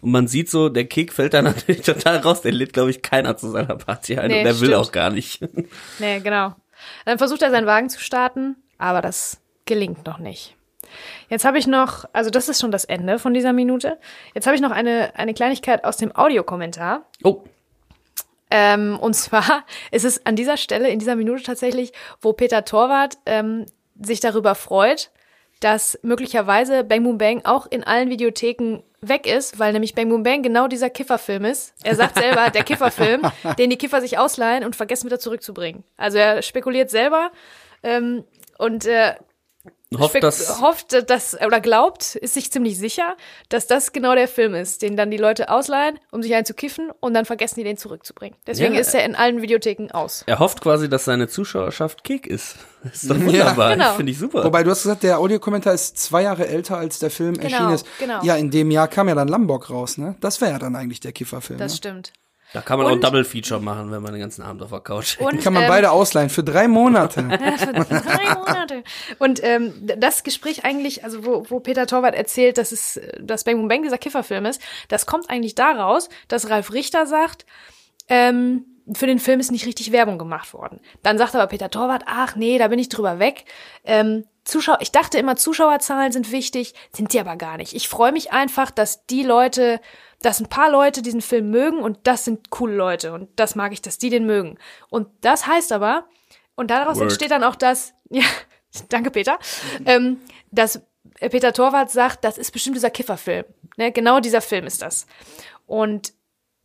Und 0.00 0.10
man 0.10 0.26
sieht 0.26 0.50
so, 0.50 0.68
der 0.68 0.86
Kick 0.86 1.12
fällt 1.12 1.32
da 1.34 1.42
natürlich 1.42 1.82
total 1.82 2.16
raus. 2.18 2.40
Der 2.42 2.52
lädt, 2.52 2.72
glaube 2.72 2.90
ich, 2.90 3.02
keiner 3.02 3.36
zu 3.36 3.50
seiner 3.50 3.76
Party 3.76 4.18
ein 4.18 4.28
Nee, 4.30 4.38
und 4.38 4.44
der 4.44 4.60
will 4.60 4.68
stimmt. 4.68 4.74
auch 4.82 4.92
gar 4.92 5.10
nicht. 5.10 5.40
Nee, 6.00 6.20
genau. 6.20 6.54
Dann 7.04 7.18
versucht 7.18 7.42
er 7.42 7.50
seinen 7.50 7.66
Wagen 7.66 7.88
zu 7.88 8.00
starten, 8.00 8.56
aber 8.78 9.02
das 9.02 9.40
gelingt 9.64 10.06
noch 10.06 10.18
nicht. 10.18 10.56
Jetzt 11.28 11.44
habe 11.44 11.58
ich 11.58 11.66
noch, 11.66 12.04
also 12.12 12.30
das 12.30 12.48
ist 12.48 12.60
schon 12.60 12.70
das 12.70 12.84
Ende 12.84 13.18
von 13.18 13.34
dieser 13.34 13.52
Minute. 13.52 13.98
Jetzt 14.34 14.46
habe 14.46 14.54
ich 14.54 14.62
noch 14.62 14.70
eine, 14.70 15.12
eine 15.16 15.34
Kleinigkeit 15.34 15.84
aus 15.84 15.96
dem 15.96 16.14
Audiokommentar. 16.14 17.04
Oh, 17.24 17.42
Ähm, 18.50 18.98
und 19.00 19.14
zwar 19.14 19.64
ist 19.90 20.04
es 20.04 20.24
an 20.24 20.36
dieser 20.36 20.56
Stelle, 20.56 20.88
in 20.88 20.98
dieser 20.98 21.16
Minute 21.16 21.42
tatsächlich, 21.42 21.92
wo 22.20 22.32
Peter 22.32 22.64
Torwart 22.64 23.18
ähm, 23.26 23.66
sich 24.00 24.20
darüber 24.20 24.54
freut, 24.54 25.10
dass 25.60 25.98
möglicherweise 26.02 26.84
Bang 26.84 27.02
Boom 27.02 27.18
Bang 27.18 27.44
auch 27.44 27.66
in 27.66 27.82
allen 27.82 28.10
Videotheken 28.10 28.82
weg 29.00 29.26
ist, 29.26 29.58
weil 29.58 29.72
nämlich 29.72 29.94
Bang 29.94 30.08
Boom 30.08 30.22
Bang 30.22 30.42
genau 30.42 30.68
dieser 30.68 30.90
Kifferfilm 30.90 31.44
ist. 31.44 31.74
Er 31.82 31.96
sagt 31.96 32.18
selber, 32.18 32.50
der 32.50 32.62
Kifferfilm, 32.62 33.22
den 33.58 33.70
die 33.70 33.78
Kiffer 33.78 34.00
sich 34.00 34.18
ausleihen 34.18 34.64
und 34.64 34.76
vergessen 34.76 35.06
wieder 35.06 35.18
zurückzubringen. 35.18 35.82
Also 35.96 36.18
er 36.18 36.42
spekuliert 36.42 36.90
selber 36.90 37.30
ähm, 37.82 38.24
und 38.58 38.86
äh, 38.86 39.14
hofft, 39.96 40.22
dass 40.22 40.60
hofft, 40.60 41.10
dass 41.10 41.40
oder 41.40 41.60
glaubt, 41.60 42.16
ist 42.16 42.34
sich 42.34 42.50
ziemlich 42.50 42.76
sicher, 42.78 43.16
dass 43.48 43.66
das 43.66 43.92
genau 43.92 44.14
der 44.14 44.28
Film 44.28 44.54
ist, 44.54 44.82
den 44.82 44.96
dann 44.96 45.10
die 45.10 45.16
Leute 45.16 45.48
ausleihen, 45.48 45.98
um 46.10 46.22
sich 46.22 46.34
einen 46.34 46.44
zu 46.44 46.54
kiffen 46.54 46.90
und 47.00 47.14
dann 47.14 47.24
vergessen 47.24 47.56
die 47.60 47.64
den 47.64 47.76
zurückzubringen. 47.76 48.36
Deswegen 48.46 48.74
Ja. 48.74 48.80
ist 48.80 48.94
er 48.94 49.04
in 49.04 49.14
allen 49.14 49.42
Videotheken 49.42 49.88
aus. 49.92 50.24
Er 50.26 50.38
hofft 50.40 50.60
quasi, 50.60 50.88
dass 50.88 51.04
seine 51.04 51.28
Zuschauerschaft 51.28 52.04
Kick 52.04 52.26
ist. 52.26 52.56
Das 52.82 53.02
ist 53.02 53.10
doch 53.10 53.16
wunderbar. 53.20 53.72
genau. 53.74 53.94
Finde 53.94 54.12
ich 54.12 54.18
super. 54.18 54.44
Wobei 54.44 54.62
du 54.62 54.70
hast 54.70 54.82
gesagt, 54.82 55.02
der 55.02 55.18
Audiokommentar 55.18 55.72
ist 55.74 55.98
zwei 55.98 56.22
Jahre 56.22 56.46
älter, 56.46 56.78
als 56.78 56.98
der 56.98 57.10
Film 57.10 57.34
erschienen 57.36 57.72
ist. 57.72 57.86
genau. 57.98 58.22
Ja, 58.22 58.36
in 58.36 58.50
dem 58.50 58.70
Jahr 58.70 58.88
kam 58.88 59.08
ja 59.08 59.14
dann 59.14 59.28
Lombok 59.28 59.70
raus, 59.70 59.98
ne? 59.98 60.16
Das 60.20 60.40
wäre 60.40 60.52
ja 60.52 60.58
dann 60.58 60.76
eigentlich 60.76 61.00
der 61.00 61.12
Kifferfilm. 61.12 61.58
Das 61.58 61.72
ne? 61.72 61.76
stimmt. 61.76 62.12
Da 62.52 62.60
kann 62.60 62.78
man 62.78 62.86
auch 62.86 62.90
ein 62.90 62.94
Und- 62.96 63.04
Double 63.04 63.24
Feature 63.24 63.60
machen, 63.60 63.90
wenn 63.90 64.02
man 64.02 64.12
den 64.12 64.20
ganzen 64.20 64.42
Abend 64.42 64.62
auf 64.62 64.70
der 64.70 64.80
Couch 64.80 65.18
hängt. 65.18 65.32
Und, 65.32 65.42
Kann 65.42 65.52
man 65.52 65.64
ähm, 65.64 65.68
beide 65.68 65.90
ausleihen 65.90 66.30
für 66.30 66.44
drei 66.44 66.68
Monate. 66.68 67.22
für 67.58 68.00
drei 68.00 68.34
Monate. 68.34 68.84
Und 69.18 69.40
ähm, 69.42 69.72
das 69.98 70.22
Gespräch 70.22 70.64
eigentlich, 70.64 71.04
also 71.04 71.24
wo, 71.24 71.44
wo 71.48 71.60
Peter 71.60 71.86
Torwart 71.86 72.14
erzählt, 72.14 72.58
dass 72.58 72.72
es, 72.72 73.00
dass 73.20 73.44
Bang 73.44 73.56
Boom 73.56 73.68
Bang 73.68 73.82
dieser 73.82 73.98
Kifferfilm 73.98 74.46
ist, 74.46 74.60
das 74.88 75.06
kommt 75.06 75.28
eigentlich 75.28 75.54
daraus, 75.54 76.08
dass 76.28 76.48
Ralf 76.48 76.72
Richter 76.72 77.06
sagt, 77.06 77.46
ähm, 78.08 78.64
für 78.94 79.06
den 79.06 79.18
Film 79.18 79.40
ist 79.40 79.50
nicht 79.50 79.66
richtig 79.66 79.92
Werbung 79.92 80.18
gemacht 80.18 80.54
worden. 80.54 80.80
Dann 81.02 81.18
sagt 81.18 81.34
aber 81.34 81.46
Peter 81.48 81.70
Torwart, 81.70 82.04
ach 82.06 82.36
nee, 82.36 82.58
da 82.58 82.68
bin 82.68 82.78
ich 82.78 82.88
drüber 82.88 83.18
weg. 83.18 83.44
Ähm, 83.84 84.24
Zuschauer, 84.44 84.78
ich 84.80 84.92
dachte 84.92 85.18
immer, 85.18 85.34
Zuschauerzahlen 85.34 86.12
sind 86.12 86.30
wichtig, 86.30 86.74
sind 86.92 87.10
sie 87.10 87.18
aber 87.18 87.36
gar 87.36 87.56
nicht. 87.56 87.74
Ich 87.74 87.88
freue 87.88 88.12
mich 88.12 88.32
einfach, 88.32 88.70
dass 88.70 89.04
die 89.06 89.24
Leute, 89.24 89.80
dass 90.22 90.40
ein 90.40 90.48
paar 90.48 90.70
Leute 90.70 91.02
diesen 91.02 91.20
Film 91.20 91.50
mögen 91.50 91.78
und 91.78 91.98
das 92.04 92.24
sind 92.24 92.50
coole 92.50 92.76
Leute 92.76 93.12
und 93.12 93.28
das 93.36 93.56
mag 93.56 93.72
ich, 93.72 93.82
dass 93.82 93.98
die 93.98 94.10
den 94.10 94.24
mögen. 94.24 94.56
Und 94.88 95.08
das 95.20 95.48
heißt 95.48 95.72
aber, 95.72 96.04
und 96.54 96.70
daraus 96.70 96.96
Word. 96.96 97.04
entsteht 97.04 97.32
dann 97.32 97.42
auch 97.42 97.56
das, 97.56 97.92
ja, 98.10 98.24
danke 98.88 99.10
Peter, 99.10 99.38
ähm, 99.84 100.20
dass 100.52 100.80
Peter 101.18 101.52
Torwart 101.52 101.90
sagt, 101.90 102.24
das 102.24 102.38
ist 102.38 102.52
bestimmt 102.52 102.76
dieser 102.76 102.90
Kifferfilm. 102.90 103.44
Ne? 103.76 103.90
Genau 103.90 104.20
dieser 104.20 104.40
Film 104.40 104.66
ist 104.66 104.82
das. 104.82 105.06
Und 105.66 106.12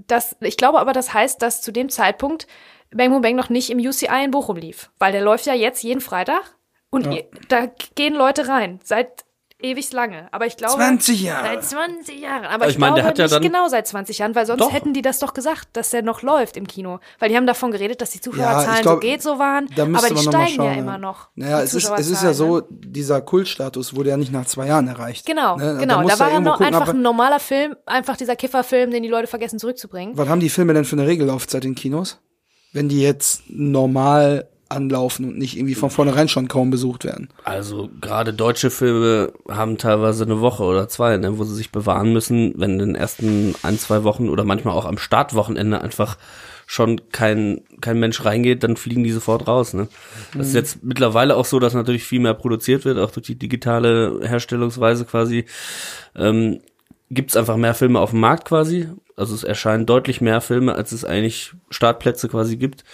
das, 0.08 0.36
ich 0.42 0.58
glaube 0.58 0.80
aber, 0.80 0.94
das 0.94 1.14
heißt, 1.14 1.42
dass 1.42 1.62
zu 1.62 1.72
dem 1.72 1.90
Zeitpunkt 1.90 2.48
Bang 2.94 3.12
Boom 3.12 3.22
Bang 3.22 3.36
noch 3.36 3.50
nicht 3.50 3.70
im 3.70 3.80
UCI 3.80 4.24
in 4.26 4.32
Bochum 4.32 4.58
lief. 4.58 4.90
Weil 5.00 5.12
der 5.12 5.22
läuft 5.22 5.46
ja 5.46 5.54
jetzt 5.54 5.82
jeden 5.84 6.02
Freitag 6.02 6.42
und 6.90 7.08
i- 7.08 7.26
da 7.48 7.68
gehen 7.96 8.14
Leute 8.16 8.48
rein. 8.48 8.80
Seit 8.84 9.24
ewig 9.64 9.92
lange. 9.94 10.28
Aber 10.32 10.46
ich 10.46 10.58
glaube. 10.58 10.74
20 10.76 11.22
Jahre. 11.22 11.48
Seit 11.48 11.64
20 11.64 12.20
Jahren. 12.20 12.46
Aber 12.46 12.66
ich, 12.68 12.72
ich 12.74 12.78
meine, 12.78 12.96
glaube 12.96 13.02
der 13.02 13.10
hat 13.10 13.18
ja 13.18 13.24
nicht 13.26 13.34
dann- 13.36 13.42
genau 13.44 13.68
seit 13.68 13.88
20 13.88 14.18
Jahren, 14.20 14.36
weil 14.36 14.46
sonst 14.46 14.62
Doch. 14.62 14.72
hätten 14.74 14.94
die 14.94 15.02
das 15.02 15.20
doch 15.20 15.34
gesagt, 15.34 15.70
dass 15.74 15.90
der 15.92 16.02
noch 16.02 16.22
läuft 16.22 16.58
im 16.58 16.68
Kino. 16.68 17.00
Weil 17.20 17.30
die 17.30 17.38
haben 17.38 17.48
davon 17.48 17.72
geredet, 17.72 18.02
dass 18.02 18.12
die 18.12 18.18
Ja, 18.20 18.22
Zuschauerzahlen 18.24 18.76
ich 18.76 18.82
glaub, 18.82 18.96
so 18.96 19.00
geht 19.00 19.22
so 19.22 19.40
waren. 19.40 19.68
Da 19.76 19.84
aber 19.84 20.10
die 20.10 20.18
steigen 20.18 20.56
schauen, 20.56 20.66
ja 20.66 20.74
immer 20.74 20.98
noch. 20.98 21.30
Naja, 21.36 21.62
es 21.62 21.74
ist, 21.74 21.90
es 21.90 22.10
ist 22.10 22.24
ja 22.24 22.34
so, 22.34 22.58
ne? 22.58 22.64
dieser 22.70 23.22
Kultstatus 23.22 23.96
wurde 23.96 24.10
ja 24.10 24.18
nicht 24.18 24.32
nach 24.32 24.46
zwei 24.46 24.68
Jahren 24.68 24.88
erreicht. 24.88 25.26
Genau, 25.26 25.58
Ne? 25.58 25.78
genau. 25.80 26.02
muss 26.02 26.12
Da 26.14 26.20
war 26.20 26.28
ja 26.28 26.34
irgendwo 26.34 26.52
noch 26.52 26.58
gucken, 26.58 26.76
einfach 26.76 26.94
ein 26.94 27.02
normaler 27.02 27.40
Film, 27.40 27.76
einfach 27.86 28.18
dieser 28.18 28.36
Kifferfilm, 28.36 28.92
den 28.92 29.04
die 29.04 29.10
Leute 29.10 29.28
vergessen 29.28 29.60
zurückzubringen. 29.60 30.18
Was 30.18 30.28
haben 30.28 30.40
die 30.42 30.50
Filme 30.50 30.74
denn 30.74 30.86
für 30.86 30.96
eine 30.96 31.08
Regellaufzeit 31.08 31.66
in 31.66 31.76
Kinos? 31.76 32.20
Wenn 32.74 32.88
die 32.90 33.02
jetzt 33.02 33.44
normal 33.50 34.48
anlaufen 34.72 35.26
und 35.26 35.38
nicht 35.38 35.58
irgendwie 35.58 35.76
von 35.76 35.90
vornherein 35.90 36.28
schon 36.28 36.48
kaum 36.48 36.72
besucht 36.72 37.04
werden. 37.04 37.30
Also 37.44 37.90
gerade 38.00 38.34
deutsche 38.34 38.70
Filme 38.70 39.34
haben 39.50 39.78
teilweise 39.78 40.24
eine 40.24 40.42
Woche 40.42 40.64
oder 40.64 40.88
zwei, 40.88 41.18
ne, 41.18 41.38
wo 41.38 41.44
sie 41.44 41.56
sich 41.56 41.72
bewahren 41.72 42.14
müssen, 42.14 42.54
wenn 42.56 42.72
in 42.72 42.80
den 42.80 42.96
ersten 42.96 43.56
ein, 43.64 43.78
zwei 43.78 44.04
Wochen 44.04 44.30
oder 44.30 44.44
manchmal 44.44 44.76
auch 44.76 44.86
am 44.86 44.98
Startwochenende 44.98 45.82
einfach 45.82 46.18
schon 46.72 47.02
kein, 47.12 47.62
kein 47.82 48.00
Mensch 48.00 48.24
reingeht, 48.24 48.64
dann 48.64 48.78
fliegen 48.78 49.04
die 49.04 49.12
sofort 49.12 49.46
raus. 49.46 49.74
Ne? 49.74 49.90
Das 50.34 50.48
ist 50.48 50.54
jetzt 50.54 50.84
mittlerweile 50.84 51.36
auch 51.36 51.44
so, 51.44 51.60
dass 51.60 51.74
natürlich 51.74 52.06
viel 52.06 52.22
mehr 52.22 52.34
produziert 52.34 52.86
wird, 52.86 52.98
auch 52.98 53.12
durch 53.12 53.26
die 53.26 53.38
digitale 53.38 54.22
Herstellungsweise 54.24 55.04
quasi. 55.04 55.44
Ähm, 56.16 56.62
Gibt 57.10 57.32
es 57.32 57.36
einfach 57.36 57.58
mehr 57.58 57.74
Filme 57.74 58.00
auf 58.00 58.12
dem 58.12 58.22
Markt 58.22 58.46
quasi. 58.46 58.88
Also 59.18 59.36
es 59.36 59.44
erscheinen 59.44 59.86
deutlich 59.86 60.22
mehr 60.22 60.40
Filme, 60.40 60.74
als 60.74 60.94
es 60.94 61.04
eigentlich 61.04 61.52
Startplätze 61.70 62.30
quasi 62.30 62.56
gibt. 62.56 62.86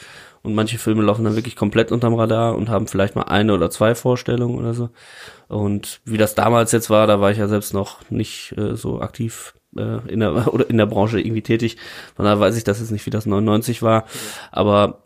Und 0.44 0.56
manche 0.56 0.78
Filme 0.78 1.04
laufen 1.04 1.24
dann 1.24 1.36
wirklich 1.36 1.56
komplett 1.56 1.92
unterm 1.92 2.14
Radar 2.14 2.56
und 2.56 2.70
haben 2.70 2.88
vielleicht 2.88 3.16
mal 3.16 3.24
eine 3.24 3.54
oder 3.54 3.70
zwei 3.70 3.96
Vorstellungen 3.96 4.58
oder 4.58 4.74
so. 4.74 4.90
Und 5.48 6.02
wie 6.06 6.18
das 6.18 6.36
damals 6.36 6.72
jetzt 6.72 6.90
war, 6.90 7.08
da 7.08 7.20
war 7.20 7.32
ich 7.32 7.38
ja 7.38 7.48
selbst 7.48 7.74
noch 7.74 8.10
nicht 8.10 8.54
äh, 8.58 8.76
so 8.76 9.02
aktiv 9.02 9.54
äh, 9.78 10.08
in 10.12 10.20
der 10.20 10.54
oder 10.54 10.70
in 10.70 10.78
der 10.78 10.86
Branche 10.86 11.20
irgendwie 11.20 11.42
tätig. 11.42 11.78
Von 12.16 12.26
daher 12.26 12.40
weiß 12.40 12.58
ich, 12.58 12.64
dass 12.64 12.80
es 12.80 12.92
nicht 12.92 13.06
wie 13.06 13.12
das 13.12 13.26
99 13.26 13.82
war. 13.82 14.06
Aber 14.52 15.04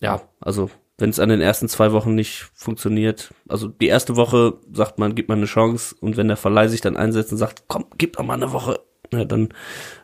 ja, 0.00 0.22
also 0.40 0.70
wenn 0.98 1.10
es 1.10 1.18
an 1.18 1.28
den 1.28 1.40
ersten 1.40 1.68
zwei 1.68 1.92
Wochen 1.92 2.14
nicht 2.14 2.46
funktioniert. 2.54 3.34
Also 3.48 3.68
die 3.68 3.88
erste 3.88 4.16
Woche 4.16 4.54
sagt 4.72 4.98
man, 4.98 5.14
gibt 5.14 5.28
man 5.28 5.38
eine 5.38 5.46
Chance 5.46 5.96
und 6.00 6.16
wenn 6.16 6.28
der 6.28 6.36
Verleih 6.36 6.68
sich 6.68 6.80
dann 6.80 6.96
einsetzt 6.96 7.32
und 7.32 7.38
sagt, 7.38 7.64
komm, 7.66 7.86
gib 7.98 8.16
doch 8.16 8.24
mal 8.24 8.34
eine 8.34 8.52
Woche, 8.52 8.80
ja, 9.18 9.24
dann, 9.24 9.48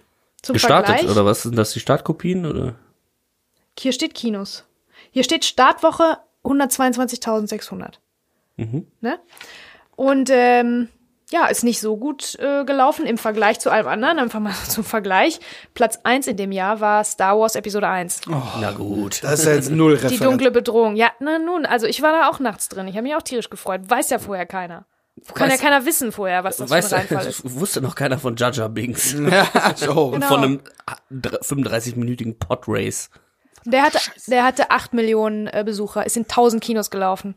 Zum 0.42 0.54
Gestartet, 0.54 0.96
Vergleich, 0.96 1.12
oder 1.12 1.26
was? 1.26 1.44
Sind 1.44 1.58
das 1.58 1.72
die 1.74 1.80
Startkopien, 1.80 2.46
oder? 2.46 2.76
Hier 3.80 3.92
steht 3.94 4.14
Kinos. 4.14 4.66
Hier 5.16 5.24
steht 5.24 5.46
Startwoche 5.46 6.18
122.600. 6.44 7.94
Mhm. 8.58 8.86
Ne? 9.00 9.18
Und 9.96 10.30
ähm, 10.30 10.90
ja, 11.32 11.48
ist 11.48 11.64
nicht 11.64 11.80
so 11.80 11.96
gut 11.96 12.38
äh, 12.40 12.66
gelaufen 12.66 13.06
im 13.06 13.18
Vergleich 13.18 13.60
zu 13.62 13.70
allem 13.72 13.88
anderen. 13.88 14.20
Einfach 14.20 14.42
mal 14.42 14.54
zum 14.68 14.84
Vergleich. 14.84 15.40
Platz 15.74 16.00
1 16.04 16.28
in 16.28 16.36
dem 16.36 16.52
Jahr 16.52 16.82
war 16.82 17.02
Star 17.06 17.40
Wars 17.40 17.56
Episode 17.56 17.88
1. 17.88 18.22
Na 18.60 18.72
gut. 18.74 19.24
Das 19.24 19.40
ist 19.40 19.46
ja 19.46 19.54
jetzt 19.54 19.72
null 19.72 19.92
Die 19.98 20.04
Referenz. 20.04 20.20
dunkle 20.20 20.52
Bedrohung. 20.52 20.98
Ja, 20.98 21.12
na 21.22 21.40
nun, 21.40 21.66
also 21.66 21.88
ich 21.88 22.02
war 22.02 22.12
da 22.12 22.30
auch 22.30 22.40
nachts 22.42 22.68
drin. 22.68 22.88
Ich 22.90 22.96
habe 22.98 23.04
mich 23.04 23.16
auch 23.16 23.22
tierisch 23.22 23.50
gefreut. 23.50 23.82
Weiß 23.88 24.10
ja 24.10 24.20
vorher 24.20 24.46
keiner. 24.46 24.86
Kann 25.34 25.50
ja 25.50 25.56
Weiß- 25.56 25.62
keiner 25.62 25.86
wissen 25.86 26.12
vorher, 26.12 26.44
was 26.44 26.58
das 26.58 26.70
Weißt 26.70 26.90
für 26.90 26.98
ein 26.98 27.08
du, 27.08 27.16
Reinfall 27.16 27.30
ist. 27.30 27.42
wusste 27.60 27.80
noch 27.82 27.96
keiner 27.96 28.20
von 28.20 28.36
Jaja 28.36 28.68
Binks. 28.68 29.14
ja, 29.14 29.48
so. 29.78 30.12
Genau. 30.12 30.28
Von 30.28 30.44
einem 30.44 30.60
35-minütigen 31.42 32.38
Podrace. 32.38 33.10
Der 33.66 33.82
hatte, 33.84 34.00
der 34.28 34.44
hatte 34.44 34.72
8 34.72 34.94
Millionen 34.94 35.48
äh, 35.48 35.64
Besucher, 35.66 36.06
ist 36.06 36.16
in 36.18 36.24
1000 36.24 36.64
Kinos 36.64 36.90
gelaufen. 36.92 37.36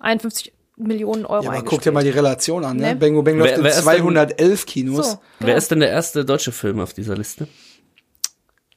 51 0.00 0.52
Millionen 0.76 1.24
Euro 1.24 1.44
Ja, 1.44 1.50
aber 1.50 1.62
guck 1.62 1.80
dir 1.80 1.92
mal 1.92 2.04
die 2.04 2.10
Relation 2.10 2.64
an, 2.64 2.76
ne? 2.76 2.88
Ne? 2.88 2.96
Bang 2.96 3.14
Boom 3.14 3.24
Bang 3.24 3.38
läuft 3.38 3.50
Wer- 3.52 3.58
in 3.58 3.64
wer 3.64 3.70
ist 3.70 3.76
denn- 3.78 3.84
211 3.84 4.66
Kinos. 4.66 5.10
So, 5.12 5.18
Wer 5.40 5.56
ist 5.56 5.70
denn 5.70 5.80
der 5.80 5.88
erste 5.90 6.24
deutsche 6.24 6.52
Film 6.52 6.80
auf 6.80 6.92
dieser 6.92 7.16
Liste? 7.16 7.48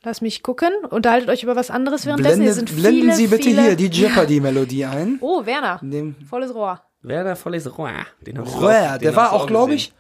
lass 0.01 0.21
mich 0.21 0.43
gucken. 0.43 0.69
Unterhaltet 0.89 1.29
euch 1.29 1.43
über 1.43 1.57
was 1.57 1.69
anderes 1.69 2.05
währenddessen. 2.05 2.37
Blendet, 2.39 2.55
sind 2.55 2.73
blenden 2.79 3.01
viele, 3.01 3.15
Sie 3.15 3.27
bitte 3.27 3.43
viele 3.43 3.61
hier 3.63 3.75
die 3.75 3.87
Jeopardy-Melodie 3.87 4.85
ein. 4.85 5.17
Oh, 5.19 5.45
Werner. 5.45 5.79
Dem 5.83 6.15
Volles 6.25 6.53
Rohr. 6.55 6.81
Werner 7.01 7.35
Volles 7.35 7.77
Rohr. 7.77 7.91
Den 8.21 8.37
Röhr, 8.37 8.45
auch- 8.93 8.97
der 8.97 9.11
den 9.11 9.15
war 9.17 9.33
auch, 9.33 9.45
glaube 9.45 9.73
ich, 9.73 9.91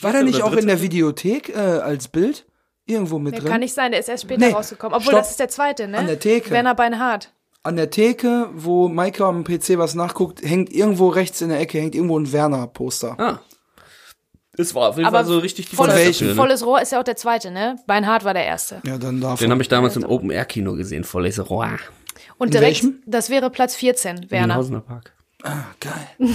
war 0.00 0.12
der 0.12 0.22
nicht 0.22 0.42
auch 0.42 0.52
in 0.52 0.66
der? 0.68 0.80
Videothek 0.80 1.48
äh, 1.50 1.58
als 1.58 2.06
Bild? 2.06 2.46
Irgendwo 2.88 3.18
mit 3.18 3.34
Der 3.34 3.40
drin? 3.42 3.50
kann 3.50 3.60
nicht 3.60 3.74
sein, 3.74 3.90
der 3.92 4.00
ist 4.00 4.08
erst 4.08 4.24
später 4.24 4.46
Nee, 4.46 4.52
rausgekommen. 4.52 4.94
Obwohl, 4.96 5.10
stopp. 5.12 5.20
das 5.20 5.30
ist 5.30 5.40
der 5.40 5.48
zweite, 5.48 5.86
ne? 5.88 5.98
An 5.98 6.06
der 6.06 6.18
Theke. 6.18 6.50
Werner 6.50 6.74
Beinhardt. 6.74 7.30
An 7.62 7.76
der 7.76 7.90
Theke, 7.90 8.48
wo 8.54 8.88
Maike 8.88 9.24
am 9.24 9.44
PC 9.44 9.76
was 9.78 9.94
nachguckt, 9.94 10.42
hängt 10.42 10.72
irgendwo 10.72 11.08
rechts 11.08 11.40
in 11.42 11.50
der 11.50 11.60
Ecke, 11.60 11.78
hängt 11.78 11.94
irgendwo 11.94 12.18
ein 12.18 12.32
Werner-Poster. 12.32 13.16
Ah. 13.18 13.40
Es 14.56 14.74
war 14.74 14.88
auf 14.88 14.96
jeden 14.96 15.06
Aber 15.06 15.18
Fall 15.18 15.26
so 15.26 15.38
richtig 15.38 15.68
die 15.70 15.76
volles, 15.76 15.94
dafür, 15.94 16.28
ne? 16.28 16.34
volles 16.34 16.64
Rohr 16.66 16.80
ist 16.82 16.90
ja 16.92 16.98
auch 16.98 17.04
der 17.04 17.16
zweite, 17.16 17.50
ne? 17.50 17.76
Beinhardt 17.86 18.24
war 18.24 18.34
der 18.34 18.44
erste. 18.44 18.80
Ja, 18.84 18.98
dann 18.98 19.20
davon. 19.20 19.36
Den 19.38 19.50
habe 19.52 19.62
ich 19.62 19.68
damals 19.68 19.94
im 19.96 20.04
Open-Air-Kino 20.04 20.72
gesehen, 20.74 21.04
Volles 21.04 21.48
Rohr. 21.50 21.68
Und 22.38 22.48
In 22.48 22.52
direkt, 22.52 22.82
welchem? 22.82 23.02
das 23.06 23.30
wäre 23.30 23.50
Platz 23.50 23.76
14, 23.76 24.16
Im 24.24 24.30
Werner. 24.30 24.54
Hausener 24.56 24.80
Park. 24.80 25.12
ah, 25.44 25.64
geil. 25.80 26.34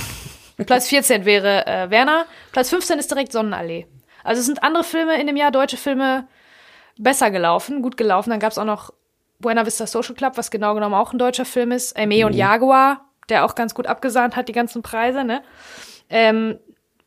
Platz 0.65 0.87
14 0.87 1.25
wäre 1.25 1.65
äh, 1.65 1.89
Werner. 1.89 2.25
Platz 2.51 2.69
15 2.69 2.99
ist 2.99 3.09
direkt 3.09 3.31
Sonnenallee. 3.31 3.87
Also 4.23 4.39
es 4.39 4.45
sind 4.45 4.63
andere 4.63 4.83
Filme 4.83 5.19
in 5.19 5.27
dem 5.27 5.35
Jahr, 5.35 5.51
deutsche 5.51 5.75
Filme, 5.77 6.27
besser 6.97 7.31
gelaufen, 7.31 7.81
gut 7.81 7.97
gelaufen. 7.97 8.29
Dann 8.29 8.39
gab 8.39 8.51
es 8.51 8.57
auch 8.57 8.65
noch 8.65 8.93
Buena 9.39 9.65
Vista 9.65 9.85
Social 9.87 10.15
Club, 10.15 10.33
was 10.37 10.51
genau 10.51 10.73
genommen 10.73 10.95
auch 10.95 11.11
ein 11.13 11.19
deutscher 11.19 11.45
Film 11.45 11.71
ist. 11.71 11.97
Aimee 11.97 12.21
Mhm. 12.21 12.27
und 12.27 12.33
Jaguar, 12.33 13.05
der 13.29 13.45
auch 13.45 13.55
ganz 13.55 13.73
gut 13.73 13.87
abgesahnt 13.87 14.35
hat, 14.35 14.47
die 14.47 14.53
ganzen 14.53 14.81
Preise, 14.83 15.23
ne? 15.23 15.41
Ähm, 16.09 16.59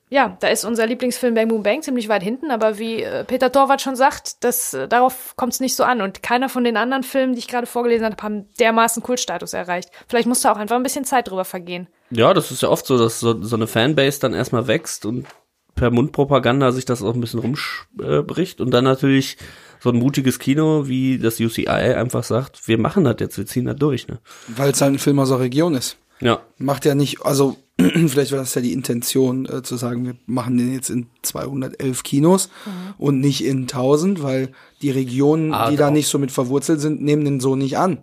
ja, 0.08 0.36
da 0.38 0.48
ist 0.48 0.64
unser 0.64 0.86
Lieblingsfilm 0.86 1.34
Bang 1.34 1.48
Boom 1.48 1.64
Bang 1.64 1.82
ziemlich 1.82 2.08
weit 2.08 2.22
hinten, 2.22 2.52
aber 2.52 2.78
wie 2.78 3.02
äh, 3.02 3.24
Peter 3.24 3.50
Torwart 3.50 3.82
schon 3.82 3.96
sagt, 3.96 4.44
das, 4.44 4.72
äh, 4.72 4.86
darauf 4.86 5.34
kommt 5.36 5.52
es 5.54 5.60
nicht 5.60 5.74
so 5.74 5.82
an. 5.82 6.00
Und 6.00 6.22
keiner 6.22 6.48
von 6.48 6.62
den 6.62 6.76
anderen 6.76 7.02
Filmen, 7.02 7.32
die 7.32 7.40
ich 7.40 7.48
gerade 7.48 7.66
vorgelesen 7.66 8.06
habe, 8.06 8.22
haben 8.22 8.46
dermaßen 8.60 9.02
Kultstatus 9.02 9.52
erreicht. 9.52 9.90
Vielleicht 10.08 10.28
musste 10.28 10.50
auch 10.52 10.58
einfach 10.58 10.76
ein 10.76 10.84
bisschen 10.84 11.04
Zeit 11.04 11.28
drüber 11.28 11.44
vergehen. 11.44 11.88
Ja, 12.10 12.34
das 12.34 12.52
ist 12.52 12.62
ja 12.62 12.68
oft 12.68 12.86
so, 12.86 12.98
dass 12.98 13.18
so, 13.18 13.42
so 13.42 13.56
eine 13.56 13.66
Fanbase 13.66 14.20
dann 14.20 14.32
erstmal 14.32 14.68
wächst 14.68 15.06
und 15.06 15.26
per 15.74 15.90
Mundpropaganda 15.90 16.70
sich 16.70 16.84
das 16.84 17.02
auch 17.02 17.14
ein 17.14 17.20
bisschen 17.20 17.40
rumbricht 17.40 18.60
und 18.60 18.70
dann 18.70 18.84
natürlich 18.84 19.36
so 19.80 19.90
ein 19.90 19.96
mutiges 19.96 20.38
Kino 20.38 20.86
wie 20.88 21.18
das 21.18 21.40
UCI 21.40 21.68
einfach 21.68 22.24
sagt, 22.24 22.66
wir 22.68 22.78
machen 22.78 23.04
das 23.04 23.16
jetzt, 23.20 23.38
wir 23.38 23.46
ziehen 23.46 23.66
das 23.66 23.76
durch, 23.76 24.08
ne? 24.08 24.18
Weil 24.48 24.70
es 24.70 24.80
halt 24.80 24.94
ein 24.94 24.98
Film 24.98 25.18
aus 25.18 25.28
der 25.30 25.40
Region 25.40 25.74
ist. 25.74 25.96
Ja. 26.20 26.40
Macht 26.58 26.84
ja 26.86 26.94
nicht, 26.94 27.22
also 27.26 27.56
vielleicht 27.78 28.32
war 28.32 28.38
das 28.38 28.54
ja 28.54 28.62
die 28.62 28.72
Intention, 28.72 29.44
äh, 29.46 29.62
zu 29.62 29.76
sagen, 29.76 30.06
wir 30.06 30.16
machen 30.26 30.56
den 30.56 30.72
jetzt 30.72 30.88
in 30.88 31.08
211 31.22 32.02
Kinos 32.04 32.48
und 32.96 33.20
nicht 33.20 33.44
in 33.44 33.62
1000, 33.62 34.22
weil 34.22 34.52
die 34.80 34.90
Regionen, 34.90 35.52
Ah, 35.52 35.70
die 35.70 35.76
da 35.76 35.86
doch. 35.88 35.92
nicht 35.92 36.08
so 36.08 36.18
mit 36.18 36.30
verwurzelt 36.30 36.80
sind, 36.80 37.02
nehmen 37.02 37.24
den 37.26 37.38
so 37.40 37.54
nicht 37.54 37.76
an. 37.76 37.98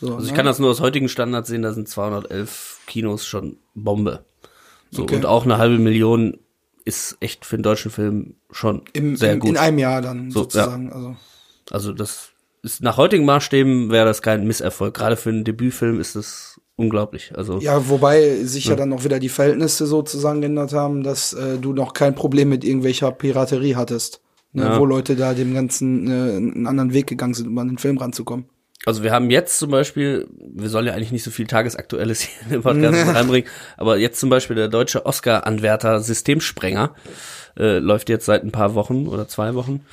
So, 0.00 0.14
Also 0.14 0.24
ich 0.24 0.30
ne? 0.30 0.36
kann 0.38 0.46
das 0.46 0.58
nur 0.58 0.70
aus 0.70 0.80
heutigen 0.80 1.10
Standards 1.10 1.50
sehen, 1.50 1.60
da 1.60 1.74
sind 1.74 1.86
211 1.86 2.78
Kinos 2.86 3.26
schon 3.26 3.58
Bombe. 3.74 4.24
So, 4.90 5.02
Okay. 5.02 5.16
und 5.16 5.26
auch 5.26 5.44
eine 5.44 5.58
halbe 5.58 5.78
Million 5.78 6.38
ist 6.84 7.16
echt 7.20 7.44
für 7.44 7.56
einen 7.56 7.62
deutschen 7.62 7.90
Film 7.90 8.34
schon 8.50 8.82
Im, 8.92 9.16
sehr 9.16 9.36
gut. 9.36 9.50
in 9.50 9.56
einem 9.56 9.78
Jahr 9.78 10.02
dann 10.02 10.30
So, 10.30 10.40
sozusagen. 10.40 10.92
Also 10.92 11.16
also 11.70 11.92
das 11.92 12.30
ist 12.62 12.82
nach 12.82 12.96
heutigen 12.96 13.24
Maßstäben 13.24 13.90
wäre 13.90 14.06
das 14.06 14.22
kein 14.22 14.46
Misserfolg. 14.46 14.94
Gerade 14.94 15.16
für 15.16 15.30
einen 15.30 15.44
Debütfilm 15.44 16.00
ist 16.00 16.16
das 16.16 16.60
unglaublich. 16.76 17.32
Also 17.36 17.58
Ja, 17.58 17.88
wobei 17.88 18.42
sich 18.44 18.66
ja. 18.66 18.76
dann 18.76 18.92
auch 18.92 19.04
wieder 19.04 19.18
die 19.18 19.28
Verhältnisse 19.28 19.86
sozusagen 19.86 20.40
geändert 20.40 20.72
haben, 20.72 21.02
dass 21.02 21.32
äh, 21.32 21.58
du 21.58 21.72
noch 21.72 21.94
kein 21.94 22.14
Problem 22.14 22.48
mit 22.48 22.64
irgendwelcher 22.64 23.12
Piraterie 23.12 23.76
hattest. 23.76 24.20
Ne, 24.52 24.64
Ja. 24.64 24.80
Wo 24.80 24.84
Leute 24.84 25.16
da 25.16 25.32
dem 25.32 25.54
Ganzen 25.54 26.06
äh, 26.08 26.36
einen 26.36 26.66
anderen 26.66 26.92
Weg 26.92 27.06
gegangen 27.06 27.34
sind, 27.34 27.46
um 27.46 27.58
an 27.58 27.68
den 27.68 27.78
Film 27.78 27.98
ranzukommen. 27.98 28.46
Also 28.86 29.02
wir 29.02 29.12
haben 29.12 29.30
jetzt 29.30 29.58
zum 29.58 29.70
Beispiel, 29.70 30.26
wir 30.38 30.70
sollen 30.70 30.86
ja 30.86 30.94
eigentlich 30.94 31.12
nicht 31.12 31.22
so 31.22 31.30
viel 31.30 31.46
Tagesaktuelles 31.46 32.20
hier 32.22 32.42
in 32.44 32.50
den 32.50 32.62
Podcast 32.62 33.14
reinbringen, 33.14 33.48
aber 33.76 33.98
jetzt 33.98 34.18
zum 34.18 34.30
Beispiel 34.30 34.56
der 34.56 34.68
deutsche 34.68 35.04
Oscar-Anwärter 35.04 36.00
Systemsprenger 36.00 36.94
äh, 37.58 37.78
läuft 37.78 38.08
jetzt 38.08 38.24
seit 38.24 38.42
ein 38.42 38.52
paar 38.52 38.74
Wochen 38.74 39.06
oder 39.06 39.28
zwei 39.28 39.54
Wochen 39.54 39.84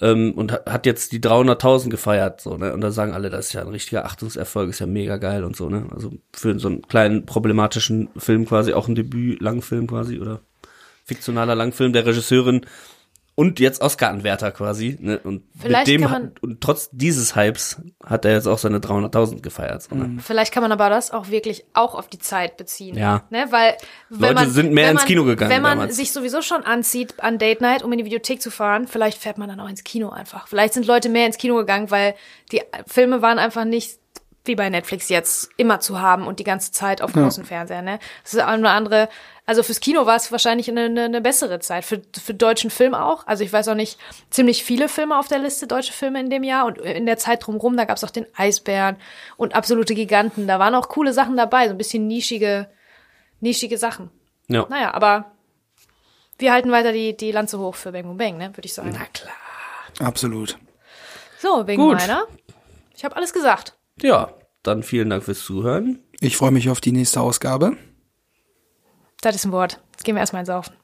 ähm, 0.00 0.32
und 0.32 0.52
hat, 0.52 0.86
jetzt 0.86 1.12
die 1.12 1.20
300.000 1.20 1.90
gefeiert, 1.90 2.40
so 2.40 2.56
ne? 2.56 2.72
Und 2.72 2.80
da 2.80 2.90
sagen 2.90 3.12
alle, 3.12 3.28
das 3.28 3.48
ist 3.48 3.52
ja 3.52 3.60
ein 3.60 3.68
richtiger 3.68 4.06
Achtungserfolg, 4.06 4.70
ist 4.70 4.78
ja 4.78 4.86
mega 4.86 5.18
geil 5.18 5.44
und 5.44 5.54
so 5.54 5.68
ne. 5.68 5.86
Also 5.94 6.12
für 6.32 6.58
so 6.58 6.68
einen 6.68 6.82
kleinen 6.82 7.26
problematischen 7.26 8.08
Film 8.16 8.46
quasi 8.46 8.72
auch 8.72 8.88
ein 8.88 8.94
Debüt-Langfilm 8.94 9.88
quasi 9.88 10.18
oder 10.18 10.40
fiktionaler 11.04 11.54
Langfilm 11.54 11.92
der 11.92 12.06
Regisseurin 12.06 12.64
und 13.34 13.60
jetzt 13.60 13.80
Oscar-Anwärter 13.80 14.50
quasi. 14.50 14.98
Ne? 15.00 15.18
Und 15.18 15.42
Vielleicht 15.58 15.86
mit 15.86 16.00
dem 16.00 16.00
man- 16.02 16.32
und 16.42 16.60
trotz 16.60 16.90
dieses 16.92 17.34
Hypes 17.34 17.80
hat 18.04 18.24
er 18.24 18.32
jetzt 18.32 18.46
auch 18.46 18.58
seine 18.58 18.78
300.000 18.78 19.42
gefeiert. 19.42 19.82
So, 19.82 19.94
ne? 19.94 20.18
Vielleicht 20.20 20.52
kann 20.52 20.62
man 20.62 20.70
aber 20.70 20.90
das 20.90 21.10
auch 21.12 21.28
wirklich 21.28 21.64
auch 21.72 21.94
auf 21.94 22.08
die 22.08 22.18
Zeit 22.18 22.58
beziehen. 22.58 22.96
Ja. 22.96 23.24
Ne? 23.30 23.46
Weil 23.50 23.76
wenn 24.10 24.20
Leute 24.20 24.34
man, 24.34 24.50
sind 24.50 24.72
mehr 24.72 24.84
wenn 24.84 24.92
ins 24.92 25.00
man, 25.00 25.08
Kino 25.08 25.24
gegangen 25.24 25.50
Wenn 25.50 25.62
man 25.62 25.78
damals. 25.78 25.96
sich 25.96 26.12
sowieso 26.12 26.42
schon 26.42 26.62
anzieht 26.62 27.20
an 27.20 27.38
Date 27.38 27.62
Night, 27.62 27.82
um 27.82 27.90
in 27.92 27.98
die 27.98 28.04
Videothek 28.04 28.42
zu 28.42 28.50
fahren, 28.50 28.86
vielleicht 28.86 29.18
fährt 29.18 29.38
man 29.38 29.48
dann 29.48 29.60
auch 29.60 29.68
ins 29.68 29.82
Kino 29.82 30.10
einfach. 30.10 30.46
Vielleicht 30.46 30.74
sind 30.74 30.86
Leute 30.86 31.08
mehr 31.08 31.26
ins 31.26 31.38
Kino 31.38 31.56
gegangen, 31.56 31.90
weil 31.90 32.14
die 32.52 32.60
Filme 32.86 33.22
waren 33.22 33.38
einfach 33.38 33.64
nicht 33.64 33.98
wie 34.44 34.56
bei 34.56 34.68
Netflix 34.68 35.08
jetzt 35.08 35.50
immer 35.56 35.78
zu 35.80 36.00
haben 36.00 36.26
und 36.26 36.40
die 36.40 36.44
ganze 36.44 36.72
Zeit 36.72 37.00
auf 37.00 37.12
großen 37.12 37.44
Fernseher. 37.44 37.82
Ne? 37.82 37.98
Das 38.24 38.34
ist 38.34 38.42
auch 38.42 38.48
eine 38.48 38.70
andere. 38.70 39.08
Also 39.46 39.62
fürs 39.62 39.80
Kino 39.80 40.06
war 40.06 40.16
es 40.16 40.32
wahrscheinlich 40.32 40.68
eine, 40.68 40.86
eine, 40.86 41.04
eine 41.04 41.20
bessere 41.20 41.60
Zeit. 41.60 41.84
Für, 41.84 42.02
für 42.20 42.34
deutschen 42.34 42.70
Film 42.70 42.94
auch. 42.94 43.26
Also 43.26 43.44
ich 43.44 43.52
weiß 43.52 43.68
auch 43.68 43.74
nicht, 43.74 43.98
ziemlich 44.30 44.64
viele 44.64 44.88
Filme 44.88 45.18
auf 45.18 45.28
der 45.28 45.38
Liste, 45.38 45.66
deutsche 45.66 45.92
Filme 45.92 46.20
in 46.20 46.30
dem 46.30 46.42
Jahr. 46.42 46.66
Und 46.66 46.78
in 46.78 47.06
der 47.06 47.18
Zeit 47.18 47.46
drumherum, 47.46 47.76
da 47.76 47.84
gab 47.84 47.96
es 47.96 48.04
auch 48.04 48.10
den 48.10 48.26
Eisbären 48.36 48.96
und 49.36 49.54
absolute 49.54 49.94
Giganten. 49.94 50.48
Da 50.48 50.58
waren 50.58 50.74
auch 50.74 50.88
coole 50.88 51.12
Sachen 51.12 51.36
dabei, 51.36 51.66
so 51.66 51.70
ein 51.70 51.78
bisschen 51.78 52.06
nischige, 52.08 52.68
nischige 53.40 53.78
Sachen. 53.78 54.10
Ja. 54.48 54.66
Naja, 54.68 54.92
aber 54.92 55.32
wir 56.38 56.52
halten 56.52 56.72
weiter 56.72 56.92
die, 56.92 57.16
die 57.16 57.30
Lanze 57.30 57.58
hoch 57.60 57.76
für 57.76 57.92
Bang 57.92 58.04
Boom 58.04 58.16
Bang, 58.16 58.38
ne, 58.38 58.56
würde 58.56 58.66
ich 58.66 58.74
sagen. 58.74 58.90
Na 58.92 59.04
klar. 59.12 59.34
Absolut. 60.00 60.58
So, 61.38 61.66
wegen 61.66 61.80
Gut. 61.80 61.98
meiner. 61.98 62.26
Ich 62.96 63.04
habe 63.04 63.16
alles 63.16 63.32
gesagt. 63.32 63.76
Ja, 64.00 64.34
dann 64.62 64.82
vielen 64.82 65.10
Dank 65.10 65.24
fürs 65.24 65.44
Zuhören. 65.44 65.98
Ich 66.20 66.36
freue 66.36 66.52
mich 66.52 66.70
auf 66.70 66.80
die 66.80 66.92
nächste 66.92 67.20
Ausgabe. 67.20 67.76
Das 69.20 69.34
ist 69.34 69.44
ein 69.44 69.52
Wort. 69.52 69.82
Jetzt 69.92 70.04
gehen 70.04 70.14
wir 70.14 70.20
erstmal 70.20 70.40
ins 70.40 70.48
Saufen. 70.48 70.74